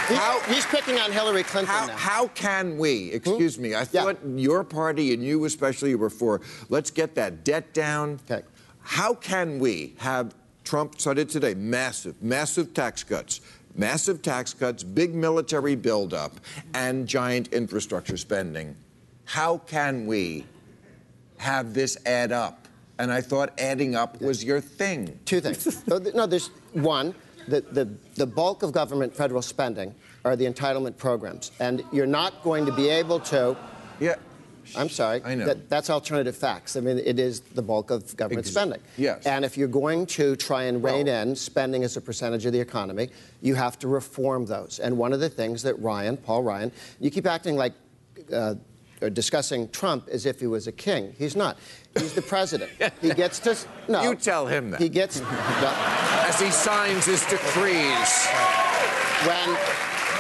He's, 0.07 0.17
How- 0.17 0.41
he's 0.47 0.65
picking 0.67 0.97
on 1.01 1.11
Hillary 1.11 1.43
Clinton 1.43 1.75
How, 1.75 1.87
now. 1.87 1.97
how 1.97 2.29
can 2.29 2.79
we, 2.79 3.09
hmm? 3.09 3.17
excuse 3.17 3.59
me, 3.59 3.75
I 3.75 3.81
Yeah. 3.91 4.05
thought 4.05 4.19
your 4.37 4.63
party 4.63 5.13
and 5.13 5.25
you 5.25 5.45
especially 5.45 5.97
were 5.97 6.09
for, 6.09 6.41
let's 6.69 6.93
get 6.93 7.17
that 7.17 7.43
debt 7.43 7.75
down. 7.75 8.21
Okay. 8.31 8.45
How 8.83 9.13
can 9.13 9.59
we 9.59 9.95
have, 9.99 10.33
Trump 10.63 11.01
started 11.01 11.29
today, 11.29 11.55
massive, 11.55 12.23
massive 12.23 12.75
tax 12.75 13.03
cuts, 13.03 13.41
massive 13.75 14.23
tax 14.23 14.55
cuts, 14.55 14.85
big 14.85 15.17
military 15.17 15.75
buildup, 15.75 16.39
and 16.75 17.09
giant 17.09 17.49
infrastructure 17.53 18.17
spending? 18.17 18.77
How 19.25 19.59
can 19.59 20.07
we 20.07 20.47
have 21.39 21.75
this 21.75 21.99
add 22.07 22.31
up? 22.31 22.67
And 22.99 23.13
I 23.13 23.21
thought 23.21 23.53
adding 23.59 23.95
up 23.95 24.21
was 24.21 24.43
your 24.43 24.61
thing. 24.61 25.19
Two 25.25 25.41
things. 25.41 25.87
no, 25.87 25.99
no, 25.99 26.27
there's 26.27 26.49
one. 26.73 27.15
The, 27.47 27.63
the, 27.63 27.89
the 28.17 28.27
bulk 28.27 28.63
of 28.63 28.73
government 28.73 29.15
federal 29.15 29.41
spending 29.41 29.95
are 30.25 30.37
the 30.37 30.45
entitlement 30.45 30.97
programs. 30.99 31.51
And 31.61 31.83
you're 31.93 32.07
not 32.07 32.43
going 32.43 32.67
to 32.67 32.73
be 32.73 32.89
able 32.89 33.21
to. 33.21 33.57
Yeah. 34.01 34.17
I'm 34.77 34.91
sorry. 34.91 35.23
I 35.25 35.35
know. 35.35 35.47
That, 35.47 35.71
that's 35.71 35.89
alternative 35.89 36.37
facts. 36.37 36.77
I 36.77 36.81
mean, 36.81 36.99
it 36.99 37.19
is 37.19 37.41
the 37.41 37.63
bulk 37.63 37.91
of 37.91 38.15
government 38.17 38.47
Ex- 38.47 38.51
spending. 38.51 38.81
yes. 38.99 39.25
And 39.25 39.45
if 39.45 39.57
you're 39.57 39.67
going 39.67 40.05
to 40.07 40.37
try 40.37 40.65
and 40.65 40.83
rein 40.85 41.07
Well- 41.07 41.23
in 41.23 41.37
spending 41.37 41.85
as 41.85 41.97
a 41.97 42.03
percentage 42.03 42.45
of 42.45 42.53
the 42.53 42.61
economy, 42.61 43.09
you 43.41 43.55
have 43.55 43.79
to 43.79 43.89
reform 43.89 44.45
those. 44.45 44.79
And 44.79 44.99
one 44.99 45.15
of 45.15 45.21
the 45.21 45.31
things 45.31 45.63
that 45.63 45.79
Ryan, 45.81 46.19
Paul 46.19 46.43
Ryan, 46.43 46.73
you 47.01 47.11
keep 47.11 47.27
acting 47.27 47.57
like. 47.57 47.73
Uh, 48.33 48.57
or 49.01 49.11
discussing 49.11 49.69
Trump 49.71 50.09
as 50.09 50.27
if 50.27 50.41
he 50.41 50.47
was 50.47 50.67
a 50.67 50.73
king. 50.73 51.15
He's 51.19 51.37
not. 51.37 51.59
He's 51.99 52.15
the 52.15 52.23
president. 52.23 52.71
He 53.01 53.11
gets 53.11 53.39
to 53.41 53.57
no. 53.89 54.03
You 54.03 54.15
tell 54.15 54.47
him 54.47 54.71
that. 54.71 54.81
He 54.81 54.89
gets 54.89 55.21
no, 55.21 55.27
As 55.31 56.41
he 56.41 56.51
signs 56.51 57.05
his 57.07 57.25
decrees. 57.27 58.27
when 59.27 59.57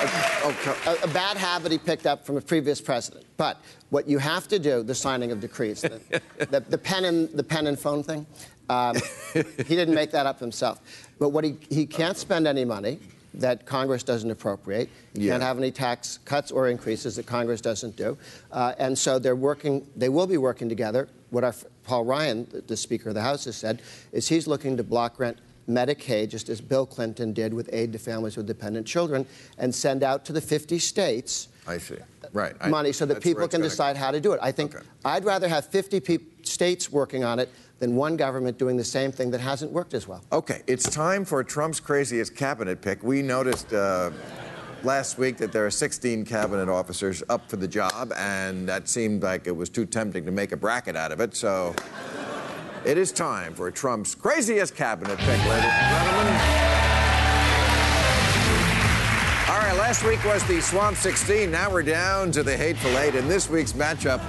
Oh, 0.01 0.57
a, 0.87 1.05
a 1.05 1.09
bad 1.09 1.37
habit 1.37 1.73
he 1.73 1.79
picked 1.79 2.07
up 2.07 2.25
from 2.25 2.37
a 2.37 2.41
previous 2.41 2.81
president. 2.81 3.27
But 3.37 3.61
what 3.91 4.09
you 4.09 4.19
have 4.19 4.47
to 4.49 4.61
do, 4.61 4.85
the 4.85 4.95
signing 4.95 5.33
of 5.33 5.41
decrees, 5.41 5.83
the, 5.83 6.01
the, 6.39 6.61
the 6.61 6.79
pen 6.79 7.05
and 7.05 7.29
the 7.31 7.43
pen 7.43 7.67
and 7.67 7.77
phone 7.77 8.05
thing, 8.05 8.25
um, 8.71 8.97
he 9.35 9.75
didn't 9.75 9.95
make 9.95 10.13
that 10.13 10.25
up 10.25 10.39
himself. 10.39 10.81
But 11.19 11.31
what 11.31 11.43
he, 11.43 11.57
he 11.69 11.85
can't 11.85 12.17
spend 12.17 12.47
any 12.47 12.65
money 12.65 13.01
that 13.35 13.67
Congress 13.67 14.03
doesn't 14.03 14.31
appropriate. 14.31 14.89
He 15.15 15.27
Yeah. 15.27 15.33
can't 15.33 15.43
have 15.43 15.59
any 15.59 15.71
tax 15.71 16.19
cuts 16.25 16.51
or 16.51 16.69
increases 16.69 17.17
that 17.17 17.27
Congress 17.27 17.61
doesn't 17.61 17.97
do. 17.97 18.17
Uh, 18.51 18.73
and 18.79 18.99
so 18.99 19.19
they're 19.19 19.37
working, 19.37 19.87
they 19.97 20.09
will 20.09 20.27
be 20.27 20.39
working 20.39 20.69
together. 20.69 21.09
What 21.31 21.45
our, 21.45 21.55
Paul 21.85 22.05
Ryan, 22.05 22.47
the- 22.67 22.77
Speaker 22.77 23.11
of 23.11 23.15
the 23.15 23.23
House, 23.23 23.45
has 23.45 23.57
said 23.57 23.83
is 24.13 24.29
he's 24.29 24.47
looking 24.47 24.77
to 24.77 24.83
block 24.83 25.17
grant 25.17 25.39
Medicaid, 25.69 26.31
just 26.31 26.49
as 26.49 26.63
Bill 26.63 26.87
Clinton 26.87 27.35
did 27.35 27.53
with 27.53 27.69
aid 27.73 27.93
to 27.93 27.99
families 27.99 28.39
with 28.39 28.47
dependent 28.47 28.87
children, 28.87 29.27
and 29.59 29.75
send 29.75 30.03
out 30.03 30.25
to 30.25 30.33
the 30.33 30.41
50 30.41 30.79
states 30.79 31.49
I 31.67 31.77
see. 31.77 31.97
Right. 32.33 32.55
I- 32.59 32.69
money 32.71 32.93
so 32.93 33.05
that 33.05 33.21
people 33.21 33.47
can 33.47 33.61
decide 33.61 33.99
how 33.99 34.11
to 34.11 34.21
do 34.21 34.33
it. 34.33 34.41
I 34.43 34.51
think 34.53 34.75
Okay. 34.75 34.85
I'd 35.05 35.27
rather 35.27 35.47
have 35.49 35.67
50 35.67 36.01
peop 36.01 36.47
states 36.47 36.91
working 36.91 37.25
on 37.25 37.39
it 37.39 37.51
than 37.79 37.95
one 37.95 38.17
government 38.17 38.59
doing 38.59 38.77
the 38.77 38.85
same 38.85 39.13
thing 39.13 39.31
that 39.31 39.41
hasn't 39.41 39.73
worked 39.73 39.95
as 39.95 40.09
well. 40.09 40.23
Okay, 40.33 40.63
it's 40.67 40.89
time 40.89 41.25
for 41.25 41.43
Trump's 41.45 41.81
craziest 41.81 42.35
cabinet 42.35 42.81
pick. 42.81 43.03
We 43.03 43.23
noticed 43.23 43.73
uh, 43.73 44.11
last 44.83 45.19
week 45.19 45.37
that 45.39 45.53
there 45.53 45.65
are 45.67 45.71
16 45.71 46.25
cabinet 46.25 46.69
officers 46.69 47.23
up 47.29 47.49
for 47.49 47.57
the 47.57 47.69
job, 47.69 48.13
and 48.17 48.69
that 48.69 48.89
seemed 48.89 49.23
like 49.23 49.47
it 49.47 49.57
was 49.57 49.69
too 49.69 49.87
tempting 49.87 50.25
to 50.27 50.33
make 50.33 50.53
a 50.53 50.57
bracket 50.57 50.97
out 50.97 51.13
of 51.13 51.21
it. 51.21 51.37
So 51.37 51.75
it 52.85 52.99
is 52.99 53.13
time 53.13 53.55
for 53.55 53.71
Trump's 53.71 54.15
craziest 54.15 54.75
cabinet 54.75 55.19
pick, 55.19 55.29
ladies 55.29 55.71
and 55.71 56.07
gentlemen. 56.07 56.35
All 59.49 59.59
right, 59.59 59.77
last 59.77 60.05
week 60.05 60.23
was 60.25 60.45
the 60.45 60.61
Swamp 60.61 60.97
16. 60.97 61.51
Now 61.51 61.71
we're 61.71 61.83
down 61.83 62.31
to 62.33 62.43
the 62.43 62.57
Hateful 62.57 62.97
Eight. 62.99 63.15
In 63.15 63.29
this 63.29 63.49
week's 63.49 63.73
matchup, 63.73 64.21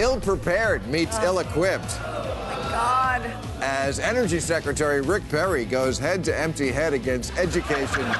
ill 0.00 0.18
prepared 0.18 0.86
meets 0.86 1.18
oh. 1.20 1.24
ill 1.24 1.38
equipped 1.40 1.98
oh 2.00 2.68
God. 2.70 3.22
as 3.60 3.98
Energy 3.98 4.40
Secretary 4.40 5.02
Rick 5.02 5.28
Perry 5.28 5.66
goes 5.66 5.98
head 5.98 6.24
to 6.24 6.38
empty 6.38 6.70
head 6.70 6.94
against 6.94 7.36
Education 7.36 8.10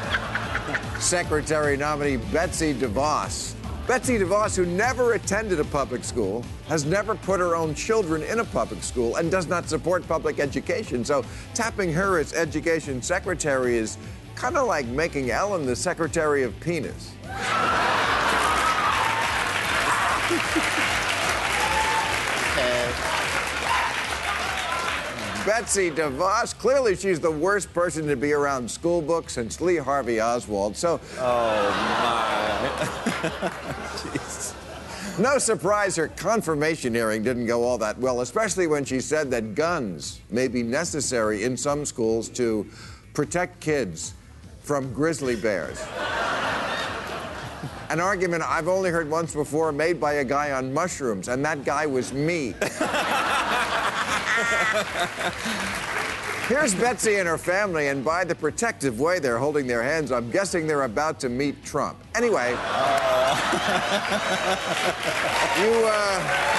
Secretary 1.00 1.78
nominee 1.78 2.18
Betsy 2.18 2.74
DeVos. 2.74 3.54
Betsy 3.86 4.18
DeVos, 4.18 4.54
who 4.54 4.66
never 4.66 5.14
attended 5.14 5.58
a 5.58 5.64
public 5.64 6.04
school, 6.04 6.44
has 6.68 6.84
never 6.84 7.14
put 7.14 7.40
her 7.40 7.56
own 7.56 7.74
children 7.74 8.22
in 8.24 8.40
a 8.40 8.44
public 8.44 8.82
school, 8.82 9.16
and 9.16 9.30
does 9.30 9.48
not 9.48 9.66
support 9.66 10.06
public 10.06 10.38
education. 10.38 11.02
So 11.02 11.24
tapping 11.54 11.90
her 11.94 12.18
as 12.18 12.34
education 12.34 13.00
secretary 13.00 13.78
is 13.78 13.96
kind 14.34 14.58
of 14.58 14.66
like 14.66 14.84
making 14.86 15.30
Ellen 15.30 15.64
the 15.64 15.74
secretary 15.74 16.42
of 16.42 16.58
penis. 16.60 17.14
Betsy 25.50 25.90
DeVos, 25.90 26.56
clearly 26.56 26.94
she's 26.94 27.18
the 27.18 27.28
worst 27.28 27.74
person 27.74 28.06
to 28.06 28.14
be 28.14 28.32
around 28.32 28.70
school 28.70 29.02
books 29.02 29.32
since 29.32 29.60
Lee 29.60 29.78
Harvey 29.78 30.20
Oswald. 30.20 30.76
So. 30.76 31.00
Oh, 31.18 31.70
my. 33.32 33.52
No 35.18 35.38
surprise 35.38 35.96
her 35.96 36.06
confirmation 36.06 36.94
hearing 36.94 37.24
didn't 37.24 37.46
go 37.46 37.64
all 37.64 37.76
that 37.78 37.98
well, 37.98 38.20
especially 38.20 38.68
when 38.68 38.84
she 38.84 39.00
said 39.00 39.30
that 39.32 39.56
guns 39.56 40.20
may 40.30 40.46
be 40.46 40.62
necessary 40.62 41.42
in 41.42 41.56
some 41.56 41.84
schools 41.84 42.28
to 42.30 42.64
protect 43.12 43.60
kids 43.60 44.14
from 44.62 44.94
grizzly 44.94 45.34
bears. 45.34 45.84
An 47.90 47.98
argument 47.98 48.44
I've 48.46 48.68
only 48.68 48.90
heard 48.90 49.10
once 49.10 49.34
before 49.34 49.72
made 49.72 50.00
by 50.00 50.14
a 50.14 50.24
guy 50.24 50.52
on 50.52 50.72
mushrooms, 50.72 51.26
and 51.26 51.44
that 51.44 51.64
guy 51.64 51.86
was 51.86 52.12
me. 52.12 52.54
Here's 56.48 56.74
Betsy 56.74 57.14
and 57.16 57.28
her 57.28 57.38
family, 57.38 57.86
and 57.88 58.04
by 58.04 58.24
the 58.24 58.34
protective 58.34 58.98
way 58.98 59.20
they're 59.20 59.38
holding 59.38 59.68
their 59.68 59.84
hands, 59.84 60.10
I'm 60.10 60.32
guessing 60.32 60.66
they're 60.66 60.82
about 60.82 61.20
to 61.20 61.28
meet 61.28 61.64
Trump. 61.64 61.96
Anyway, 62.16 62.50
you, 62.50 62.56
uh. 65.86 66.50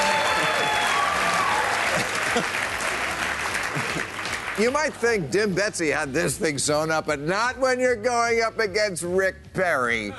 you 4.57 4.71
might 4.71 4.93
think 4.93 5.29
Dim 5.29 5.53
Betsy 5.53 5.89
had 5.89 6.13
this 6.13 6.37
thing 6.37 6.57
sewn 6.57 6.89
up, 6.89 7.05
but 7.05 7.19
not 7.19 7.59
when 7.59 7.77
you're 7.77 7.97
going 7.97 8.41
up 8.41 8.59
against 8.59 9.03
Rick 9.03 9.35
Perry. 9.53 10.13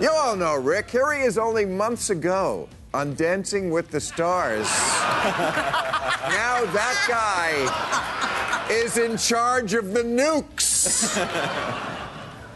You 0.00 0.10
all 0.10 0.36
know 0.36 0.54
Rick. 0.54 0.88
Here 0.88 1.12
he 1.12 1.22
is 1.22 1.36
only 1.36 1.66
months 1.66 2.10
ago 2.10 2.68
on 2.94 3.14
Dancing 3.14 3.70
with 3.70 3.90
the 3.90 4.00
Stars. 4.00 4.66
now 4.66 6.64
that 6.72 7.04
guy 7.08 8.68
is 8.70 8.98
in 8.98 9.16
charge 9.16 9.74
of 9.74 9.92
the 9.92 10.02
nukes. 10.02 11.16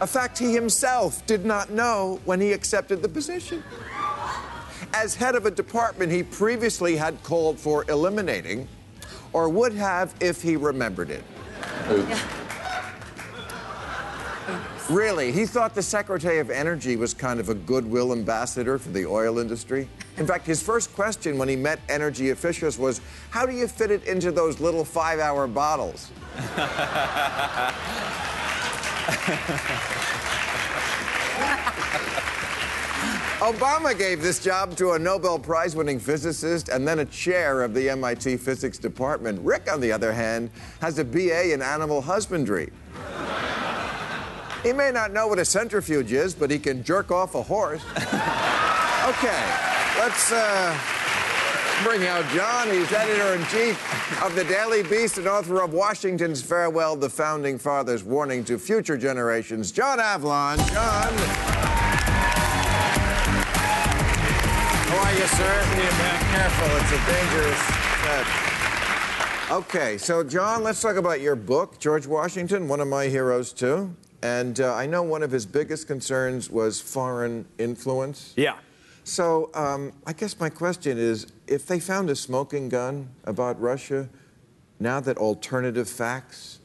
A 0.01 0.07
fact 0.07 0.37
he 0.37 0.53
himself 0.53 1.25
did 1.25 1.45
not 1.45 1.69
know 1.71 2.19
when 2.25 2.41
he 2.41 2.51
accepted 2.51 3.01
the 3.01 3.09
position. 3.09 3.63
As 4.93 5.15
head 5.15 5.35
of 5.35 5.45
a 5.45 5.51
department 5.51 6.11
he 6.11 6.23
previously 6.23 6.95
had 6.95 7.21
called 7.23 7.59
for 7.59 7.85
eliminating, 7.89 8.67
or 9.31 9.49
would 9.49 9.73
have 9.73 10.13
if 10.19 10.41
he 10.41 10.55
remembered 10.55 11.09
it. 11.09 11.23
Really, 14.89 15.31
he 15.31 15.45
thought 15.45 15.73
the 15.73 15.81
Secretary 15.81 16.39
of 16.39 16.49
Energy 16.49 16.97
was 16.97 17.13
kind 17.13 17.39
of 17.39 17.47
a 17.49 17.53
goodwill 17.53 18.11
ambassador 18.11 18.77
for 18.77 18.89
the 18.89 19.05
oil 19.05 19.39
industry. 19.39 19.87
In 20.17 20.27
fact, 20.27 20.45
his 20.45 20.61
first 20.61 20.93
question 20.93 21.37
when 21.37 21.49
he 21.49 21.55
met 21.55 21.79
energy 21.89 22.29
officials 22.29 22.77
was, 22.77 23.01
How 23.31 23.45
do 23.45 23.53
you 23.53 23.67
fit 23.67 23.89
it 23.89 24.03
into 24.05 24.31
those 24.31 24.59
little 24.59 24.85
five 24.85 25.19
hour 25.19 25.47
bottles? 25.47 26.11
Obama 33.43 33.97
gave 33.97 34.21
this 34.21 34.41
job 34.41 34.77
to 34.77 34.91
a 34.91 34.99
Nobel 34.99 35.37
Prize 35.37 35.75
winning 35.75 35.99
physicist 35.99 36.69
and 36.69 36.87
then 36.87 36.99
a 36.99 37.05
chair 37.05 37.61
of 37.61 37.73
the 37.73 37.89
MIT 37.89 38.37
physics 38.37 38.77
department. 38.77 39.41
Rick, 39.41 39.69
on 39.69 39.81
the 39.81 39.91
other 39.91 40.13
hand, 40.13 40.49
has 40.79 40.97
a 40.97 41.03
BA 41.03 41.51
in 41.51 41.61
animal 41.61 42.01
husbandry. 42.01 42.71
He 44.63 44.71
may 44.71 44.91
not 44.91 45.11
know 45.11 45.27
what 45.27 45.39
a 45.39 45.45
centrifuge 45.45 46.13
is, 46.13 46.33
but 46.33 46.49
he 46.49 46.57
can 46.57 46.83
jerk 46.85 47.11
off 47.11 47.35
a 47.35 47.43
horse. 47.43 47.83
okay, 49.09 49.72
let's 50.03 50.33
uh, 50.33 50.77
bring 51.81 52.05
out 52.05 52.27
John. 52.33 52.69
He's 52.69 52.91
editor 52.91 53.35
in 53.35 53.45
chief 53.45 54.21
of 54.21 54.35
the 54.35 54.43
Daily 54.43 54.83
Beast 54.83 55.17
and 55.17 55.27
author 55.27 55.61
of 55.61 55.71
Washington's 55.71 56.41
Farewell, 56.41 56.97
the 56.97 57.09
Founding 57.09 57.57
Fathers' 57.57 58.03
Warning 58.03 58.43
to 58.43 58.59
Future 58.59 58.97
Generations. 58.97 59.71
John 59.71 59.99
Avlon. 59.99 60.57
John. 60.57 61.13
How 64.89 65.05
are 65.05 65.13
you, 65.13 65.25
sir? 65.25 65.63
Careful, 66.33 66.67
it's 66.81 66.91
a 66.91 66.99
dangerous 67.09 67.61
set. 68.03 69.51
Okay, 69.51 69.97
so 69.97 70.21
John, 70.21 70.63
let's 70.63 70.81
talk 70.81 70.97
about 70.97 71.21
your 71.21 71.37
book, 71.37 71.79
George 71.79 72.07
Washington, 72.07 72.67
one 72.67 72.81
of 72.81 72.89
my 72.89 73.05
heroes 73.05 73.53
too. 73.53 73.95
And 74.21 74.59
uh, 74.59 74.75
I 74.75 74.85
know 74.85 75.01
one 75.03 75.23
of 75.23 75.31
his 75.31 75.45
biggest 75.45 75.87
concerns 75.87 76.49
was 76.49 76.81
foreign 76.81 77.45
influence. 77.57 78.33
Yeah. 78.35 78.57
So 79.03 79.49
um, 79.53 79.93
I 80.05 80.13
guess 80.13 80.39
my 80.39 80.49
question 80.49 80.97
is 80.97 81.27
if 81.47 81.65
they 81.65 81.79
found 81.79 82.09
a 82.09 82.15
smoking 82.15 82.69
gun 82.69 83.09
about 83.25 83.59
Russia, 83.59 84.07
now 84.79 84.99
that 85.01 85.17
alternative 85.17 85.89
facts 85.89 86.59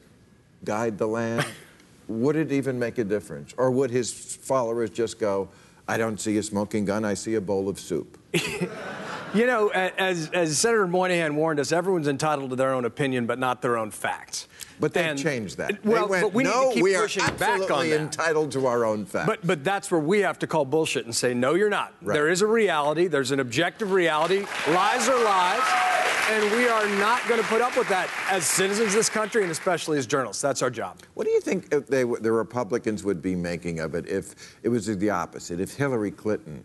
guide 0.63 0.97
the 0.97 1.07
land, 1.07 1.45
would 2.07 2.35
it 2.35 2.51
even 2.51 2.79
make 2.79 2.97
a 2.97 3.03
difference? 3.03 3.53
Or 3.57 3.71
would 3.71 3.91
his 3.91 4.11
followers 4.11 4.89
just 4.89 5.19
go, 5.19 5.49
I 5.87 5.97
don't 5.97 6.19
see 6.19 6.37
a 6.37 6.43
smoking 6.43 6.85
gun, 6.85 7.03
I 7.03 7.13
see 7.13 7.35
a 7.35 7.41
bowl 7.41 7.67
of 7.69 7.79
soup? 7.79 8.17
You 9.31 9.45
know, 9.45 9.69
as, 9.69 10.31
as 10.31 10.57
Senator 10.57 10.87
Moynihan 10.87 11.35
warned 11.35 11.59
us, 11.59 11.71
everyone's 11.71 12.07
entitled 12.07 12.49
to 12.49 12.55
their 12.55 12.73
own 12.73 12.83
opinion, 12.83 13.27
but 13.27 13.37
not 13.37 13.61
their 13.61 13.77
own 13.77 13.91
facts. 13.91 14.47
But 14.79 14.93
they 14.93 15.03
And- 15.03 15.19
changed 15.19 15.57
that. 15.57 15.83
Well, 15.85 16.07
went, 16.07 16.23
but 16.23 16.33
we 16.33 16.43
no, 16.43 16.61
need 16.61 16.67
to 16.69 16.73
keep 16.75 16.83
we 16.83 16.95
are 16.95 17.01
pushing 17.03 17.25
back 17.35 17.69
on 17.69 17.89
that. 17.89 17.99
entitled 17.99 18.51
to 18.53 18.65
our 18.65 18.85
own 18.85 19.05
facts. 19.05 19.27
But 19.27 19.45
but 19.45 19.63
that's 19.63 19.91
where 19.91 19.99
we 19.99 20.19
have 20.19 20.39
to 20.39 20.47
call 20.47 20.65
bullshit 20.65 21.05
and 21.05 21.13
say 21.13 21.33
no, 21.33 21.53
you're 21.55 21.69
not. 21.69 21.93
Right. 22.01 22.13
There 22.13 22.29
is 22.29 22.41
a 22.41 22.47
reality. 22.47 23.07
There's 23.07 23.31
an 23.31 23.39
objective 23.39 23.91
reality. 23.91 24.45
Lies 24.69 25.09
are 25.09 25.21
lies, 25.23 25.61
and 26.29 26.51
we 26.55 26.67
are 26.67 26.87
not 26.97 27.27
going 27.27 27.41
to 27.41 27.47
put 27.47 27.61
up 27.61 27.75
with 27.77 27.89
that 27.89 28.09
as 28.29 28.45
citizens 28.45 28.87
of 28.89 28.93
this 28.93 29.09
country 29.09 29.43
and 29.43 29.51
especially 29.51 29.97
as 29.97 30.07
journalists. 30.07 30.41
That's 30.41 30.61
our 30.61 30.69
job. 30.69 30.97
What 31.13 31.25
do 31.25 31.31
you 31.31 31.41
think 31.41 31.73
if 31.73 31.87
they, 31.87 32.03
the 32.03 32.31
Republicans 32.31 33.03
would 33.03 33.21
be 33.21 33.35
making 33.35 33.79
of 33.79 33.95
it 33.95 34.07
if 34.07 34.57
it 34.63 34.69
was 34.69 34.85
the 34.85 35.09
opposite? 35.09 35.59
If 35.59 35.73
Hillary 35.75 36.11
Clinton 36.11 36.63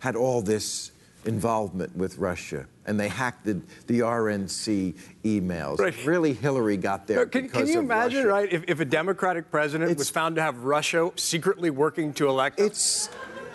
had 0.00 0.14
all 0.16 0.42
this 0.42 0.92
involvement 1.26 1.94
with 1.96 2.18
Russia 2.18 2.66
and 2.86 2.98
they 2.98 3.08
hacked 3.08 3.44
the, 3.44 3.60
the 3.86 4.00
RNC 4.00 4.94
emails? 5.24 5.78
Right. 5.78 5.94
Really, 6.06 6.32
Hillary 6.32 6.76
got 6.76 7.06
there. 7.06 7.26
Can, 7.26 7.42
because 7.42 7.64
can 7.64 7.72
you 7.72 7.80
imagine, 7.80 8.26
Russia. 8.26 8.28
right, 8.28 8.52
if, 8.52 8.64
if 8.68 8.80
a 8.80 8.84
Democratic 8.84 9.50
president 9.50 9.96
was 9.98 10.10
found 10.10 10.36
to 10.36 10.42
have 10.42 10.64
Russia 10.64 11.10
secretly 11.16 11.70
working 11.70 12.12
to 12.14 12.28
elect 12.28 12.58
him? 12.58 12.66
It's 12.66 13.10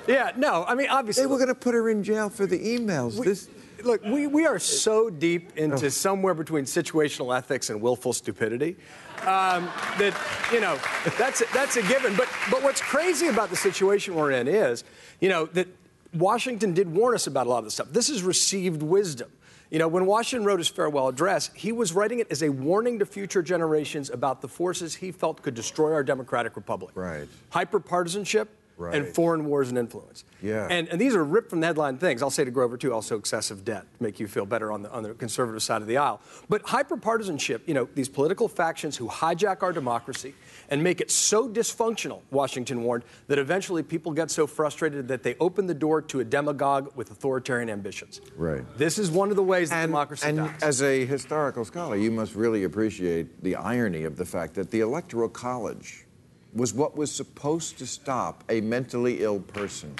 Yeah, 0.07 0.31
no, 0.35 0.65
I 0.67 0.75
mean, 0.75 0.89
obviously. 0.89 1.23
they 1.23 1.27
were 1.27 1.37
going 1.37 1.47
to 1.47 1.55
put 1.55 1.73
her 1.73 1.89
in 1.89 2.03
jail 2.03 2.29
for 2.29 2.45
the 2.45 2.59
emails. 2.59 3.17
We- 3.17 3.27
this 3.27 3.49
Look, 3.83 4.03
we, 4.03 4.27
we 4.27 4.45
are 4.45 4.59
so 4.59 5.09
deep 5.09 5.57
into 5.57 5.89
somewhere 5.89 6.33
between 6.33 6.65
situational 6.65 7.35
ethics 7.35 7.69
and 7.69 7.81
willful 7.81 8.13
stupidity 8.13 8.77
um, 9.21 9.69
that, 9.97 10.15
you 10.51 10.59
know, 10.59 10.77
that's, 11.17 11.43
that's 11.53 11.77
a 11.77 11.81
given. 11.83 12.15
But, 12.15 12.29
but 12.49 12.63
what's 12.63 12.81
crazy 12.81 13.27
about 13.27 13.49
the 13.49 13.55
situation 13.55 14.15
we're 14.15 14.31
in 14.31 14.47
is, 14.47 14.83
you 15.19 15.29
know, 15.29 15.45
that 15.47 15.67
Washington 16.13 16.73
did 16.73 16.93
warn 16.93 17.15
us 17.15 17.27
about 17.27 17.47
a 17.47 17.49
lot 17.49 17.59
of 17.59 17.65
this 17.65 17.75
stuff. 17.75 17.89
This 17.91 18.09
is 18.09 18.23
received 18.23 18.83
wisdom. 18.83 19.31
You 19.69 19.79
know, 19.79 19.87
when 19.87 20.05
Washington 20.05 20.45
wrote 20.45 20.59
his 20.59 20.67
farewell 20.67 21.07
address, 21.07 21.49
he 21.53 21.71
was 21.71 21.93
writing 21.93 22.19
it 22.19 22.29
as 22.29 22.43
a 22.43 22.49
warning 22.49 22.99
to 22.99 23.05
future 23.05 23.41
generations 23.41 24.09
about 24.09 24.41
the 24.41 24.49
forces 24.49 24.95
he 24.95 25.13
felt 25.13 25.41
could 25.41 25.53
destroy 25.53 25.93
our 25.93 26.03
democratic 26.03 26.57
republic. 26.57 26.91
Right. 26.93 27.29
Hyperpartisanship 27.53 28.47
right. 28.75 28.95
and 28.95 29.07
foreign 29.07 29.45
wars 29.45 29.69
and 29.69 29.77
influence. 29.77 30.25
Yeah. 30.41 30.67
And, 30.69 30.89
and 30.89 30.99
these 30.99 31.15
are 31.15 31.23
ripped 31.23 31.49
from 31.49 31.61
the 31.61 31.67
headline 31.67 31.97
things. 31.97 32.21
I'll 32.21 32.29
say 32.29 32.43
to 32.43 32.51
Grover, 32.51 32.75
too, 32.75 32.93
also 32.93 33.17
excessive 33.17 33.63
debt 33.63 33.85
make 34.01 34.19
you 34.19 34.27
feel 34.27 34.45
better 34.45 34.73
on 34.73 34.81
the, 34.81 34.91
on 34.91 35.03
the 35.03 35.13
conservative 35.13 35.63
side 35.63 35.81
of 35.81 35.87
the 35.87 35.95
aisle. 35.97 36.19
But 36.49 36.63
hyperpartisanship, 36.63 37.61
you 37.65 37.73
know, 37.73 37.87
these 37.95 38.09
political 38.09 38.49
factions 38.49 38.97
who 38.97 39.07
hijack 39.07 39.63
our 39.63 39.71
democracy 39.71 40.33
and 40.71 40.81
make 40.81 41.01
it 41.01 41.11
so 41.11 41.47
dysfunctional, 41.47 42.21
Washington 42.31 42.81
warned, 42.81 43.03
that 43.27 43.37
eventually 43.37 43.83
people 43.83 44.11
get 44.13 44.31
so 44.31 44.47
frustrated 44.47 45.09
that 45.09 45.21
they 45.21 45.35
open 45.39 45.67
the 45.67 45.73
door 45.73 46.01
to 46.01 46.21
a 46.21 46.23
demagogue 46.23 46.91
with 46.95 47.11
authoritarian 47.11 47.69
ambitions. 47.69 48.21
Right. 48.37 48.63
This 48.77 48.97
is 48.97 49.11
one 49.11 49.29
of 49.29 49.35
the 49.35 49.43
ways 49.43 49.69
that 49.69 49.83
and, 49.83 49.89
democracy 49.89 50.27
and 50.27 50.37
dies. 50.37 50.63
as 50.63 50.81
a 50.81 51.05
historical 51.05 51.65
scholar, 51.65 51.97
you 51.97 52.09
must 52.09 52.35
really 52.35 52.63
appreciate 52.63 53.43
the 53.43 53.57
irony 53.57 54.05
of 54.05 54.15
the 54.15 54.25
fact 54.25 54.53
that 54.55 54.71
the 54.71 54.79
Electoral 54.79 55.29
College 55.29 56.05
was 56.53 56.73
what 56.73 56.95
was 56.95 57.11
supposed 57.11 57.77
to 57.77 57.85
stop 57.85 58.43
a 58.49 58.61
mentally 58.61 59.21
ill 59.23 59.39
person 59.39 59.93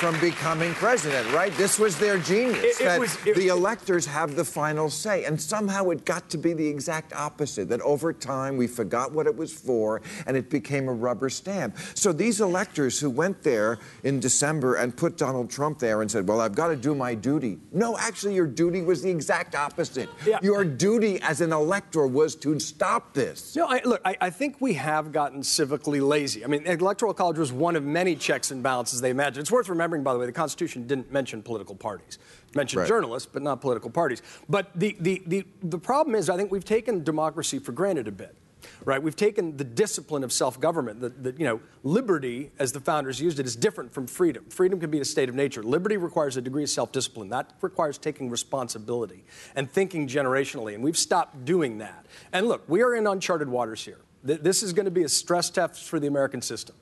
from 0.00 0.18
becoming 0.18 0.72
president, 0.72 1.30
right? 1.30 1.52
This 1.58 1.78
was 1.78 1.98
their 1.98 2.16
genius. 2.16 2.56
It- 2.64 2.80
it 2.80 2.84
that 2.84 2.98
was- 3.00 3.18
it- 3.26 3.36
the 3.36 3.48
electors 3.48 4.06
have 4.06 4.34
the 4.34 4.46
final 4.46 4.88
say. 4.88 5.24
And 5.26 5.38
somehow 5.38 5.90
it 5.90 6.06
got 6.06 6.30
to 6.30 6.38
be 6.38 6.54
the 6.54 6.66
exact 6.66 7.12
opposite, 7.12 7.68
that 7.68 7.82
over 7.82 8.14
time 8.14 8.56
we 8.56 8.66
forgot 8.66 9.12
what 9.12 9.26
it 9.26 9.36
was 9.36 9.52
for 9.52 10.00
and 10.26 10.38
it 10.38 10.48
became 10.48 10.88
a 10.88 10.92
rubber 10.92 11.28
stamp. 11.28 11.76
So 11.92 12.12
these 12.14 12.40
electors 12.40 12.98
who 12.98 13.10
went 13.10 13.42
there 13.42 13.78
in 14.02 14.20
December 14.20 14.76
and 14.76 14.96
put 14.96 15.18
Donald 15.18 15.50
Trump 15.50 15.78
there 15.80 16.00
and 16.00 16.10
said, 16.10 16.26
well, 16.26 16.40
I've 16.40 16.54
got 16.54 16.68
to 16.68 16.76
do 16.76 16.94
my 16.94 17.14
duty. 17.14 17.58
No, 17.70 17.98
actually, 17.98 18.34
your 18.34 18.46
duty 18.46 18.80
was 18.80 19.02
the 19.02 19.10
exact 19.10 19.54
opposite. 19.54 20.08
Yeah. 20.26 20.38
Your 20.40 20.64
duty 20.64 21.20
as 21.20 21.42
an 21.42 21.52
elector 21.52 22.06
was 22.06 22.34
to 22.36 22.58
stop 22.58 23.12
this. 23.12 23.54
No, 23.54 23.66
I, 23.68 23.82
look, 23.84 24.00
I, 24.06 24.16
I 24.18 24.30
think 24.30 24.56
we 24.60 24.72
have 24.74 25.12
gotten 25.12 25.42
civically 25.42 26.00
lazy. 26.00 26.42
I 26.42 26.48
mean, 26.48 26.64
the 26.64 26.72
Electoral 26.72 27.12
College 27.12 27.36
was 27.36 27.52
one 27.52 27.76
of 27.76 27.84
many 27.84 28.16
checks 28.16 28.50
and 28.50 28.62
balances 28.62 29.02
they 29.02 29.10
imagined. 29.10 29.42
It's 29.42 29.50
worth 29.52 29.68
remembering, 29.68 29.89
by 30.02 30.12
the 30.12 30.18
way, 30.18 30.26
the 30.26 30.32
Constitution 30.32 30.86
didn't 30.86 31.12
mention 31.12 31.42
political 31.42 31.74
parties. 31.74 32.18
It 32.48 32.56
mentioned 32.56 32.80
Right. 32.80 32.88
journalists, 32.88 33.28
but 33.32 33.42
not 33.42 33.60
political 33.60 33.90
parties. 33.90 34.22
But 34.48 34.70
the, 34.74 34.96
the, 35.00 35.22
the, 35.26 35.46
the 35.62 35.78
problem 35.78 36.14
is, 36.14 36.30
I 36.30 36.36
think 36.36 36.50
we've 36.50 36.64
taken 36.64 37.04
democracy 37.04 37.58
for 37.58 37.72
granted 37.72 38.08
a 38.08 38.12
bit. 38.12 38.36
Right, 38.84 39.02
we've 39.02 39.16
taken 39.16 39.56
the 39.56 39.64
discipline 39.64 40.22
of 40.22 40.32
self-government. 40.32 41.00
That 41.00 41.22
that, 41.24 41.38
you 41.40 41.46
know, 41.46 41.60
liberty, 41.82 42.50
as 42.58 42.72
the 42.72 42.80
founders 42.80 43.18
used 43.18 43.38
it, 43.40 43.46
is 43.46 43.56
different 43.56 43.92
from 43.92 44.06
freedom. 44.06 44.44
Freedom 44.50 44.78
can 44.78 44.90
be 44.90 45.00
a 45.00 45.04
state 45.04 45.30
of 45.30 45.34
nature. 45.34 45.62
Liberty 45.62 45.96
requires 45.96 46.36
a 46.36 46.42
degree 46.42 46.62
of 46.62 46.68
self-discipline. 46.68 47.30
That 47.30 47.54
requires 47.62 47.96
taking 47.96 48.28
responsibility 48.28 49.24
and 49.56 49.70
thinking 49.70 50.06
generationally. 50.06 50.74
And 50.74 50.84
we've 50.84 50.96
stopped 50.98 51.46
doing 51.46 51.78
that. 51.78 52.04
And 52.32 52.48
look, 52.48 52.62
we 52.68 52.82
are 52.82 52.94
in 52.94 53.06
uncharted 53.06 53.48
waters 53.48 53.82
here. 53.82 54.00
This 54.22 54.62
is 54.62 54.74
going 54.74 54.84
to 54.84 54.90
be 54.90 55.04
a 55.04 55.08
stress 55.08 55.48
test 55.48 55.84
for 55.88 55.98
the 55.98 56.06
American 56.06 56.42
system. 56.42 56.76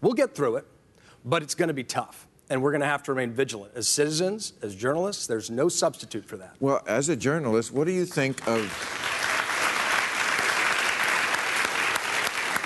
We'll 0.00 0.12
get 0.12 0.36
through 0.36 0.56
it, 0.56 0.66
but 1.24 1.42
it's 1.42 1.56
going 1.56 1.68
to 1.68 1.74
be 1.74 1.84
tough. 1.84 2.28
And 2.50 2.62
we're 2.62 2.72
going 2.72 2.82
to 2.82 2.86
have 2.86 3.02
to 3.04 3.12
remain 3.12 3.32
vigilant. 3.32 3.72
As 3.74 3.88
citizens, 3.88 4.52
as 4.62 4.74
journalists, 4.74 5.26
there's 5.26 5.50
no 5.50 5.68
substitute 5.68 6.24
for 6.26 6.36
that. 6.36 6.54
Well, 6.60 6.82
as 6.86 7.08
a 7.08 7.16
journalist, 7.16 7.72
what 7.72 7.86
do 7.86 7.92
you 7.92 8.04
think 8.04 8.46
of 8.46 8.70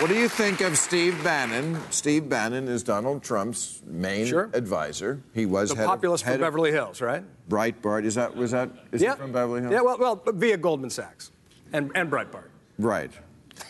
What 0.00 0.06
do 0.08 0.14
you 0.14 0.28
think 0.28 0.60
of 0.60 0.78
Steve 0.78 1.22
Bannon? 1.24 1.76
Steve 1.90 2.28
Bannon 2.28 2.68
is 2.68 2.84
Donald 2.84 3.20
Trump's 3.24 3.82
main 3.84 4.26
Sure. 4.28 4.48
advisor. 4.52 5.20
He 5.34 5.44
was 5.44 5.70
The 5.70 5.74
head 5.74 5.82
of- 5.82 5.88
populist 5.88 6.22
head 6.24 6.34
from 6.34 6.42
of 6.44 6.46
Beverly 6.46 6.70
Hills, 6.70 7.00
right? 7.00 7.24
Breitbart. 7.48 8.04
Is 8.04 8.14
that 8.14 8.36
was 8.36 8.52
that 8.52 8.70
is 8.92 9.02
yeah. 9.02 9.14
he 9.14 9.20
from 9.22 9.32
Beverly 9.32 9.60
Hills? 9.62 9.72
Yeah, 9.72 9.80
well, 9.80 9.98
well, 9.98 10.22
via 10.24 10.56
Goldman 10.56 10.90
Sachs 10.90 11.32
and, 11.72 11.90
and 11.96 12.08
Breitbart. 12.08 12.44
Right. 12.78 13.10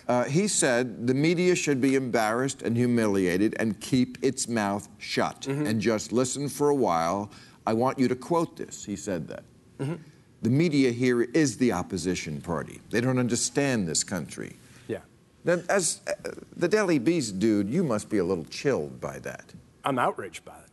Uh, 0.09 0.25
he 0.25 0.49
said 0.49 1.07
the 1.07 1.13
media 1.15 1.55
should 1.55 1.81
be 1.81 1.95
embarrassed 1.95 2.63
and 2.63 2.77
humiliated 2.77 3.55
and 3.61 3.79
keep 3.81 4.17
its 4.23 4.49
mouth 4.49 4.89
shut 4.99 5.43
Mm-hmm. 5.43 5.67
and 5.67 5.81
just 5.81 6.13
listen 6.13 6.49
for 6.49 6.71
a 6.71 6.75
while. 6.75 7.31
I 7.67 7.75
want 7.75 7.99
you 7.99 8.09
to 8.09 8.17
quote 8.17 8.57
this. 8.57 8.85
He 8.85 8.97
said 8.97 9.29
that. 9.29 9.43
Mm-hmm. 9.79 9.95
The 10.41 10.51
media 10.51 10.91
here 10.93 11.23
is 11.23 11.59
the 11.59 11.73
opposition 11.73 12.41
party. 12.41 12.81
They 12.91 13.01
don't 13.03 13.19
understand 13.19 13.87
this 13.87 14.03
country. 14.05 14.57
Yeah. 14.87 15.01
Then, 15.45 15.65
as 15.69 16.01
uh, 16.09 16.31
the 16.57 16.69
Daily 16.69 16.99
Beast 16.99 17.39
dude, 17.39 17.69
you 17.69 17.85
must 17.85 18.09
be 18.09 18.19
a 18.19 18.25
little 18.25 18.45
chilled 18.47 19.01
by 19.01 19.19
that. 19.21 19.53
I'm 19.85 19.99
outraged 19.99 20.45
by 20.45 20.57
it. 20.57 20.71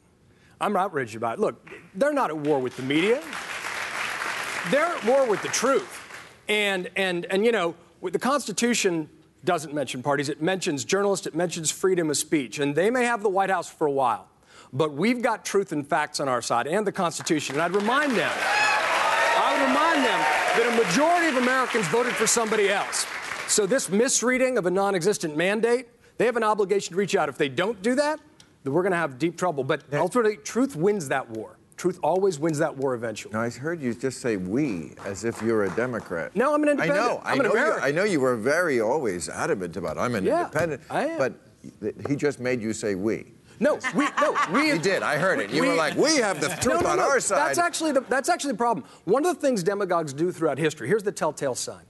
I'm 0.61 0.77
outraged 0.77 1.19
by 1.19 1.33
it. 1.33 1.39
Look, 1.39 1.69
they're 1.95 2.13
not 2.13 2.29
at 2.29 2.37
war 2.37 2.59
with 2.59 2.77
the 2.77 2.83
media. 2.83 3.21
They're 4.71 4.85
at 4.85 5.03
war 5.05 5.27
with 5.27 5.41
the 5.41 5.49
truth. 5.49 6.01
And 6.47 6.89
and 6.95 7.25
and 7.25 7.43
you 7.45 7.51
know, 7.51 7.75
the 8.01 8.19
Constitution 8.19 9.09
doesn't 9.45 9.73
mention 9.73 10.03
parties. 10.03 10.29
It 10.29 10.41
mentions 10.41 10.83
journalists. 10.83 11.27
It 11.27 11.35
mentions 11.35 11.71
freedom 11.71 12.09
of 12.09 12.17
speech. 12.17 12.59
And 12.59 12.75
they 12.75 12.89
may 12.89 13.05
have 13.05 13.23
the 13.23 13.29
White 13.29 13.49
House 13.49 13.69
for 13.69 13.87
a 13.87 13.91
while, 13.91 14.27
but 14.73 14.93
we've 14.93 15.21
got 15.21 15.45
truth 15.45 15.71
and 15.71 15.87
facts 15.87 16.19
on 16.19 16.27
our 16.27 16.41
side 16.41 16.67
and 16.67 16.85
the 16.85 16.91
Constitution. 16.91 17.55
And 17.55 17.61
I'd 17.61 17.75
remind 17.75 18.11
them, 18.13 18.31
I 18.33 19.53
would 19.53 19.67
remind 19.67 20.05
them 20.05 20.19
that 20.57 20.73
a 20.73 20.87
majority 20.87 21.27
of 21.27 21.41
Americans 21.41 21.87
voted 21.87 22.13
for 22.13 22.27
somebody 22.27 22.69
else. 22.69 23.05
So 23.47 23.65
this 23.65 23.89
misreading 23.89 24.57
of 24.57 24.65
a 24.65 24.71
non-existent 24.71 25.37
mandate, 25.37 25.87
they 26.17 26.25
have 26.25 26.37
an 26.37 26.43
obligation 26.43 26.93
to 26.93 26.97
reach 26.97 27.15
out. 27.15 27.29
If 27.29 27.37
they 27.37 27.49
don't 27.49 27.81
do 27.81 27.95
that, 27.95 28.19
then 28.63 28.73
we're 28.73 28.81
going 28.81 28.91
to 28.91 28.97
have 28.97 29.19
deep 29.19 29.37
trouble. 29.37 29.63
But 29.63 29.83
ultimately, 29.93 30.37
truth 30.37 30.75
wins 30.75 31.09
that 31.09 31.29
war. 31.29 31.54
Truth 31.77 31.99
always 32.01 32.39
wins 32.39 32.57
that 32.59 32.75
war 32.75 32.93
eventually. 32.93 33.33
Now, 33.33 33.41
I 33.41 33.49
heard 33.49 33.81
you 33.81 33.93
just 33.93 34.21
say 34.21 34.37
"we" 34.37 34.93
as 35.05 35.25
if 35.25 35.41
you're 35.41 35.65
a 35.65 35.69
Democrat. 35.75 36.33
No, 36.35 36.53
I'm 36.53 36.63
an 36.63 36.69
independent. 36.69 36.99
I 36.99 37.07
know. 37.07 37.21
I 37.23 37.31
I'm 37.31 37.39
an 37.41 37.45
know. 37.47 37.53
You, 37.53 37.59
American. 37.59 37.83
I 37.83 37.91
know 37.91 38.03
you 38.05 38.21
were 38.21 38.35
very 38.37 38.79
always 38.79 39.27
adamant 39.27 39.75
about. 39.75 39.97
I'm 39.97 40.15
an 40.15 40.23
Yeah, 40.23 40.45
independent. 40.45 40.81
I 40.89 41.07
am. 41.07 41.17
But 41.17 41.33
he 42.07 42.15
just 42.15 42.39
made 42.39 42.61
you 42.61 42.71
say 42.71 42.95
"we." 42.95 43.33
No, 43.59 43.79
we 43.95 44.07
no 44.21 44.35
we. 44.53 44.71
He 44.71 44.77
did. 44.77 45.03
I 45.03 45.17
heard 45.17 45.39
it. 45.39 45.49
You 45.49 45.65
were 45.65 45.75
like, 45.75 45.95
"We 45.95 46.15
have 46.17 46.39
the 46.39 46.47
truth 46.47 46.75
no, 46.75 46.79
no, 46.81 46.89
on 46.91 46.97
no. 46.97 47.03
our 47.03 47.19
side." 47.19 47.37
That's 47.37 47.57
actually 47.57 47.91
the 47.91 48.01
that's 48.01 48.29
actually 48.29 48.51
the 48.51 48.57
problem. 48.57 48.85
One 49.03 49.25
of 49.25 49.35
the 49.35 49.41
things 49.41 49.61
demagogues 49.61 50.13
do 50.13 50.31
throughout 50.31 50.57
history. 50.57 50.87
Here's 50.87 51.03
the 51.03 51.11
telltale 51.11 51.55
sign: 51.55 51.83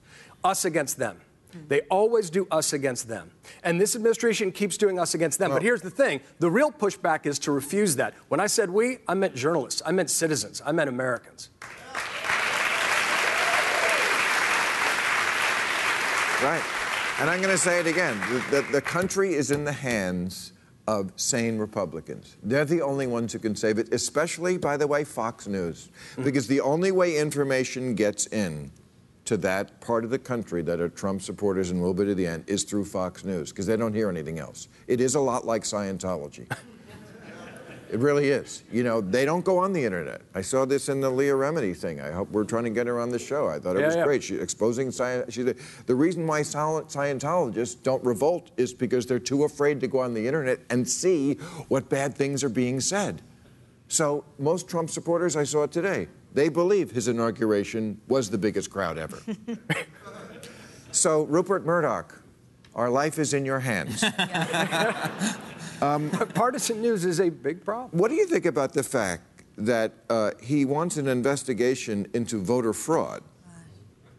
us 0.44 0.66
against 0.66 0.98
them. 0.98 1.20
Mm. 1.56 1.68
They 1.68 1.82
always 1.82 2.30
do 2.30 2.48
us 2.52 2.74
against 2.74 3.08
them. 3.08 3.32
And 3.64 3.80
this 3.80 3.96
administration 3.96 4.52
keeps 4.52 4.78
doing 4.78 5.00
us 5.00 5.14
against 5.14 5.40
them. 5.40 5.52
but 5.52 5.62
here's 5.62 5.82
the 5.82 5.90
thing 5.90 6.22
the 6.40 6.50
real 6.50 6.72
pushback 6.72 7.26
is 7.26 7.40
to 7.40 7.52
refuse 7.52 7.96
that. 7.96 8.14
When 8.28 8.40
I 8.40 8.48
said 8.48 8.70
we, 8.70 9.00
I 9.08 9.14
meant 9.14 9.36
journalists, 9.36 9.82
I 9.86 9.92
meant 9.92 10.10
citizens, 10.10 10.62
I 10.66 10.72
meant 10.72 10.90
Americans. 10.90 11.50
Right. 16.44 16.62
And 17.20 17.30
I'm 17.30 17.42
going 17.42 17.54
to 17.54 17.58
say 17.58 17.80
it 17.80 17.88
again. 17.88 18.20
The, 18.30 18.62
the, 18.62 18.72
the 18.74 18.82
country 18.82 19.34
is 19.34 19.50
in 19.50 19.64
the 19.64 19.72
hands 19.72 20.52
of 20.88 21.12
sane 21.16 21.58
Republicans. 21.58 22.38
They're 22.44 22.66
the 22.66 22.82
only 22.82 23.08
ones 23.08 23.34
who 23.34 23.40
can 23.40 23.56
save 23.56 23.80
it, 23.80 23.94
especially, 23.94 24.58
by 24.58 24.78
the 24.78 24.86
way, 24.86 25.04
Fox 25.04 25.48
News. 25.48 25.90
Mm. 26.18 26.26
Because 26.26 26.48
the 26.48 26.62
only 26.62 26.92
way 26.92 27.18
information 27.18 27.96
gets 27.96 28.28
in 28.28 28.72
to 29.26 29.38
that 29.38 29.82
part 29.82 30.04
of 30.04 30.10
the 30.12 30.20
country 30.20 30.62
that 30.62 30.80
are 30.80 30.90
Trump 30.90 31.22
supporters 31.22 31.72
and 31.72 31.82
will 31.82 31.94
be 31.94 32.06
to 32.06 32.16
the 32.16 32.26
end 32.28 32.44
is 32.48 32.64
through 32.64 32.86
Fox 32.86 33.26
News, 33.26 33.52
because 33.52 33.66
they 33.66 33.76
don't 33.76 33.94
hear 33.94 34.10
anything 34.10 34.40
else. 34.40 34.68
It 34.88 35.02
is 35.02 35.16
a 35.16 35.20
lot 35.20 35.46
like 35.46 35.64
Scientology. 35.64 36.50
It 37.92 38.00
really 38.00 38.30
is. 38.30 38.64
You 38.72 38.84
know, 38.84 39.00
they 39.00 39.26
don't 39.26 39.46
go 39.46 39.60
on 39.60 39.72
the 39.72 39.86
internet. 39.86 40.22
I 40.34 40.42
saw 40.42 40.66
this 40.66 40.90
in 40.90 41.02
the 41.02 41.10
Leah 41.10 41.34
Remini 41.34 41.78
thing. 41.78 42.02
I 42.02 42.12
hope 42.12 42.30
we're 42.32 42.44
trying 42.44 42.64
to 42.64 42.72
get 42.72 42.88
her 42.88 43.00
on 43.00 43.10
the 43.10 43.20
show. 43.20 43.48
I 43.48 43.60
thought 43.60 43.76
it 43.76 43.82
Yeah, 43.82 43.86
was 43.86 43.96
yeah. 43.96 44.04
great. 44.04 44.24
She 44.24 44.36
exposing 44.36 44.90
science. 44.90 45.34
She, 45.34 45.44
the 45.44 45.96
reason 45.96 46.26
why 46.26 46.42
Scientologists 46.42 47.82
don't 47.84 48.04
revolt 48.04 48.50
is 48.58 48.74
because 48.74 49.06
they're 49.06 49.20
too 49.20 49.44
afraid 49.44 49.80
to 49.82 49.88
go 49.88 50.00
on 50.00 50.14
the 50.16 50.26
internet 50.26 50.60
and 50.72 50.90
see 50.90 51.36
what 51.68 51.88
bad 51.88 52.16
things 52.16 52.44
are 52.44 52.50
being 52.50 52.80
said. 52.80 53.22
So 53.88 54.26
most 54.40 54.68
Trump 54.68 54.90
supporters 54.90 55.36
I 55.36 55.44
saw 55.44 55.68
today, 55.68 56.08
they 56.36 56.50
believe 56.50 56.92
his 56.92 57.08
inauguration 57.08 58.00
was 58.08 58.30
the 58.30 58.38
biggest 58.38 58.70
crowd 58.70 58.98
ever. 58.98 59.20
so 60.92 61.24
Rupert 61.24 61.66
Murdoch, 61.66 62.22
our 62.76 62.90
life 62.90 63.18
is 63.18 63.34
in 63.34 63.46
your 63.46 63.60
hands. 63.60 64.04
Partisan 65.80 66.82
news 66.82 67.06
is 67.06 67.22
a 67.22 67.30
big 67.30 67.64
problem. 67.64 67.98
What 67.98 68.10
do 68.10 68.16
you 68.16 68.26
think 68.28 68.46
about 68.46 68.74
the 68.74 68.84
fact 68.84 69.24
that 69.58 69.94
uh, 70.10 70.32
he 70.42 70.66
wants 70.66 70.98
an 70.98 71.08
investigation 71.08 72.06
into 72.14 72.42
voter 72.42 72.74
fraud? 72.74 73.24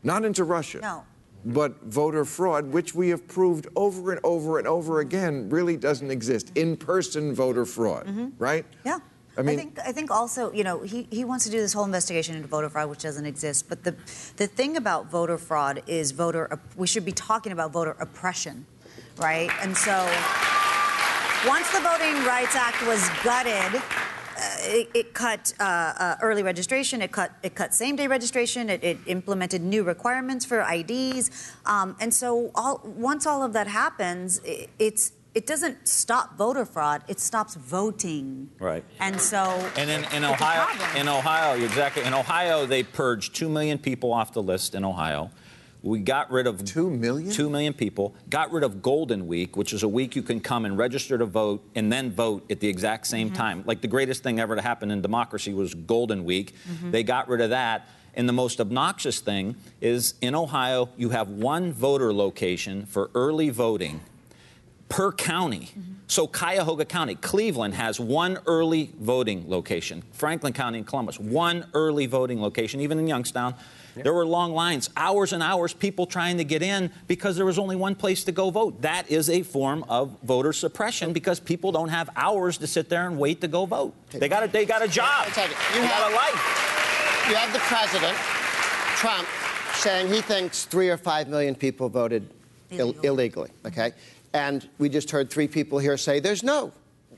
Not 0.03 0.25
into 0.25 0.45
Russia. 0.45 0.79
No. 0.81 1.05
But 1.45 1.83
voter 1.83 2.25
fraud, 2.25 2.73
which 2.73 2.95
we 2.95 3.11
have 3.11 3.29
proved 3.29 3.67
over 3.77 4.11
and 4.12 4.21
over 4.25 4.59
and 4.59 4.67
over 4.67 5.01
again, 5.01 5.51
really 5.51 5.77
doesn't 5.77 6.11
exist. 6.11 6.51
In 6.55 6.77
person 6.79 7.35
voter 7.35 7.67
fraud, 7.67 8.33
right? 8.39 8.64
Yeah. 8.85 9.01
I 9.39 9.43
mean, 9.43 9.57
think 9.57 9.78
I 9.84 9.93
think 9.93 10.11
also, 10.11 10.53
you 10.53 10.64
know, 10.64 10.80
he, 10.80 11.07
he 11.11 11.24
wants 11.24 11.45
to 11.45 11.51
do 11.51 11.59
this 11.59 11.72
whole 11.72 11.84
investigation 11.84 12.37
into 12.37 12.49
voter 12.49 12.70
fraud, 12.70 12.89
which 12.89 13.03
doesn't 13.03 13.26
exist. 13.26 13.68
But 13.68 13.84
the 13.84 13.95
the 14.37 14.47
thing 14.47 14.76
about 14.76 15.11
voter 15.11 15.37
fraud 15.37 15.82
is 15.87 16.12
voter. 16.12 16.59
We 16.76 16.87
should 16.87 17.05
be 17.05 17.12
talking 17.12 17.53
about 17.53 17.72
voter 17.72 17.97
oppression, 18.01 18.66
right? 19.18 19.51
And 19.61 19.76
so, 19.76 19.93
once 21.47 21.70
the 21.70 21.80
Voting 21.80 22.24
Rights 22.24 22.57
Act 22.57 22.87
was 22.87 23.07
gutted, 23.22 23.82
uh, 24.39 24.41
it, 24.61 24.89
it 24.95 25.14
cut 25.14 25.53
uh, 25.61 25.62
uh, 25.62 26.16
early 26.22 26.43
registration. 26.43 27.03
It 27.03 27.12
cut 27.12 27.32
it 27.43 27.55
cut 27.55 27.74
same 27.74 27.97
day 27.97 28.07
registration. 28.07 28.70
It, 28.70 28.82
it 28.82 28.99
implemented 29.07 29.62
new 29.62 29.82
requirements 29.82 30.47
for 30.47 30.61
IDs. 30.62 31.55
Um, 31.66 31.95
and 32.01 32.12
so, 32.12 32.51
all, 32.55 32.80
once 32.84 33.26
all 33.26 33.43
of 33.43 33.53
that 33.53 33.66
happens, 33.66 34.41
it, 34.45 34.70
it's 34.78 35.12
it 35.37 35.45
doesn't 35.45 35.87
stop 35.87 36.39
voter 36.39 36.64
fraud. 36.64 37.03
It 37.09 37.20
stops 37.20 37.57
voting. 37.57 38.49
Right. 38.59 38.82
And 38.99 39.20
so. 39.20 39.43
And 39.76 39.91
in, 39.91 40.03
in 40.14 40.24
Ohio, 40.24 40.66
in 40.99 41.09
Ohio, 41.09 41.62
exactly. 41.62 42.05
In 42.05 42.14
Ohio, 42.14 42.64
they 42.64 42.82
purged 42.82 43.34
two 43.34 43.51
million 43.51 43.76
people 43.76 44.14
off 44.14 44.32
the 44.32 44.43
list. 44.43 44.74
In 44.74 44.82
Ohio, 44.82 45.30
we 45.82 45.99
got 45.99 46.30
rid 46.30 46.47
of 46.47 46.64
Two 46.64 46.89
million? 46.89 47.30
Two 47.30 47.51
million 47.51 47.74
people. 47.74 48.14
Got 48.30 48.51
rid 48.51 48.64
of 48.64 48.80
Golden 48.80 49.26
Week, 49.26 49.59
which 49.59 49.74
is 49.74 49.82
a 49.82 49.89
week 49.89 50.16
you 50.16 50.22
can 50.22 50.41
come 50.41 50.64
and 50.64 50.78
register 50.78 51.18
to 51.18 51.26
vote 51.26 51.62
and 51.74 51.93
then 51.93 52.11
vote 52.11 52.51
at 52.51 52.61
the 52.61 52.68
exact 52.68 53.07
same 53.07 53.28
Mm-hmm. 53.28 53.37
time. 53.37 53.62
Like 53.66 53.82
the 53.82 53.89
greatest 53.89 54.22
thing 54.22 54.41
ever 54.41 54.57
to 54.57 54.62
happen 54.62 54.91
in 54.91 55.03
democracy 55.03 55.53
was 55.53 55.74
Golden 55.74 56.24
Week. 56.24 56.55
Mm-hmm. 56.66 56.93
They 56.93 57.03
got 57.03 57.28
rid 57.28 57.43
of 57.43 57.51
that. 57.51 57.87
And 58.14 58.26
the 58.26 58.32
most 58.32 58.59
obnoxious 58.59 59.20
thing 59.20 59.57
is 59.82 60.14
in 60.22 60.34
Ohio, 60.34 60.89
you 60.97 61.11
have 61.11 61.28
one 61.28 61.74
voter 61.74 62.14
location 62.14 62.87
for 62.87 63.11
early 63.14 63.51
voting 63.51 64.01
per 64.89 65.12
county. 65.12 65.70
Mm-hmm. 65.70 65.93
So 66.09 66.26
Cuyahoga 66.28 66.84
County, 66.84 67.16
Cleveland 67.16 67.74
has 67.74 67.99
one 67.99 68.39
early 68.47 68.93
voting 69.01 69.45
location. 69.49 70.03
Franklin 70.12 70.53
County 70.53 70.78
and 70.78 70.87
Columbus, 70.87 71.18
one 71.18 71.66
early 71.74 72.07
voting 72.07 72.41
location, 72.41 72.80
even 72.80 72.99
in 72.99 73.07
Youngstown. 73.09 73.55
There 73.97 74.12
were 74.12 74.26
long 74.26 74.53
lines, 74.53 74.91
hours 74.95 75.32
and 75.32 75.43
hours, 75.43 75.72
people 75.72 76.05
trying 76.05 76.37
to 76.37 76.45
get 76.45 76.62
in 76.62 76.91
because 77.09 77.34
there 77.34 77.47
was 77.47 77.59
only 77.59 77.76
one 77.76 77.95
place 77.95 78.24
to 78.24 78.32
go 78.32 78.51
vote. 78.51 78.82
That 78.82 79.11
is 79.11 79.30
a 79.30 79.43
form 79.43 79.84
of 79.89 80.14
voter 80.22 80.53
suppression 80.53 81.14
because 81.14 81.41
people 81.41 81.72
don't 81.72 81.89
have 81.89 82.11
hours 82.14 82.59
to 82.59 82.66
sit 82.66 82.91
there 82.91 83.07
and 83.07 83.18
wait 83.18 83.41
to 83.41 83.49
go 83.49 83.64
vote. 83.64 83.95
They 84.11 84.28
got 84.28 84.43
a, 84.45 84.49
they 84.49 84.66
got 84.66 84.82
a 84.84 84.89
job. 84.89 85.26
You 85.28 85.32
they 85.32 85.89
got 85.89 85.91
have- 85.91 86.12
a 86.12 86.14
life. 86.14 87.26
You 87.30 87.34
have 87.37 87.53
the 87.55 87.59
president, 87.61 88.16
Trump, 88.97 89.26
saying 89.76 90.12
he 90.12 90.20
thinks 90.20 90.66
three 90.66 90.91
or 90.91 90.99
five 90.99 91.28
million 91.28 91.55
people 91.55 91.89
voted 91.89 92.28
Ill- 92.70 92.95
illegally. 93.03 93.49
Okay, 93.64 93.93
and 94.33 94.68
we 94.79 94.89
just 94.89 95.11
heard 95.11 95.31
three 95.31 95.49
people 95.49 95.79
here 95.79 95.97
say 95.97 96.20
there's 96.20 96.43
no 96.43 96.72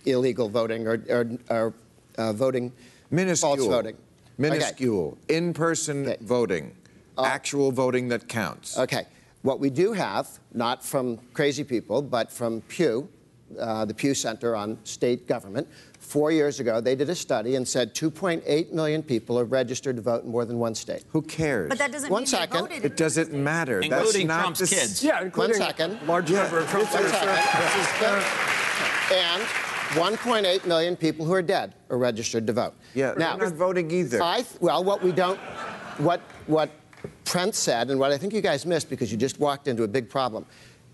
illegal 0.05 0.49
voting 0.49 0.87
or, 0.87 1.03
or, 1.09 1.31
or 1.51 1.75
uh, 2.17 2.33
voting, 2.33 2.73
Minuscule. 3.11 3.57
false 3.57 3.69
voting. 3.69 3.97
Minuscule. 4.39 5.19
In 5.29 5.53
person 5.53 6.07
Okay. 6.07 6.15
Uh, 6.15 6.25
voting. 6.25 6.77
Actual 7.19 7.73
voting 7.73 8.09
that 8.09 8.29
counts. 8.29 8.79
Okay. 8.79 9.07
What 9.43 9.59
we 9.61 9.71
do 9.71 9.93
have, 9.93 10.29
not 10.53 10.85
from 10.85 11.19
crazy 11.33 11.65
people, 11.65 12.03
but 12.03 12.31
from 12.31 12.61
Pew, 12.63 13.09
uh, 13.59 13.85
the 13.85 13.95
Pew 13.95 14.15
Center 14.15 14.55
on 14.57 14.79
State 14.85 15.27
Government, 15.27 15.67
four 15.99 16.31
years 16.33 16.61
ago, 16.61 16.81
they 16.81 16.95
did 16.95 17.09
a 17.11 17.15
study 17.15 17.55
and 17.57 17.67
said 17.67 17.95
2.8 17.95 18.73
million 18.73 19.03
people 19.03 19.39
are 19.39 19.45
registered 19.45 19.97
to 19.97 20.03
vote 20.03 20.25
in 20.25 20.31
more 20.31 20.45
than 20.45 20.59
one 20.59 20.75
state. 20.75 21.05
Who 21.11 21.23
cares? 21.23 21.69
But 21.69 21.79
that 21.79 21.93
doesn't 21.93 22.11
One 22.11 22.23
mean 22.23 22.27
second. 22.27 22.55
they 22.69 22.75
voted. 22.77 22.85
it 22.85 22.97
doesn't 22.97 23.33
matter. 23.33 23.81
That's 23.81 23.93
Including 23.93 24.27
not 24.27 24.41
Trump's 24.41 24.59
the 24.61 24.65
s- 24.65 24.71
kids. 24.81 25.05
Yeah, 25.05 25.23
including 25.23 25.57
second. 25.57 25.99
large 26.07 26.31
Yeah. 26.31 26.43
number 26.43 26.59
of 26.59 26.69
Trump 26.71 26.93
One 26.93 27.03
supporters. 27.05 27.87
second. 27.87 28.25
And 29.13 29.43
1.8 29.97 30.67
million 30.67 30.97
people 30.97 31.25
who 31.25 31.33
are 31.33 31.43
dead 31.43 31.75
are 31.91 31.97
registered 31.99 32.47
to 32.47 32.53
vote. 32.53 32.75
Yeah, 32.95 33.15
now, 33.17 33.37
they're 33.37 33.49
not 33.49 33.57
voting 33.57 33.91
either. 33.91 34.23
I 34.23 34.37
th- 34.43 34.61
well, 34.61 34.85
what 34.85 35.03
we 35.03 35.13
don't, 35.13 35.39
what 35.99 36.21
what 36.47 36.71
Reince 37.25 37.55
said, 37.55 37.91
and 37.91 37.99
what 37.99 38.13
I 38.13 38.19
think 38.19 38.33
you 38.35 38.41
guys 38.43 38.67
missed 38.67 38.91
because 38.91 39.11
you 39.11 39.17
just 39.19 39.39
walked 39.41 39.67
into 39.69 39.83
a 39.85 39.89
big 39.89 40.09
problem. 40.11 40.45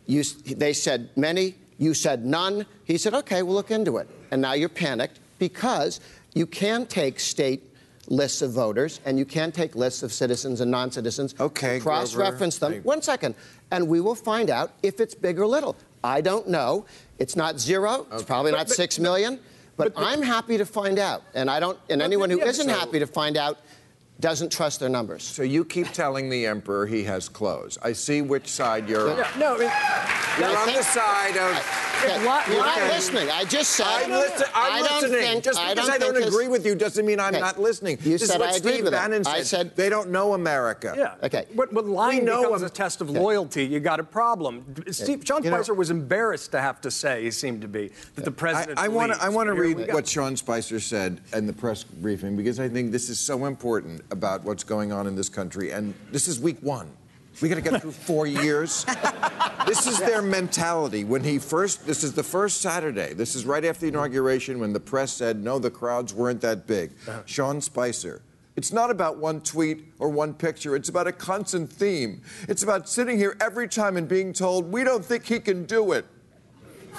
You, 0.07 0.23
they 0.23 0.73
said 0.73 1.11
many. 1.17 1.57
You 1.85 1.93
said 1.93 2.25
none. 2.25 2.65
He 2.85 2.97
said, 2.97 3.13
okay, 3.13 3.43
we'll 3.43 3.55
look 3.55 3.71
into 3.71 3.99
it. 3.99 4.09
And 4.31 4.41
now 4.41 4.55
you're 4.55 4.71
panicked 4.71 5.21
because 5.39 6.01
you 6.33 6.47
can 6.47 6.87
take 6.87 7.21
state 7.21 7.63
lists 8.09 8.41
of 8.41 8.53
voters 8.53 9.01
and 9.05 9.19
you 9.19 9.27
can 9.27 9.53
take 9.53 9.75
lists 9.77 10.03
of 10.03 10.11
citizens 10.11 10.63
and 10.63 10.71
non-citizens. 10.71 11.35
Okay, 11.39 11.81
Cross-reference 11.81 12.57
them. 12.57 12.73
I- 12.73 12.79
One 12.79 13.03
second, 13.03 13.35
and 13.71 13.87
we 13.87 14.01
will 14.01 14.15
find 14.15 14.49
out 14.49 14.73
if 14.83 14.99
it's 14.99 15.15
big 15.15 15.39
or 15.39 15.47
little. 15.47 15.77
I 16.03 16.23
don't 16.23 16.49
know. 16.49 16.87
It's 17.19 17.37
not 17.37 17.61
zero. 17.61 18.07
It's 18.13 18.23
probably 18.23 18.53
not 18.53 18.69
but- 18.69 18.77
six 18.77 18.99
million. 18.99 19.39
But, 19.77 19.93
I'm 19.97 20.23
happy 20.23 20.57
to 20.57 20.65
find 20.65 20.99
out, 21.01 21.23
and 21.35 21.51
I 21.51 21.59
don't. 21.59 21.77
And 21.91 22.01
anyone 22.01 22.31
who 22.31 22.39
yeah, 22.39 22.47
isn't 22.47 22.69
so- 22.69 22.79
happy 22.79 23.01
to 23.01 23.07
find 23.09 23.37
out 23.37 23.59
doesn't 24.21 24.53
trust 24.53 24.81
their 24.81 24.89
numbers. 24.89 25.23
So 25.23 25.43
you 25.43 25.65
keep 25.65 25.89
telling 25.93 26.29
the 26.31 26.47
emperor 26.47 26.87
he 26.87 27.03
has 27.05 27.29
clothes. 27.29 27.79
I 27.83 27.93
see 27.93 28.23
which 28.23 28.47
side 28.49 28.89
you're 28.89 29.11
on. 29.11 29.17
Yeah, 29.19 29.29
no, 29.39 29.55
it, 29.57 29.61
You're 29.61 29.71
I 29.71 30.55
on 30.57 30.65
think- 30.67 30.79
the 30.79 30.85
side 30.85 31.37
of. 31.37 31.81
Okay, 32.05 32.27
why- 32.27 32.45
You're 32.49 32.59
not 32.59 32.79
listening. 32.89 33.31
I 33.31 33.45
just 33.45 33.71
said. 33.73 33.87
I'm, 33.87 34.11
listen, 34.11 34.47
I'm 34.55 34.73
I 34.85 34.87
don't 34.87 35.03
listening. 35.03 35.21
think- 35.21 35.45
Just 35.45 35.59
I 35.59 35.75
because 35.75 35.87
don't 35.89 35.95
I 35.95 36.21
don't, 36.21 36.29
agree 36.29 36.49
with 36.49 36.67
you 36.67 36.75
doesn't 36.75 37.05
mean 37.07 37.19
I'm 37.19 37.33
Okay. 37.35 37.41
not 37.41 37.59
listening. 37.61 37.99
You 38.03 38.13
this 38.13 38.23
is 38.23 38.29
said 38.31 38.41
what 38.41 38.53
I 38.53 38.57
agreed 38.57 38.73
Steve 38.75 38.85
with 38.85 38.95
it. 38.95 38.97
Bannon 38.97 39.27
I 39.27 39.39
said. 39.39 39.47
said- 39.47 39.77
they 39.77 39.89
don't 39.89 40.11
know 40.11 40.35
America. 40.35 40.95
Yeah. 40.97 41.15
Okay. 41.23 41.47
But 41.55 41.73
when 41.73 41.93
lying 41.93 42.25
know 42.25 42.43
becomes 42.43 42.63
him. 42.63 42.67
a 42.67 42.71
test 42.71 43.01
of 43.01 43.11
loyalty, 43.11 43.65
you 43.65 43.81
got 43.81 44.01
a 44.01 44.05
problem. 44.05 44.65
Steve, 44.91 45.23
Sean 45.25 45.43
You 45.45 45.51
know- 45.51 45.57
Spicer 45.57 45.75
was 45.75 45.91
embarrassed 45.91 46.51
to 46.53 46.61
have 46.61 46.81
to 46.83 46.91
say, 46.91 47.23
he 47.23 47.31
seemed 47.31 47.63
to 47.63 47.69
be, 47.69 47.91
that 48.17 48.25
the 48.25 48.31
president. 48.31 48.79
I 48.79 48.89
want 48.89 49.13
to. 49.13 49.23
I 49.23 49.29
want 49.29 49.47
to 49.49 49.55
read 49.55 49.93
what 49.93 50.07
Sean 50.07 50.37
Spicer 50.37 50.81
said 50.81 51.21
in 51.33 51.47
the 51.47 51.53
press 51.53 51.85
briefing 51.85 52.37
because 52.37 52.61
I 52.61 52.69
think 52.69 52.93
this 52.93 53.09
is 53.09 53.19
so 53.19 53.47
important 53.47 54.03
about 54.15 54.45
what's 54.45 54.65
going 54.65 54.93
on 54.93 55.07
in 55.07 55.15
this 55.15 55.29
country. 55.29 55.73
And 55.73 55.93
this 56.11 56.29
is 56.29 56.41
week 56.41 56.57
one. 56.63 56.89
We 57.43 57.49
got 57.49 57.57
to 57.57 57.61
get 57.61 57.83
through 57.83 57.93
four 57.93 58.27
years. 58.27 58.87
This 59.67 59.87
is 59.87 59.99
their 59.99 60.21
mentality. 60.21 61.05
When 61.05 61.25
he 61.25 61.39
first, 61.39 61.87
this 61.87 62.05
is 62.05 62.13
the 62.13 62.23
first 62.23 62.61
Saturday. 62.61 63.15
This 63.15 63.35
is 63.35 63.47
right 63.47 63.65
after 63.65 63.81
the 63.81 63.89
inauguration 63.89 64.61
when 64.61 64.75
the 64.75 64.81
press 64.81 65.11
said 65.11 65.43
no, 65.43 65.59
the 65.59 65.71
crowds 65.71 66.13
weren't 66.13 66.43
that 66.43 66.67
big. 66.67 66.93
Uh-huh. 67.09 67.23
Sean 67.25 67.63
Spicer. 67.63 68.21
It's 68.57 68.73
not 68.73 68.91
about 68.91 69.17
one 69.17 69.41
tweet 69.41 69.87
or 69.99 70.11
one 70.11 70.35
picture. 70.35 70.77
It's 70.77 70.91
about 70.91 71.07
a 71.07 71.13
constant 71.13 71.73
theme. 71.73 72.21
It's 72.47 72.63
about 72.63 72.91
sitting 72.91 73.17
here 73.17 73.39
every 73.41 73.67
time 73.67 73.97
and 73.97 74.07
being 74.07 74.35
told, 74.35 74.71
we 74.71 74.85
don't 74.85 75.05
think 75.05 75.25
he 75.25 75.41
can 75.41 75.65
do 75.65 75.93
it. 75.93 76.05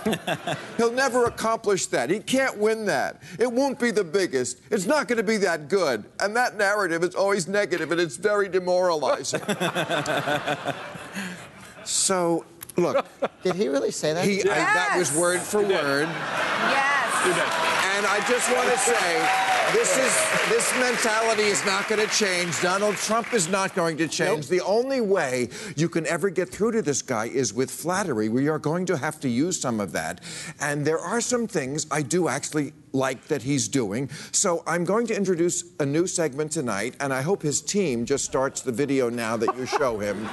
He'll 0.78 0.92
never 0.92 1.26
accomplish 1.26 1.88
that. 1.88 2.10
He 2.10 2.20
can't 2.20 2.58
win 2.58 2.86
that. 2.86 3.22
It 3.40 3.52
won't 3.52 3.80
be 3.80 3.92
the 3.92 4.04
biggest. 4.04 4.60
It's 4.70 4.86
not 4.86 5.08
going 5.08 5.18
to 5.18 5.24
be 5.24 5.38
that 5.38 5.70
good. 5.70 6.06
And 6.20 6.36
that 6.36 6.58
narrative 6.58 7.04
is 7.04 7.16
always 7.16 7.48
negative 7.48 7.92
and 7.92 8.02
it's 8.02 8.18
very 8.18 8.50
demoralizing. 8.50 9.42
so, 11.84 12.46
look, 12.76 13.06
Did 13.44 13.56
he 13.56 13.68
really 13.68 13.92
say 13.92 14.14
that? 14.14 14.26
he, 14.26 14.42
I, 14.44 14.46
that 14.46 14.96
was 14.98 15.16
word 15.16 15.42
for 15.42 15.62
word. 15.62 16.08
Yes. 16.08 17.96
And 17.96 18.06
I 18.06 18.24
just 18.28 18.52
want 18.52 18.70
to 18.70 18.78
say, 18.78 19.55
this 19.74 19.98
is 19.98 20.50
this 20.50 20.72
mentality 20.80 21.44
is 21.44 21.66
not 21.66 21.88
going 21.88 22.06
to 22.06 22.14
change. 22.14 22.62
Donald 22.62 22.96
Trump 22.98 23.34
is 23.34 23.48
not 23.48 23.74
going 23.74 23.98
to 23.98 24.08
change. 24.08 24.48
The 24.48 24.62
only 24.62 25.02
way 25.02 25.50
you 25.76 25.90
can 25.90 26.06
ever 26.08 26.30
get 26.30 26.50
through 26.50 26.72
to 26.74 26.82
this 26.82 27.02
guy 27.02 27.26
is 27.26 27.54
with 27.54 27.72
flattery. 27.72 28.30
We 28.30 28.48
are 28.48 28.60
going 28.60 28.86
to 28.88 28.98
have 28.98 29.20
to 29.22 29.30
use 29.30 29.60
some 29.60 29.80
of 29.80 29.92
that. 29.94 30.22
And 30.60 30.86
there 30.86 31.00
are 31.00 31.22
some 31.22 31.48
things 31.48 31.88
I 31.90 32.02
do 32.02 32.28
actually 32.28 32.74
like 32.94 33.26
that 33.28 33.42
he's 33.42 33.68
doing. 33.68 34.10
So 34.32 34.64
I'm 34.68 34.86
going 34.86 35.08
to 35.08 35.16
introduce 35.16 35.64
a 35.80 35.86
new 35.86 36.08
segment 36.08 36.52
tonight, 36.52 36.96
and 37.00 37.14
I 37.14 37.22
hope 37.22 37.42
his 37.42 37.62
team 37.62 38.06
just 38.06 38.26
starts 38.26 38.62
the 38.62 38.72
video 38.72 39.10
now 39.10 39.38
that 39.38 39.58
you 39.58 39.66
show 39.66 39.98
him. 40.00 40.28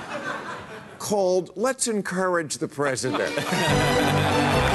Called 0.99 1.51
Let's 1.57 1.89
Encourage 1.89 2.59
the 2.59 2.68
President. 2.68 3.35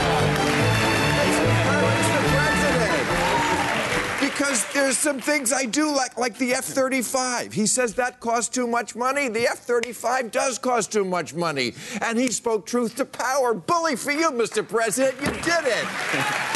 Because 4.37 4.71
there's 4.71 4.99
some 4.99 5.19
things 5.19 5.51
I 5.51 5.65
do 5.65 5.91
like, 5.95 6.15
like 6.15 6.37
the 6.37 6.53
F 6.53 6.63
35. 6.63 7.53
He 7.53 7.65
says 7.65 7.95
that 7.95 8.19
costs 8.19 8.53
too 8.53 8.67
much 8.67 8.95
money. 8.95 9.29
The 9.29 9.47
F 9.47 9.57
35 9.57 10.29
does 10.29 10.59
cost 10.59 10.91
too 10.91 11.03
much 11.03 11.33
money. 11.33 11.73
And 12.03 12.19
he 12.19 12.27
spoke 12.27 12.67
truth 12.67 12.95
to 12.97 13.05
power. 13.05 13.55
Bully 13.55 13.95
for 13.95 14.11
you, 14.11 14.29
Mr. 14.29 14.67
President. 14.67 15.19
You 15.21 15.31
did 15.41 15.65
it. 15.65 15.87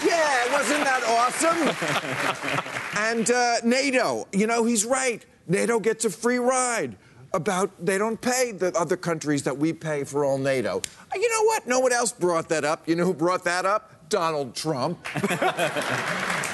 Yeah, 0.03 0.51
wasn't 0.53 0.84
that 0.84 1.03
awesome? 1.07 2.97
and 3.03 3.29
uh, 3.29 3.55
NATO, 3.63 4.27
you 4.34 4.47
know, 4.47 4.63
he's 4.63 4.84
right. 4.84 5.23
NATO 5.47 5.79
gets 5.79 6.05
a 6.05 6.09
free 6.09 6.38
ride. 6.39 6.97
About 7.34 7.71
they 7.84 7.97
don't 7.97 8.19
pay 8.19 8.51
the 8.51 8.73
other 8.77 8.97
countries 8.97 9.43
that 9.43 9.57
we 9.57 9.73
pay 9.73 10.03
for 10.03 10.25
all 10.25 10.38
NATO. 10.38 10.77
Uh, 10.79 11.15
You 11.15 11.29
know 11.29 11.43
what? 11.45 11.67
No 11.67 11.79
one 11.79 11.93
else 11.93 12.11
brought 12.11 12.49
that 12.49 12.65
up. 12.65 12.88
You 12.88 12.95
know 12.95 13.05
who 13.05 13.13
brought 13.13 13.43
that 13.45 13.65
up? 13.65 14.09
Donald 14.09 14.53
Trump. 14.55 14.99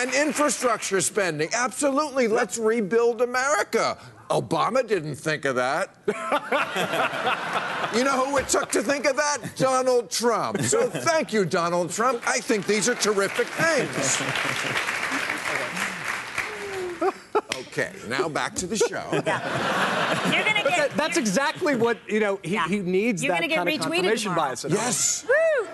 and 0.00 0.14
infrastructure 0.14 1.00
spending. 1.00 1.48
Absolutely. 1.52 2.26
Let's 2.28 2.58
rebuild 2.58 3.20
America. 3.22 3.98
Obama 4.30 4.86
didn't 4.86 5.16
think 5.16 5.44
of 5.44 5.56
that. 5.56 5.90
you 7.94 8.04
know 8.04 8.24
who 8.24 8.36
it 8.38 8.48
took 8.48 8.70
to 8.70 8.82
think 8.82 9.04
of 9.06 9.16
that? 9.16 9.38
Donald 9.56 10.10
Trump. 10.10 10.60
So 10.62 10.88
thank 10.88 11.32
you, 11.32 11.44
Donald 11.44 11.90
Trump. 11.90 12.22
I 12.26 12.38
think 12.38 12.64
these 12.66 12.88
are 12.88 12.94
terrific 12.94 13.48
things. 13.48 14.22
Okay, 17.72 17.92
now 18.08 18.28
back 18.28 18.54
to 18.56 18.66
the 18.66 18.76
show. 18.76 19.04
You're 19.12 19.22
gonna 19.22 20.62
But 20.62 20.70
that, 20.70 20.88
get. 20.88 20.96
that's 20.96 21.16
exactly 21.16 21.76
what, 21.76 21.98
you 22.08 22.18
know, 22.20 22.38
he, 22.42 22.54
Yeah. 22.54 22.66
he 22.68 22.80
needs 22.80 23.22
You're 23.22 23.32
that 23.32 23.38
gonna 23.40 23.48
get 23.48 23.56
kind 23.56 23.68
of 23.68 23.74
retweeted 23.74 23.80
confirmation 23.82 24.30
tomorrow. 24.32 24.48
bias. 24.50 24.64
Yes. 24.68 25.26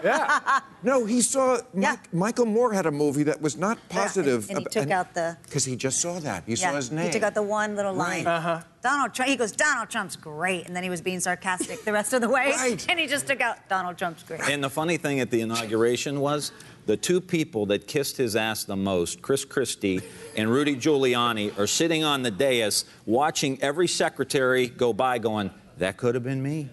Woo! 0.06 0.12
Yeah. 0.12 0.60
No, 0.82 1.04
he 1.04 1.20
saw 1.20 1.56
Yeah. 1.74 1.90
Mike, 1.90 2.14
Michael 2.14 2.46
Moore 2.46 2.72
had 2.72 2.86
a 2.86 2.90
movie 2.90 3.24
that 3.24 3.40
was 3.42 3.56
not 3.56 3.78
positive. 3.88 4.48
and 4.50 4.58
he 4.60 4.64
took 4.66 4.90
out 4.90 5.14
the- 5.14 5.36
because 5.44 5.64
he 5.64 5.74
just 5.76 6.00
saw 6.00 6.18
that. 6.20 6.44
He 6.46 6.54
saw 6.56 6.74
his 6.74 6.90
name. 6.92 7.06
he 7.06 7.12
took 7.12 7.22
out 7.24 7.34
the 7.34 7.42
one 7.42 7.74
little 7.76 7.92
line. 7.94 8.24
Right. 8.24 8.26
Uh-huh. 8.36 8.60
Donald 8.82 9.14
Trump. 9.14 9.28
He 9.30 9.36
goes, 9.36 9.50
Donald 9.52 9.88
Trump's 9.90 10.14
great, 10.14 10.66
and 10.66 10.76
then 10.76 10.84
he 10.84 10.90
was 10.90 11.00
being 11.00 11.18
sarcastic 11.18 11.84
the 11.84 11.92
rest 11.92 12.12
of 12.12 12.20
the 12.20 12.28
way, 12.28 12.52
Right. 12.52 12.86
and 12.88 13.00
he 13.00 13.06
just 13.08 13.26
took 13.26 13.40
out 13.40 13.56
Donald 13.68 13.98
Trump's 13.98 14.22
great. 14.22 14.40
And 14.48 14.62
the 14.62 14.70
funny 14.70 14.96
thing 14.96 15.18
at 15.18 15.30
the 15.32 15.40
inauguration 15.40 16.20
was 16.20 16.52
the 16.86 16.96
two 16.96 17.20
people 17.20 17.66
that 17.66 17.88
kissed 17.88 18.16
his 18.16 18.36
ass 18.36 18.62
the 18.62 18.76
most, 18.76 19.22
Chris 19.22 19.44
Christie 19.44 20.02
and 20.36 20.48
Rudy 20.48 20.76
Giuliani, 20.76 21.58
are 21.58 21.66
sitting 21.66 22.04
on 22.04 22.22
the 22.22 22.30
dais 22.30 22.84
watching 23.06 23.60
every 23.60 23.88
secretary 23.88 24.68
go 24.68 24.92
by 24.92 25.18
going, 25.18 25.50
that 25.78 25.96
could 25.96 26.14
have 26.14 26.22
been 26.22 26.40
me. 26.42 26.68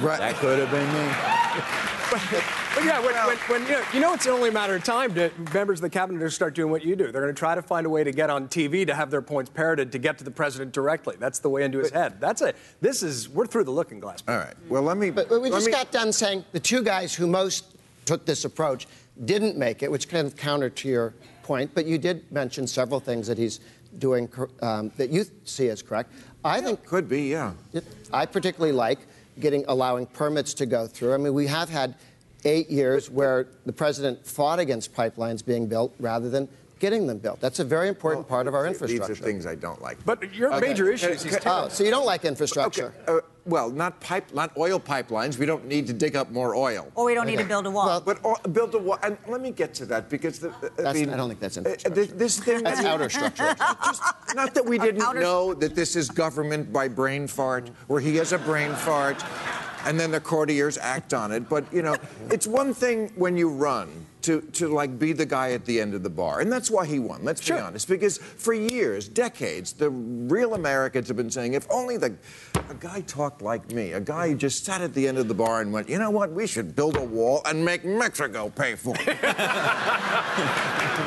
Right. 0.00 0.18
That 0.18 0.34
could 0.36 0.58
have 0.58 0.70
been 0.72 0.92
me. 0.92 1.98
But 2.74 2.84
yeah, 2.84 3.00
when, 3.00 3.14
when, 3.14 3.36
when 3.36 3.62
you, 3.64 3.72
know, 3.72 3.84
you 3.92 4.00
know 4.00 4.14
it's 4.14 4.26
only 4.26 4.48
a 4.48 4.52
matter 4.52 4.74
of 4.74 4.82
time 4.82 5.12
to 5.14 5.30
members 5.52 5.80
of 5.80 5.82
the 5.82 5.90
cabinet 5.90 6.20
to 6.20 6.30
start 6.30 6.54
doing 6.54 6.70
what 6.70 6.82
you 6.82 6.96
do. 6.96 7.12
They're 7.12 7.20
going 7.20 7.34
to 7.34 7.38
try 7.38 7.54
to 7.54 7.60
find 7.60 7.84
a 7.84 7.90
way 7.90 8.02
to 8.02 8.12
get 8.12 8.30
on 8.30 8.48
TV 8.48 8.86
to 8.86 8.94
have 8.94 9.10
their 9.10 9.20
points 9.20 9.50
parroted 9.50 9.92
to 9.92 9.98
get 9.98 10.16
to 10.18 10.24
the 10.24 10.30
president 10.30 10.72
directly. 10.72 11.16
That's 11.18 11.38
the 11.38 11.50
way 11.50 11.64
into 11.64 11.78
his 11.78 11.90
head. 11.90 12.18
That's 12.18 12.40
a. 12.40 12.54
This 12.80 13.02
is 13.02 13.28
we're 13.28 13.46
through 13.46 13.64
the 13.64 13.70
looking 13.70 14.00
glass. 14.00 14.22
All 14.26 14.38
right. 14.38 14.54
Well, 14.70 14.82
let 14.82 14.96
me. 14.96 15.10
But, 15.10 15.28
but 15.28 15.42
we 15.42 15.50
just 15.50 15.66
me- 15.66 15.72
got 15.72 15.90
done 15.92 16.14
saying 16.14 16.46
the 16.52 16.60
two 16.60 16.82
guys 16.82 17.14
who 17.14 17.26
most 17.26 17.76
took 18.06 18.24
this 18.24 18.46
approach, 18.46 18.88
didn't 19.26 19.58
make 19.58 19.82
it, 19.82 19.90
which 19.90 20.08
kind 20.08 20.26
of 20.26 20.34
counter 20.34 20.70
to 20.70 20.88
your 20.88 21.14
point, 21.42 21.70
but 21.74 21.84
you 21.84 21.98
did 21.98 22.30
mention 22.32 22.66
several 22.66 23.00
things 23.00 23.26
that 23.26 23.36
he's 23.36 23.60
doing 23.98 24.28
um, 24.62 24.90
that 24.96 25.10
you 25.10 25.24
see 25.44 25.68
as 25.68 25.82
correct. 25.82 26.12
I 26.44 26.60
think 26.60 26.84
could 26.86 27.08
be, 27.08 27.30
yeah. 27.30 27.52
I 28.12 28.26
particularly 28.26 28.72
like 28.72 28.98
getting 29.40 29.64
allowing 29.68 30.06
permits 30.06 30.54
to 30.54 30.66
go 30.66 30.86
through. 30.86 31.14
I 31.14 31.16
mean, 31.16 31.34
we 31.34 31.46
have 31.46 31.68
had 31.68 31.94
eight 32.44 32.70
years 32.70 33.10
where 33.10 33.48
the 33.66 33.72
president 33.72 34.26
fought 34.26 34.58
against 34.58 34.94
pipelines 34.94 35.44
being 35.44 35.66
built 35.66 35.94
rather 35.98 36.28
than 36.28 36.48
getting 36.82 37.06
them 37.06 37.18
built. 37.18 37.40
That's 37.40 37.60
a 37.60 37.64
very 37.64 37.88
important 37.88 38.24
well, 38.24 38.36
part 38.36 38.46
of 38.48 38.54
our 38.54 38.66
infrastructure. 38.66 39.14
These 39.14 39.20
are 39.20 39.24
things 39.24 39.46
I 39.46 39.54
don't 39.54 39.80
like. 39.80 40.04
But 40.04 40.34
your 40.34 40.52
okay. 40.52 40.66
major 40.68 40.90
issue 40.90 41.10
is 41.10 41.38
oh, 41.46 41.68
so 41.68 41.84
you 41.84 41.92
don't 41.92 42.04
like 42.04 42.24
infrastructure? 42.24 42.92
Okay. 43.08 43.18
Uh, 43.18 43.20
well, 43.44 43.70
not 43.70 44.00
pipe, 44.00 44.34
not 44.34 44.56
oil 44.56 44.80
pipelines. 44.80 45.38
We 45.38 45.46
don't 45.46 45.64
need 45.66 45.86
to 45.86 45.92
dig 45.92 46.16
up 46.16 46.32
more 46.32 46.56
oil. 46.56 46.90
Or 46.96 47.04
we 47.06 47.14
don't 47.14 47.26
okay. 47.26 47.36
need 47.36 47.42
to 47.42 47.48
build 47.48 47.66
a 47.66 47.70
wall. 47.70 47.86
Well, 47.86 48.00
but 48.00 48.18
uh, 48.24 48.48
build 48.48 48.74
a 48.74 48.78
wall. 48.78 48.98
And 49.04 49.16
let 49.28 49.40
me 49.40 49.52
get 49.52 49.74
to 49.74 49.86
that 49.86 50.10
because 50.10 50.40
the, 50.40 50.52
I, 50.84 50.92
mean, 50.92 51.10
I 51.10 51.16
don't 51.16 51.28
think 51.28 51.38
that's 51.38 51.56
uh, 51.56 51.60
infrastructure. 51.60 52.02
Uh, 52.02 52.18
this 52.18 52.40
thing. 52.40 52.64
That's 52.64 52.84
outer 52.84 53.08
structure. 53.08 53.54
Just, 53.84 54.02
not 54.34 54.52
that 54.54 54.66
we 54.66 54.76
didn't 54.76 55.02
outer... 55.02 55.20
know 55.20 55.54
that 55.54 55.76
this 55.76 55.94
is 55.94 56.10
government 56.10 56.72
by 56.72 56.88
brain 56.88 57.28
fart, 57.28 57.70
where 57.86 58.00
he 58.00 58.16
has 58.16 58.32
a 58.32 58.38
brain 58.38 58.74
fart, 58.74 59.22
and 59.86 59.98
then 60.00 60.10
the 60.10 60.20
courtiers 60.20 60.78
act 60.78 61.14
on 61.14 61.30
it. 61.30 61.48
But 61.48 61.64
you 61.72 61.82
know, 61.82 61.96
it's 62.30 62.48
one 62.48 62.74
thing 62.74 63.12
when 63.14 63.36
you 63.36 63.48
run 63.48 63.88
to, 64.22 64.40
to 64.40 64.68
like 64.68 64.98
be 64.98 65.12
the 65.12 65.26
guy 65.26 65.52
at 65.52 65.64
the 65.64 65.80
end 65.80 65.94
of 65.94 66.02
the 66.02 66.10
bar. 66.10 66.40
And 66.40 66.50
that's 66.50 66.70
why 66.70 66.86
he 66.86 66.98
won, 66.98 67.24
let's 67.24 67.42
sure. 67.42 67.56
be 67.56 67.62
honest. 67.62 67.88
Because 67.88 68.18
for 68.18 68.52
years, 68.52 69.08
decades, 69.08 69.72
the 69.72 69.90
real 69.90 70.54
Americans 70.54 71.08
have 71.08 71.16
been 71.16 71.30
saying, 71.30 71.54
if 71.54 71.66
only 71.70 71.96
the 71.96 72.14
a 72.72 72.74
guy 72.74 73.00
talked 73.02 73.42
like 73.42 73.70
me, 73.70 73.92
a 73.92 74.00
guy 74.00 74.28
who 74.28 74.34
just 74.34 74.64
sat 74.64 74.80
at 74.80 74.94
the 74.94 75.06
end 75.06 75.18
of 75.18 75.28
the 75.28 75.34
bar 75.34 75.60
and 75.60 75.72
went, 75.72 75.88
you 75.88 75.98
know 75.98 76.10
what, 76.10 76.30
we 76.32 76.46
should 76.46 76.74
build 76.74 76.96
a 76.96 77.04
wall 77.04 77.42
and 77.44 77.62
make 77.64 77.84
Mexico 77.84 78.48
pay 78.48 78.74
for 78.74 78.94
it. 79.00 79.08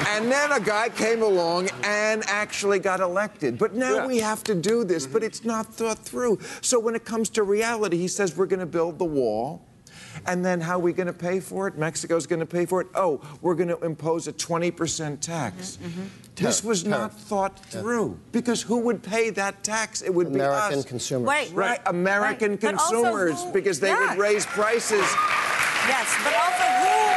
and 0.10 0.32
then 0.32 0.52
a 0.52 0.60
guy 0.60 0.90
came 0.90 1.24
along 1.24 1.70
and 1.84 2.24
actually 2.28 2.80
got 2.80 3.00
elected. 3.00 3.58
But 3.58 3.74
now 3.74 3.96
yeah. 3.96 4.08
we 4.08 4.18
have 4.20 4.44
to 4.46 4.56
do 4.56 4.84
this, 4.84 5.06
mm-hmm. 5.06 5.14
but 5.14 5.24
it's 5.24 5.44
not 5.44 5.74
thought 5.74 6.00
through. 6.00 6.40
So 6.62 6.80
when 6.80 6.96
it 6.96 7.06
comes 7.06 7.30
to 7.32 7.44
reality, 7.44 7.98
he 7.98 8.08
says 8.08 8.38
we're 8.38 8.46
going 8.46 8.60
to 8.60 8.66
build 8.66 9.00
the 9.00 9.06
wall. 9.06 9.66
And 10.26 10.44
then 10.44 10.62
how 10.62 10.76
are 10.76 10.80
we 10.80 10.94
going 10.94 11.08
to 11.08 11.14
pay 11.14 11.40
for 11.40 11.68
it? 11.68 11.78
Mexico's 11.78 12.28
going 12.28 12.40
to 12.40 12.46
pay 12.46 12.66
for 12.66 12.82
it? 12.82 12.88
Oh, 12.96 13.22
we're 13.42 13.56
going 13.56 13.70
to 13.70 13.80
impose 13.80 14.28
a 14.28 14.34
20% 14.34 15.20
tax. 15.20 15.78
Mm-hmm, 15.78 15.88
mm-hmm. 15.88 16.06
This 16.36 16.64
was 16.64 16.84
Tariff. 16.84 17.00
not 17.00 17.14
thought 17.14 17.60
through 17.66 18.10
yeah. 18.10 18.30
because 18.32 18.62
who 18.62 18.80
would 18.80 19.02
pay 19.02 19.30
that 19.32 19.64
tax? 19.64 20.02
It 20.02 20.14
would 20.14 20.28
American 20.28 20.50
be 20.50 20.66
American 20.66 20.84
consumers. 20.84 21.28
Right, 21.28 21.52
right. 21.54 21.70
right. 21.70 21.82
American 21.86 22.52
right. 22.52 22.60
consumers 22.60 23.42
who, 23.42 23.54
because 23.54 23.80
they 23.80 23.88
yeah. 23.90 24.10
would 24.10 24.20
raise 24.20 24.46
prices. 24.46 25.06
Yes, 25.88 26.16
but 26.24 26.34
also 26.34 26.64
who 26.82 26.96
he 26.96 27.14
got 27.14 27.15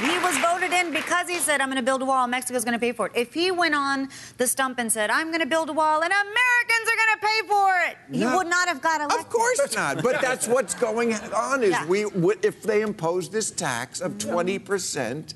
voted. 0.00 0.10
He 0.10 0.18
was 0.18 0.38
voted 0.38 0.72
in 0.72 0.92
because 0.92 1.28
he 1.28 1.38
said, 1.38 1.60
I'm 1.60 1.68
going 1.68 1.76
to 1.76 1.82
build 1.82 2.02
a 2.02 2.04
wall, 2.04 2.26
Mexico's 2.26 2.64
going 2.64 2.74
to 2.74 2.80
pay 2.80 2.92
for 2.92 3.06
it. 3.06 3.12
If 3.14 3.34
he 3.34 3.50
went 3.50 3.74
on 3.74 4.08
the 4.36 4.46
stump 4.46 4.78
and 4.78 4.90
said, 4.90 5.10
I'm 5.10 5.28
going 5.28 5.40
to 5.40 5.46
build 5.46 5.68
a 5.68 5.72
wall 5.72 6.02
and 6.02 6.12
Americans 6.12 6.88
are 6.88 6.96
going 6.96 7.14
to 7.14 7.26
pay 7.26 7.48
for 7.48 7.74
it, 7.88 7.96
he 8.12 8.24
no, 8.24 8.36
would 8.36 8.46
not 8.46 8.68
have 8.68 8.80
got 8.80 9.00
elected. 9.00 9.20
Of 9.20 9.30
course 9.30 9.74
not. 9.74 10.02
But 10.02 10.20
that's 10.20 10.48
what's 10.48 10.74
going 10.74 11.14
on 11.14 11.62
is 11.62 11.70
yeah. 11.70 11.86
we 11.86 12.04
if 12.42 12.62
they 12.62 12.82
impose 12.82 13.28
this 13.28 13.50
tax 13.50 14.00
of 14.00 14.12
20%, 14.14 15.34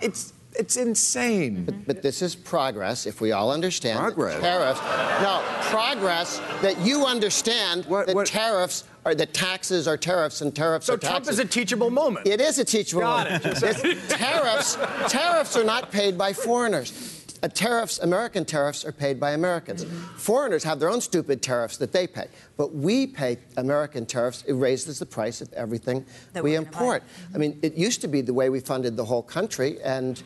it's 0.00 0.33
it's 0.54 0.76
insane. 0.76 1.64
But, 1.64 1.86
but, 1.86 2.02
this 2.02 2.22
is 2.22 2.34
progress, 2.34 3.06
if 3.06 3.20
we 3.20 3.32
all 3.32 3.50
understand 3.50 3.98
progress. 3.98 4.40
tariffs. 4.40 4.80
No, 5.22 5.42
progress 5.70 6.38
that 6.62 6.78
you 6.80 7.04
understand 7.04 7.84
what, 7.86 8.06
that 8.06 8.14
what? 8.14 8.26
tariffs 8.26 8.84
are 9.04 9.14
that 9.14 9.34
taxes 9.34 9.86
are 9.86 9.96
tariffs 9.96 10.40
and 10.40 10.54
tariffs 10.54 10.86
so 10.86 10.94
are 10.94 10.96
taxes. 10.96 11.08
So 11.08 11.12
Trump 11.12 11.28
is 11.28 11.38
a 11.38 11.44
teachable 11.44 11.90
moment. 11.90 12.26
It 12.26 12.40
is 12.40 12.58
a 12.58 12.64
teachable 12.64 13.02
Got 13.02 13.30
moment. 13.30 13.62
It. 13.62 13.98
tariffs, 14.08 14.76
tariffs 15.08 15.56
are 15.56 15.64
not 15.64 15.90
paid 15.90 16.16
by 16.16 16.32
foreigners. 16.32 17.13
Uh, 17.44 17.48
tariffs, 17.48 17.98
American 17.98 18.42
tariffs, 18.42 18.86
are 18.86 18.92
paid 18.92 19.20
by 19.20 19.32
Americans. 19.32 19.84
Mm-hmm. 19.84 20.16
Foreigners 20.16 20.64
have 20.64 20.80
their 20.80 20.88
own 20.88 21.02
stupid 21.02 21.42
tariffs 21.42 21.76
that 21.76 21.92
they 21.92 22.06
pay, 22.06 22.26
but 22.56 22.74
we 22.74 23.06
pay 23.06 23.36
American 23.58 24.06
tariffs. 24.06 24.42
It 24.46 24.54
raises 24.54 24.98
the 24.98 25.04
price 25.04 25.42
of 25.42 25.52
everything 25.52 26.06
that 26.32 26.42
we 26.42 26.54
import. 26.54 27.02
I 27.34 27.38
mean, 27.38 27.58
it 27.60 27.74
used 27.74 28.00
to 28.00 28.08
be 28.08 28.22
the 28.22 28.32
way 28.32 28.48
we 28.48 28.60
funded 28.60 28.96
the 28.96 29.04
whole 29.04 29.22
country, 29.22 29.76
and 29.82 30.22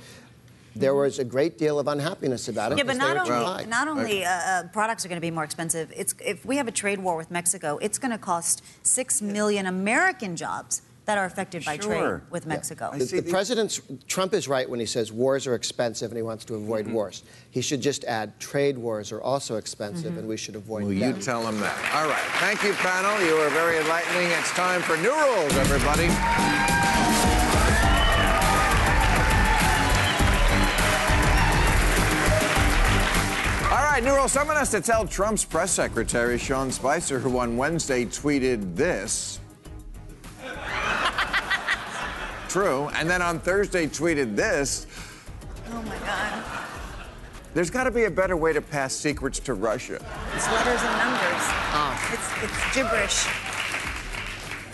there 0.76 0.94
was 0.94 1.18
a 1.18 1.24
great 1.24 1.58
deal 1.58 1.80
of 1.80 1.88
unhappiness 1.88 2.46
about 2.46 2.70
it. 2.70 2.78
Yeah, 2.78 2.84
but 2.84 2.96
not 2.96 3.28
only, 3.28 3.66
not 3.66 3.88
only 3.88 4.24
uh, 4.24 4.30
uh, 4.30 4.62
products 4.68 5.04
are 5.04 5.08
going 5.08 5.16
to 5.16 5.26
be 5.26 5.32
more 5.32 5.42
expensive. 5.42 5.92
It's 5.96 6.14
if 6.24 6.46
we 6.46 6.56
have 6.56 6.68
a 6.68 6.72
trade 6.72 7.00
war 7.00 7.16
with 7.16 7.32
Mexico, 7.32 7.78
it's 7.82 7.98
going 7.98 8.12
to 8.12 8.18
cost 8.18 8.62
six 8.84 9.20
million 9.20 9.66
American 9.66 10.36
jobs 10.36 10.82
that 11.09 11.16
are 11.16 11.24
affected 11.24 11.64
by 11.64 11.78
sure. 11.78 12.18
trade 12.18 12.30
with 12.30 12.44
Mexico. 12.44 12.90
Yeah. 12.92 12.98
The, 12.98 13.20
the 13.22 13.30
president 13.30 13.80
Trump 14.09 14.34
is 14.34 14.46
right 14.46 14.68
when 14.68 14.78
he 14.78 14.84
says 14.84 15.11
wars 15.11 15.46
are 15.46 15.54
expensive 15.54 16.11
and 16.11 16.18
he 16.18 16.22
wants 16.22 16.44
to 16.44 16.54
avoid 16.54 16.84
mm-hmm. 16.84 16.94
wars. 16.94 17.22
He 17.50 17.62
should 17.62 17.80
just 17.80 18.04
add 18.04 18.38
trade 18.38 18.76
wars 18.76 19.11
are 19.11 19.22
also 19.22 19.56
expensive 19.56 20.11
mm-hmm. 20.11 20.18
and 20.18 20.28
we 20.28 20.36
should 20.36 20.54
avoid 20.54 20.82
Will 20.82 20.90
them. 20.90 21.16
you 21.16 21.22
tell 21.22 21.46
him 21.48 21.59
that? 21.61 21.94
All 21.94 22.06
right. 22.06 22.20
Thank 22.40 22.62
you, 22.62 22.74
panel. 22.74 23.26
You 23.26 23.36
were 23.36 23.48
very 23.48 23.78
enlightening. 23.78 24.30
It's 24.32 24.50
time 24.50 24.82
for 24.82 24.98
new 24.98 25.14
rules, 25.14 25.56
everybody. 25.56 26.09
right, 34.00 34.04
new 34.04 34.14
rule. 34.14 34.28
Someone 34.28 34.56
has 34.56 34.70
to 34.70 34.80
tell 34.80 35.06
Trump's 35.06 35.44
press 35.44 35.72
secretary, 35.72 36.38
Sean 36.38 36.70
Spicer, 36.70 37.18
who 37.18 37.36
on 37.38 37.56
Wednesday 37.56 38.04
tweeted 38.04 38.76
this. 38.76 39.40
True. 42.49 42.90
And 42.94 43.09
then 43.09 43.22
on 43.22 43.40
Thursday 43.40 43.86
tweeted 43.86 44.36
this. 44.36 44.86
Oh 45.70 45.82
my 45.82 45.96
God. 45.99 46.44
There's 47.55 47.70
got 47.70 47.84
to 47.84 47.90
be 47.90 48.05
a 48.05 48.11
better 48.11 48.36
way 48.36 48.53
to 48.53 48.61
pass 48.61 48.94
secrets 48.94 49.38
to 49.40 49.55
Russia. 49.55 50.05
It's 50.34 50.46
letters 50.46 50.82
and 50.82 50.99
numbers. 50.99 51.49
Oh. 51.72 51.96
It's, 52.12 52.30
it's 52.44 52.74
gibberish. 52.74 53.26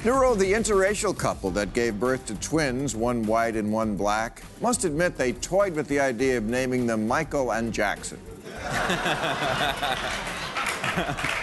Nero, 0.05 0.35
the 0.35 0.53
interracial 0.53 1.17
couple 1.17 1.51
that 1.53 1.73
gave 1.73 1.99
birth 1.99 2.27
to 2.27 2.35
twins, 2.35 2.95
one 2.95 3.23
white 3.23 3.57
and 3.57 3.73
one 3.73 3.97
black, 3.97 4.43
must 4.61 4.85
admit 4.85 5.17
they 5.17 5.33
toyed 5.33 5.75
with 5.75 5.89
the 5.89 5.99
idea 5.99 6.37
of 6.37 6.45
naming 6.45 6.87
them 6.87 7.09
Michael 7.09 7.53
and 7.53 7.73
Jackson. 7.73 8.21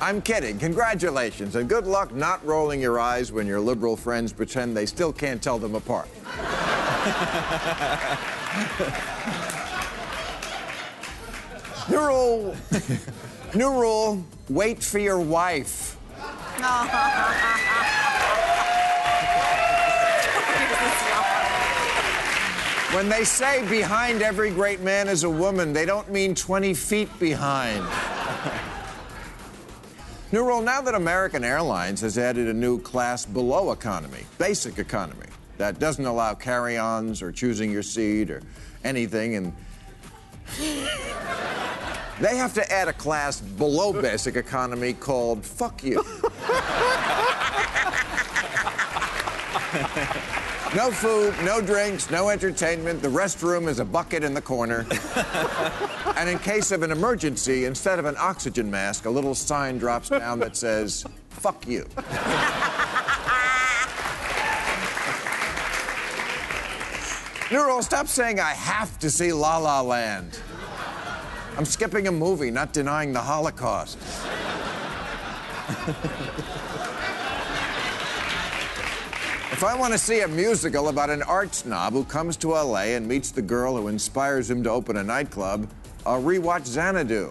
I'm 0.00 0.22
kidding. 0.22 0.58
Congratulations, 0.58 1.56
and 1.56 1.68
good 1.68 1.86
luck 1.86 2.14
not 2.14 2.42
rolling 2.44 2.80
your 2.80 2.98
eyes 2.98 3.32
when 3.32 3.46
your 3.46 3.60
liberal 3.60 3.96
friends 3.96 4.32
pretend 4.32 4.74
they 4.74 4.86
still 4.86 5.12
can't 5.12 5.42
tell 5.42 5.58
them 5.58 5.74
apart. 5.74 6.08
new 11.90 11.98
rule. 11.98 12.56
New 13.54 13.78
rule. 13.78 14.24
Wait 14.48 14.82
for 14.82 14.98
your 14.98 15.18
wife. 15.18 15.98
When 22.94 23.08
they 23.08 23.24
say 23.24 23.68
behind 23.68 24.22
every 24.22 24.50
great 24.50 24.80
man 24.80 25.08
is 25.08 25.24
a 25.24 25.30
woman, 25.30 25.74
they 25.74 25.84
don't 25.84 26.10
mean 26.10 26.34
20 26.34 26.74
feet 26.74 27.18
behind. 27.18 27.84
New 30.32 30.44
rule 30.44 30.60
now 30.60 30.80
that 30.80 30.94
American 30.94 31.44
Airlines 31.44 32.00
has 32.00 32.16
added 32.18 32.48
a 32.48 32.54
new 32.54 32.80
class 32.80 33.26
below 33.26 33.72
economy, 33.72 34.24
basic 34.38 34.78
economy, 34.78 35.26
that 35.58 35.78
doesn't 35.78 36.06
allow 36.06 36.34
carry 36.34 36.78
ons 36.78 37.20
or 37.20 37.30
choosing 37.30 37.70
your 37.70 37.82
seat 37.82 38.30
or 38.30 38.42
anything, 38.84 39.36
and 39.36 39.52
they 42.20 42.36
have 42.36 42.54
to 42.54 42.72
add 42.72 42.88
a 42.88 42.92
class 42.92 43.40
below 43.40 43.92
basic 43.92 44.36
economy 44.36 44.92
called 44.94 45.44
fuck 45.44 45.84
you. 45.84 46.04
No 50.76 50.92
food, 50.92 51.34
no 51.42 51.60
drinks, 51.60 52.12
no 52.12 52.28
entertainment. 52.28 53.02
The 53.02 53.08
restroom 53.08 53.66
is 53.66 53.80
a 53.80 53.84
bucket 53.84 54.22
in 54.22 54.34
the 54.34 54.40
corner. 54.40 54.86
and 56.16 56.28
in 56.28 56.38
case 56.38 56.70
of 56.70 56.84
an 56.84 56.92
emergency, 56.92 57.64
instead 57.64 57.98
of 57.98 58.04
an 58.04 58.14
oxygen 58.16 58.70
mask, 58.70 59.06
a 59.06 59.10
little 59.10 59.34
sign 59.34 59.78
drops 59.78 60.10
down 60.10 60.38
that 60.38 60.56
says, 60.56 61.04
fuck 61.30 61.66
you. 61.66 61.84
Neural, 67.50 67.82
stop 67.82 68.06
saying 68.06 68.38
I 68.38 68.50
have 68.50 68.96
to 69.00 69.10
see 69.10 69.32
La 69.32 69.58
La 69.58 69.80
Land. 69.80 70.38
I'm 71.58 71.64
skipping 71.64 72.06
a 72.06 72.12
movie, 72.12 72.52
not 72.52 72.72
denying 72.72 73.12
the 73.12 73.20
Holocaust. 73.20 73.98
If 79.60 79.64
I 79.64 79.76
want 79.76 79.92
to 79.92 79.98
see 79.98 80.22
a 80.22 80.26
musical 80.26 80.88
about 80.88 81.10
an 81.10 81.22
art 81.24 81.54
snob 81.54 81.92
who 81.92 82.02
comes 82.04 82.38
to 82.38 82.52
LA 82.52 82.94
and 82.96 83.06
meets 83.06 83.30
the 83.30 83.42
girl 83.42 83.76
who 83.76 83.88
inspires 83.88 84.50
him 84.50 84.62
to 84.62 84.70
open 84.70 84.96
a 84.96 85.04
nightclub, 85.04 85.68
I'll 86.06 86.22
rewatch 86.22 86.64
Xanadu. 86.64 87.30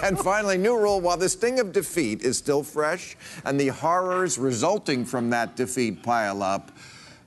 and 0.02 0.18
finally, 0.18 0.56
new 0.56 0.78
rule 0.78 1.02
while 1.02 1.18
the 1.18 1.28
sting 1.28 1.60
of 1.60 1.70
defeat 1.72 2.22
is 2.22 2.38
still 2.38 2.62
fresh 2.62 3.14
and 3.44 3.60
the 3.60 3.68
horrors 3.68 4.38
resulting 4.38 5.04
from 5.04 5.28
that 5.28 5.56
defeat 5.56 6.02
pile 6.02 6.42
up, 6.42 6.72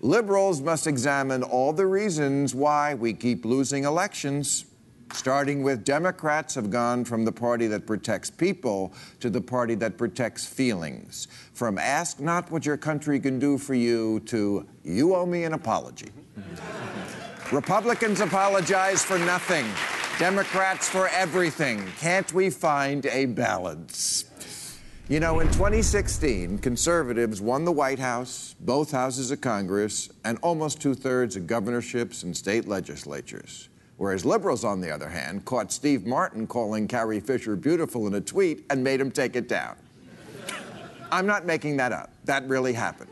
liberals 0.02 0.62
must 0.62 0.88
examine 0.88 1.44
all 1.44 1.74
the 1.74 1.86
reasons 1.86 2.56
why 2.56 2.96
we 2.96 3.14
keep 3.14 3.46
losing 3.46 3.84
elections. 3.84 4.66
Starting 5.14 5.64
with 5.64 5.84
Democrats 5.84 6.55
have 6.55 6.70
gone 6.70 7.03
from 7.05 7.26
the 7.26 7.32
party 7.32 7.68
that 7.68 7.86
protects 7.88 8.30
people 8.30 8.93
to 9.20 9.30
the 9.30 9.41
party 9.41 9.76
that 9.76 9.97
protects 9.97 10.45
feelings. 10.45 11.28
From 11.53 11.78
ask 11.78 12.20
not 12.20 12.51
what 12.51 12.66
your 12.66 12.78
country 12.78 13.20
can 13.20 13.39
do 13.39 13.58
for 13.58 13.74
you 13.74 14.20
to 14.22 14.68
you 14.84 15.16
owe 15.16 15.26
me 15.26 15.43
an 15.43 15.53
apology. 15.53 16.10
Republicans 17.51 18.20
apologize 18.20 19.03
for 19.03 19.18
nothing. 19.20 19.66
Democrats 20.20 20.89
for 20.89 21.08
everything. 21.10 21.86
Can't 21.99 22.34
we 22.34 22.49
find 22.49 23.05
a 23.05 23.26
balance? 23.26 24.26
You 25.10 25.22
know, 25.22 25.39
in 25.39 25.47
2016, 25.47 26.58
conservatives 26.58 27.39
won 27.39 27.64
the 27.64 27.72
White 27.72 27.99
House, 27.99 28.55
both 28.60 28.91
houses 28.91 29.32
of 29.32 29.39
Congress, 29.39 30.10
and 30.26 30.38
almost 30.41 30.82
two 30.82 30.93
thirds 30.93 31.38
of 31.38 31.47
governorships 31.47 32.24
and 32.24 32.36
state 32.36 32.68
legislatures. 32.68 33.70
Whereas 33.98 34.26
liberals, 34.26 34.64
on 34.64 34.80
the 34.80 34.91
other 34.91 35.10
hand, 35.10 35.45
caught 35.45 35.72
Steve 35.72 36.06
Martin 36.06 36.45
calling 36.45 36.88
Carrie 36.88 37.20
Fisher 37.20 37.56
beautiful 37.56 38.06
in 38.06 38.14
a 38.14 38.22
tweet 38.22 38.64
and 38.70 38.84
made 38.84 39.02
him 39.02 39.12
take 39.12 39.36
it 39.36 39.50
down. 39.50 39.76
I'm 41.12 41.26
not 41.26 41.45
making 41.45 41.78
that 41.78 41.91
up. 41.91 42.12
That 42.26 42.48
really 42.48 42.74
happened. 42.74 43.10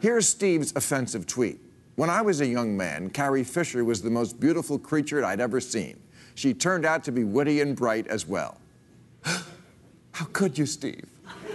Here's 0.00 0.28
Steve's 0.28 0.72
offensive 0.76 1.26
tweet. 1.26 1.60
When 1.96 2.10
I 2.10 2.22
was 2.22 2.40
a 2.40 2.46
young 2.46 2.76
man, 2.76 3.10
Carrie 3.10 3.44
Fisher 3.44 3.84
was 3.84 4.02
the 4.02 4.10
most 4.10 4.40
beautiful 4.40 4.78
creature 4.78 5.24
I'd 5.24 5.40
ever 5.40 5.60
seen. 5.60 6.00
She 6.34 6.54
turned 6.54 6.84
out 6.84 7.04
to 7.04 7.12
be 7.12 7.22
witty 7.24 7.60
and 7.60 7.76
bright 7.76 8.06
as 8.08 8.26
well. 8.26 8.60
How 9.22 10.26
could 10.32 10.58
you, 10.58 10.66
Steve? 10.66 11.06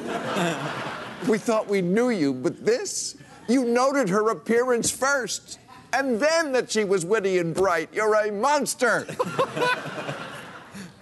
we 1.28 1.38
thought 1.38 1.68
we 1.68 1.82
knew 1.82 2.10
you, 2.10 2.34
but 2.34 2.66
this? 2.66 3.18
You 3.48 3.66
noted 3.66 4.10
her 4.10 4.30
appearance 4.30 4.92
first 4.92 5.60
and 5.94 6.20
then 6.20 6.52
that 6.54 6.72
she 6.72 6.84
was 6.84 7.06
witty 7.06 7.38
and 7.40 7.54
bright. 7.54 7.90
You're 7.94 8.16
a 8.16 8.32
monster. 8.32 9.08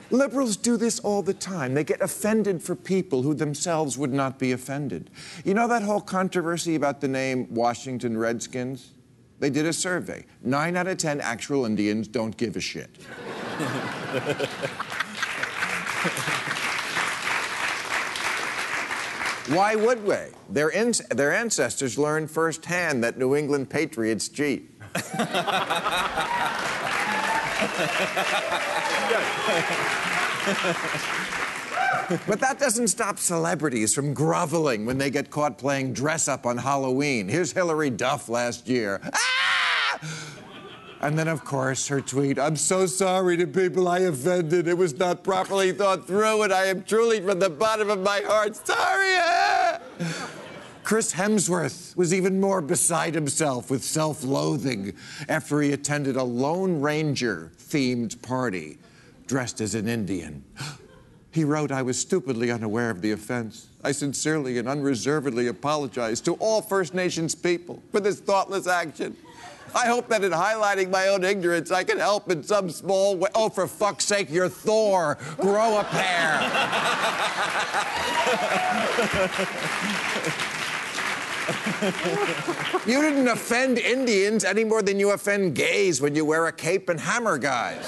Liberals 0.10 0.56
do 0.56 0.78
this 0.78 1.00
all 1.00 1.22
the 1.22 1.34
time. 1.34 1.74
They 1.74 1.84
get 1.84 2.02
offended 2.02 2.64
for 2.64 2.76
people 2.76 3.24
who 3.24 3.34
themselves 3.34 3.98
would 3.98 4.14
not 4.14 4.40
be 4.40 4.54
offended. 4.54 5.10
You 5.44 5.54
know 5.54 5.68
that 5.68 5.82
whole 5.82 6.00
controversy 6.00 6.76
about 6.76 7.02
the 7.02 7.10
name 7.10 7.54
Washington 7.54 8.18
Redskins? 8.18 8.92
They 9.40 9.50
did 9.50 9.66
a 9.66 9.74
survey. 9.74 10.26
Nine 10.42 10.78
out 10.78 10.88
of 10.88 10.98
ten 10.98 11.20
actual 11.20 11.66
Indians 11.66 12.08
don't 12.08 12.36
give 12.38 12.56
a 12.56 12.62
shit. 12.62 12.90
Why 19.48 19.76
would 19.76 20.04
we? 20.04 20.16
Their, 20.50 20.72
their 21.10 21.34
ancestors 21.34 21.98
learned 21.98 22.30
firsthand 22.30 23.04
that 23.04 23.18
New 23.18 23.36
England 23.36 23.70
patriots 23.70 24.28
cheat. 24.28 24.77
But 32.26 32.40
that 32.40 32.58
doesn't 32.58 32.88
stop 32.88 33.20
celebrities 33.20 33.94
from 33.94 34.14
groveling 34.14 34.86
when 34.86 34.98
they 34.98 35.10
get 35.10 35.30
caught 35.30 35.58
playing 35.58 35.92
dress 35.94 36.30
up 36.30 36.46
on 36.46 36.58
Halloween. 36.58 37.28
Here's 37.28 37.52
Hilary 37.52 37.90
Duff 37.90 38.30
last 38.30 38.70
year. 38.70 39.02
Ah! 39.04 40.00
And 41.02 41.20
then, 41.20 41.28
of 41.28 41.44
course, 41.44 41.88
her 41.90 42.02
tweet 42.02 42.40
I'm 42.40 42.56
so 42.56 42.86
sorry 42.86 43.36
to 43.38 43.46
people 43.46 43.88
I 43.88 44.00
offended. 44.00 44.68
It 44.68 44.78
was 44.78 44.98
not 44.98 45.24
properly 45.24 45.72
thought 45.74 46.08
through, 46.08 46.44
and 46.44 46.54
I 46.54 46.66
am 46.66 46.84
truly, 46.84 47.20
from 47.22 47.40
the 47.40 47.50
bottom 47.50 47.90
of 47.90 48.00
my 48.00 48.22
heart, 48.22 48.56
sorry. 48.56 49.16
Ah! 49.20 49.80
Chris 50.88 51.12
Hemsworth 51.16 51.98
was 51.98 52.14
even 52.14 52.40
more 52.40 52.62
beside 52.62 53.14
himself 53.14 53.70
with 53.70 53.84
self 53.84 54.24
loathing 54.24 54.94
after 55.28 55.60
he 55.60 55.74
attended 55.74 56.16
a 56.16 56.24
Lone 56.24 56.80
Ranger 56.80 57.52
themed 57.60 58.22
party 58.22 58.78
dressed 59.28 59.60
as 59.60 59.76
an 59.76 59.90
Indian. 59.90 60.46
He 61.30 61.44
wrote, 61.44 61.74
I 61.74 61.82
was 61.82 62.00
stupidly 62.00 62.50
unaware 62.50 62.90
of 62.90 63.02
the 63.02 63.12
offense. 63.12 63.68
I 63.84 63.92
sincerely 63.92 64.58
and 64.58 64.68
unreservedly 64.68 65.48
apologize 65.48 66.22
to 66.22 66.36
all 66.36 66.62
First 66.62 66.94
Nations 66.96 67.36
people 67.36 67.84
for 67.92 68.00
this 68.00 68.22
thoughtless 68.22 68.66
action. 68.66 69.16
I 69.76 69.88
hope 69.88 70.08
that 70.08 70.24
in 70.24 70.32
highlighting 70.32 70.90
my 70.90 71.10
own 71.10 71.26
ignorance, 71.26 71.70
I 71.70 71.84
can 71.84 72.00
help 72.00 72.32
in 72.32 72.44
some 72.44 72.70
small 72.70 73.18
way. 73.18 73.30
Oh, 73.36 73.50
for 73.50 73.68
fuck's 73.68 74.06
sake, 74.06 74.32
you're 74.32 74.50
Thor. 74.50 75.18
Grow 75.38 75.80
a 75.80 75.84
pair. 75.84 76.40
you 82.86 83.02
didn't 83.02 83.28
offend 83.30 83.78
Indians 83.78 84.44
any 84.44 84.66
more 84.66 84.82
than 84.82 85.00
you 85.00 85.12
offend 85.12 85.56
gays 85.56 86.02
when 86.02 86.14
you 86.16 86.26
wear 86.26 86.48
a 86.48 86.52
cape 86.52 86.90
and 86.90 87.00
hammer 87.00 87.38
guys. 87.38 87.88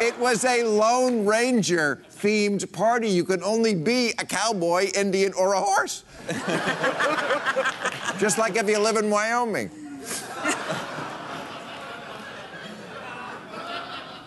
it 0.00 0.18
was 0.18 0.44
a 0.44 0.64
Lone 0.64 1.24
Ranger 1.24 2.02
themed 2.10 2.72
party. 2.72 3.08
You 3.08 3.24
could 3.24 3.42
only 3.42 3.74
be 3.74 4.10
a 4.18 4.24
cowboy, 4.24 4.90
Indian, 4.96 5.32
or 5.34 5.52
a 5.52 5.60
horse. 5.60 6.02
Just 8.18 8.38
like 8.38 8.56
if 8.56 8.68
you 8.68 8.78
live 8.78 8.96
in 8.96 9.10
Wyoming. 9.10 9.83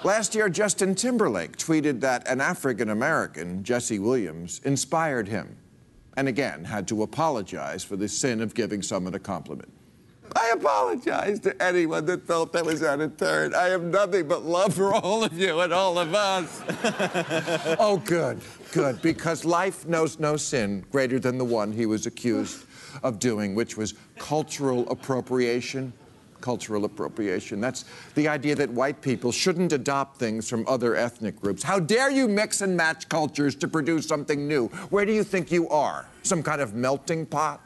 Last 0.07 0.35
year, 0.35 0.47
Justin 0.47 0.95
Timberlake 0.95 1.57
tweeted 1.57 1.99
that 1.99 2.25
an 2.29 2.39
African 2.39 2.91
American, 2.91 3.61
Jesse 3.61 3.99
Williams, 3.99 4.61
inspired 4.63 5.27
him, 5.27 5.57
and 6.15 6.29
again 6.29 6.63
had 6.63 6.87
to 6.87 7.03
apologize 7.03 7.83
for 7.83 7.97
the 7.97 8.07
sin 8.07 8.39
of 8.39 8.53
giving 8.53 8.81
someone 8.81 9.15
a 9.15 9.19
compliment. 9.19 9.67
I 10.33 10.53
apologize 10.55 11.41
to 11.41 11.61
anyone 11.61 12.05
that 12.05 12.25
felt 12.25 12.53
that 12.53 12.65
was 12.65 12.83
out 12.83 13.01
of 13.01 13.17
turn. 13.17 13.53
I 13.53 13.65
have 13.65 13.83
nothing 13.83 14.29
but 14.29 14.43
love 14.43 14.75
for 14.75 14.93
all 14.93 15.25
of 15.25 15.37
you 15.37 15.59
and 15.59 15.73
all 15.73 15.99
of 15.99 16.15
us. 16.15 16.63
oh, 17.77 18.01
good, 18.05 18.39
good, 18.71 19.01
because 19.01 19.43
life 19.43 19.85
knows 19.87 20.19
no 20.19 20.37
sin 20.37 20.85
greater 20.89 21.19
than 21.19 21.37
the 21.37 21.43
one 21.43 21.73
he 21.73 21.85
was 21.85 22.05
accused 22.05 22.63
of 23.03 23.19
doing, 23.19 23.55
which 23.55 23.75
was 23.75 23.93
cultural 24.17 24.89
appropriation 24.89 25.91
cultural 26.41 26.85
appropriation. 26.85 27.61
That's 27.61 27.85
the 28.15 28.27
idea 28.27 28.55
that 28.55 28.69
white 28.69 29.01
people 29.01 29.31
shouldn't 29.31 29.73
adopt 29.73 30.17
things 30.17 30.49
from 30.49 30.65
other 30.67 30.95
ethnic 30.95 31.39
groups. 31.39 31.63
How 31.63 31.79
dare 31.79 32.09
you 32.11 32.27
mix 32.27 32.61
and 32.61 32.75
match 32.75 33.09
cultures 33.09 33.55
to 33.55 33.67
produce 33.67 34.07
something 34.07 34.47
new? 34.47 34.67
Where 34.89 35.05
do 35.05 35.13
you 35.13 35.23
think 35.23 35.51
you 35.51 35.69
are? 35.69 36.05
Some 36.23 36.43
kind 36.43 36.61
of 36.61 36.73
melting 36.73 37.25
pot? 37.25 37.61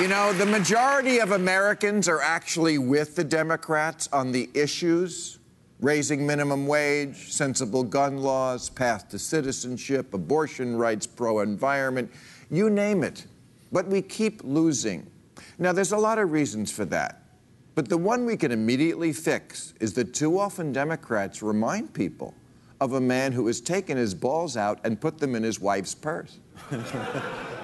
You 0.00 0.08
know, 0.08 0.32
the 0.32 0.46
majority 0.46 1.18
of 1.20 1.32
Americans 1.32 2.08
are 2.08 2.22
actually 2.22 2.78
with 2.78 3.14
the 3.14 3.24
Democrats 3.24 4.08
on 4.10 4.32
the 4.32 4.48
issues 4.54 5.38
raising 5.82 6.24
minimum 6.24 6.66
wage, 6.66 7.32
sensible 7.32 7.82
gun 7.82 8.18
laws, 8.18 8.70
path 8.70 9.08
to 9.10 9.18
citizenship, 9.18 10.14
abortion 10.14 10.76
rights, 10.76 11.06
pro 11.06 11.40
environment, 11.40 12.10
you 12.50 12.70
name 12.70 13.02
it. 13.02 13.26
But 13.72 13.88
we 13.88 14.00
keep 14.00 14.42
losing. 14.44 15.10
Now, 15.58 15.72
there's 15.72 15.92
a 15.92 15.98
lot 15.98 16.18
of 16.18 16.30
reasons 16.30 16.70
for 16.70 16.84
that. 16.86 17.24
But 17.74 17.88
the 17.88 17.98
one 17.98 18.24
we 18.24 18.36
can 18.36 18.52
immediately 18.52 19.12
fix 19.12 19.74
is 19.80 19.94
that 19.94 20.14
too 20.14 20.38
often 20.38 20.72
Democrats 20.72 21.42
remind 21.42 21.92
people 21.92 22.34
of 22.80 22.92
a 22.92 23.00
man 23.00 23.32
who 23.32 23.46
has 23.46 23.60
taken 23.60 23.96
his 23.96 24.14
balls 24.14 24.56
out 24.56 24.78
and 24.84 25.00
put 25.00 25.18
them 25.18 25.34
in 25.34 25.42
his 25.42 25.58
wife's 25.58 25.94
purse. 25.94 26.38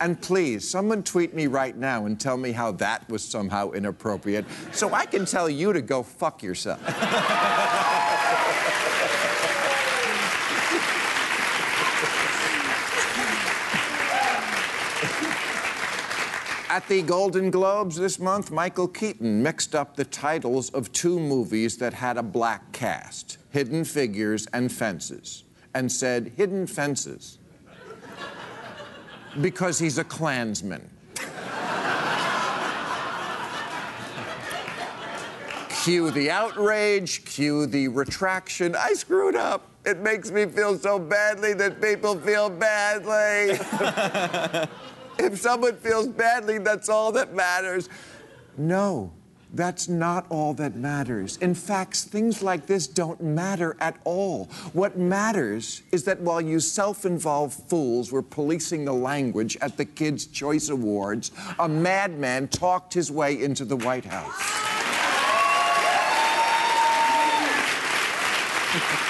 And 0.00 0.20
please, 0.20 0.68
someone 0.68 1.02
tweet 1.02 1.34
me 1.34 1.46
right 1.46 1.76
now 1.76 2.06
and 2.06 2.18
tell 2.18 2.36
me 2.36 2.52
how 2.52 2.72
that 2.72 3.08
was 3.08 3.24
somehow 3.24 3.70
inappropriate 3.70 4.44
so 4.72 4.92
I 4.92 5.06
can 5.06 5.24
tell 5.24 5.48
you 5.48 5.72
to 5.72 5.82
go 5.82 6.02
fuck 6.02 6.42
yourself. 6.42 6.80
At 16.72 16.88
the 16.88 17.02
Golden 17.02 17.50
Globes 17.50 17.96
this 17.96 18.18
month, 18.18 18.50
Michael 18.50 18.88
Keaton 18.88 19.42
mixed 19.42 19.74
up 19.74 19.94
the 19.94 20.06
titles 20.06 20.70
of 20.70 20.90
two 20.90 21.20
movies 21.20 21.76
that 21.76 21.92
had 21.92 22.16
a 22.16 22.22
black 22.22 22.72
cast 22.72 23.36
Hidden 23.50 23.84
Figures 23.84 24.46
and 24.54 24.72
Fences 24.72 25.44
and 25.74 25.92
said, 25.92 26.32
Hidden 26.34 26.66
Fences 26.66 27.38
because 29.40 29.78
he's 29.78 29.98
a 29.98 30.04
Klansman. 30.04 30.88
cue 35.82 36.10
the 36.12 36.30
outrage, 36.30 37.24
cue 37.24 37.66
the 37.66 37.88
retraction. 37.88 38.76
I 38.76 38.92
screwed 38.92 39.34
up. 39.34 39.68
It 39.84 39.98
makes 39.98 40.30
me 40.30 40.46
feel 40.46 40.78
so 40.78 40.98
badly 40.98 41.54
that 41.54 41.80
people 41.80 42.16
feel 42.18 42.48
badly. 42.50 43.58
If 45.18 45.38
someone 45.38 45.76
feels 45.76 46.08
badly, 46.08 46.58
that's 46.58 46.88
all 46.88 47.12
that 47.12 47.34
matters. 47.34 47.88
No, 48.56 49.12
that's 49.52 49.88
not 49.88 50.26
all 50.30 50.54
that 50.54 50.74
matters. 50.76 51.36
In 51.38 51.54
fact, 51.54 51.96
things 51.96 52.42
like 52.42 52.66
this 52.66 52.86
don't 52.86 53.20
matter 53.22 53.76
at 53.80 53.96
all. 54.04 54.46
What 54.72 54.96
matters 54.96 55.82
is 55.92 56.04
that 56.04 56.20
while 56.20 56.40
you 56.40 56.58
self 56.60 57.04
involved 57.04 57.68
fools 57.68 58.10
were 58.10 58.22
policing 58.22 58.84
the 58.84 58.94
language 58.94 59.56
at 59.60 59.76
the 59.76 59.84
Kids' 59.84 60.26
Choice 60.26 60.68
Awards, 60.68 61.32
a 61.58 61.68
madman 61.68 62.48
talked 62.48 62.94
his 62.94 63.10
way 63.10 63.42
into 63.42 63.64
the 63.64 63.76
White 63.76 64.06
House. 64.06 64.60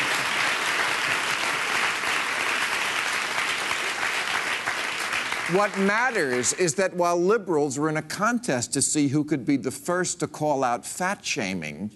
What 5.53 5.77
matters 5.81 6.55
is 6.55 6.75
that 6.77 6.95
while 6.95 7.21
liberals 7.21 7.79
were 7.79 7.91
in 7.91 7.99
a 7.99 8.03
contest 8.03 8.73
to 8.73 8.81
see 8.81 9.09
who 9.09 9.23
could 9.23 9.45
be 9.45 9.59
the 9.59 9.71
first 9.71 10.19
to 10.21 10.27
call 10.27 10.65
out 10.65 10.87
fat 10.87 11.23
shaming, 11.23 11.91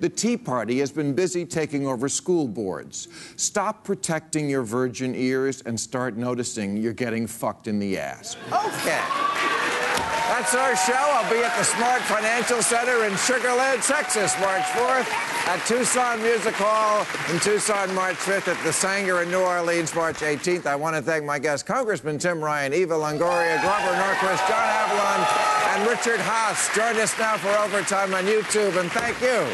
the 0.00 0.08
Tea 0.08 0.38
Party 0.38 0.78
has 0.78 0.90
been 0.90 1.12
busy 1.12 1.44
taking 1.44 1.86
over 1.86 2.08
school 2.08 2.48
boards. 2.48 3.08
Stop 3.36 3.84
protecting 3.84 4.48
your 4.48 4.62
virgin 4.62 5.14
ears 5.14 5.60
and 5.66 5.78
start 5.78 6.16
noticing 6.16 6.78
you're 6.78 6.94
getting 6.94 7.26
fucked 7.26 7.68
in 7.68 7.78
the 7.78 7.98
ass. 7.98 8.38
Okay. 8.50 9.04
That's 10.28 10.54
our 10.54 10.74
show. 10.74 10.92
I'll 10.94 11.30
be 11.30 11.44
at 11.44 11.56
the 11.58 11.64
Smart 11.64 12.00
Financial 12.02 12.62
Center 12.62 13.04
in 13.04 13.14
Sugar 13.16 13.52
Land, 13.52 13.82
Texas, 13.82 14.34
March 14.40 14.62
4th, 14.72 15.06
at 15.46 15.62
Tucson 15.66 16.22
Music 16.22 16.54
Hall 16.54 17.06
in 17.32 17.38
Tucson, 17.40 17.94
March 17.94 18.16
5th, 18.16 18.48
at 18.48 18.64
the 18.64 18.70
Saenger 18.70 19.22
in 19.22 19.30
New 19.30 19.40
Orleans, 19.40 19.94
March 19.94 20.20
18th. 20.20 20.64
I 20.64 20.76
want 20.76 20.96
to 20.96 21.02
thank 21.02 21.26
my 21.26 21.38
guests, 21.38 21.62
Congressman 21.62 22.18
Tim 22.18 22.42
Ryan, 22.42 22.72
Eva 22.72 22.94
Longoria, 22.94 23.60
Grover 23.60 23.94
Norquist, 24.00 24.48
John 24.48 24.66
Avlon, 24.80 25.20
and 25.76 25.88
Richard 25.88 26.20
Haass. 26.20 26.74
Join 26.74 26.96
us 26.96 27.16
now 27.18 27.36
for 27.36 27.50
Overtime 27.58 28.14
on 28.14 28.24
YouTube, 28.24 28.80
and 28.80 28.90
thank 28.92 29.20
you. 29.20 29.44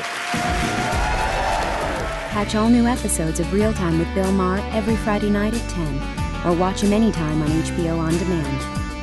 Catch 2.31 2.55
all 2.55 2.69
new 2.69 2.87
episodes 2.87 3.41
of 3.41 3.53
Real 3.53 3.73
Time 3.73 3.99
with 3.99 4.13
Bill 4.15 4.31
Maher 4.31 4.61
every 4.73 4.97
Friday 4.97 5.31
night 5.31 5.53
at 5.53 5.69
10, 5.69 6.47
or 6.47 6.57
watch 6.57 6.81
him 6.83 6.93
anytime 6.93 7.43
on 7.43 7.49
HBO 7.49 7.99
On 7.99 8.17
Demand. 8.17 8.80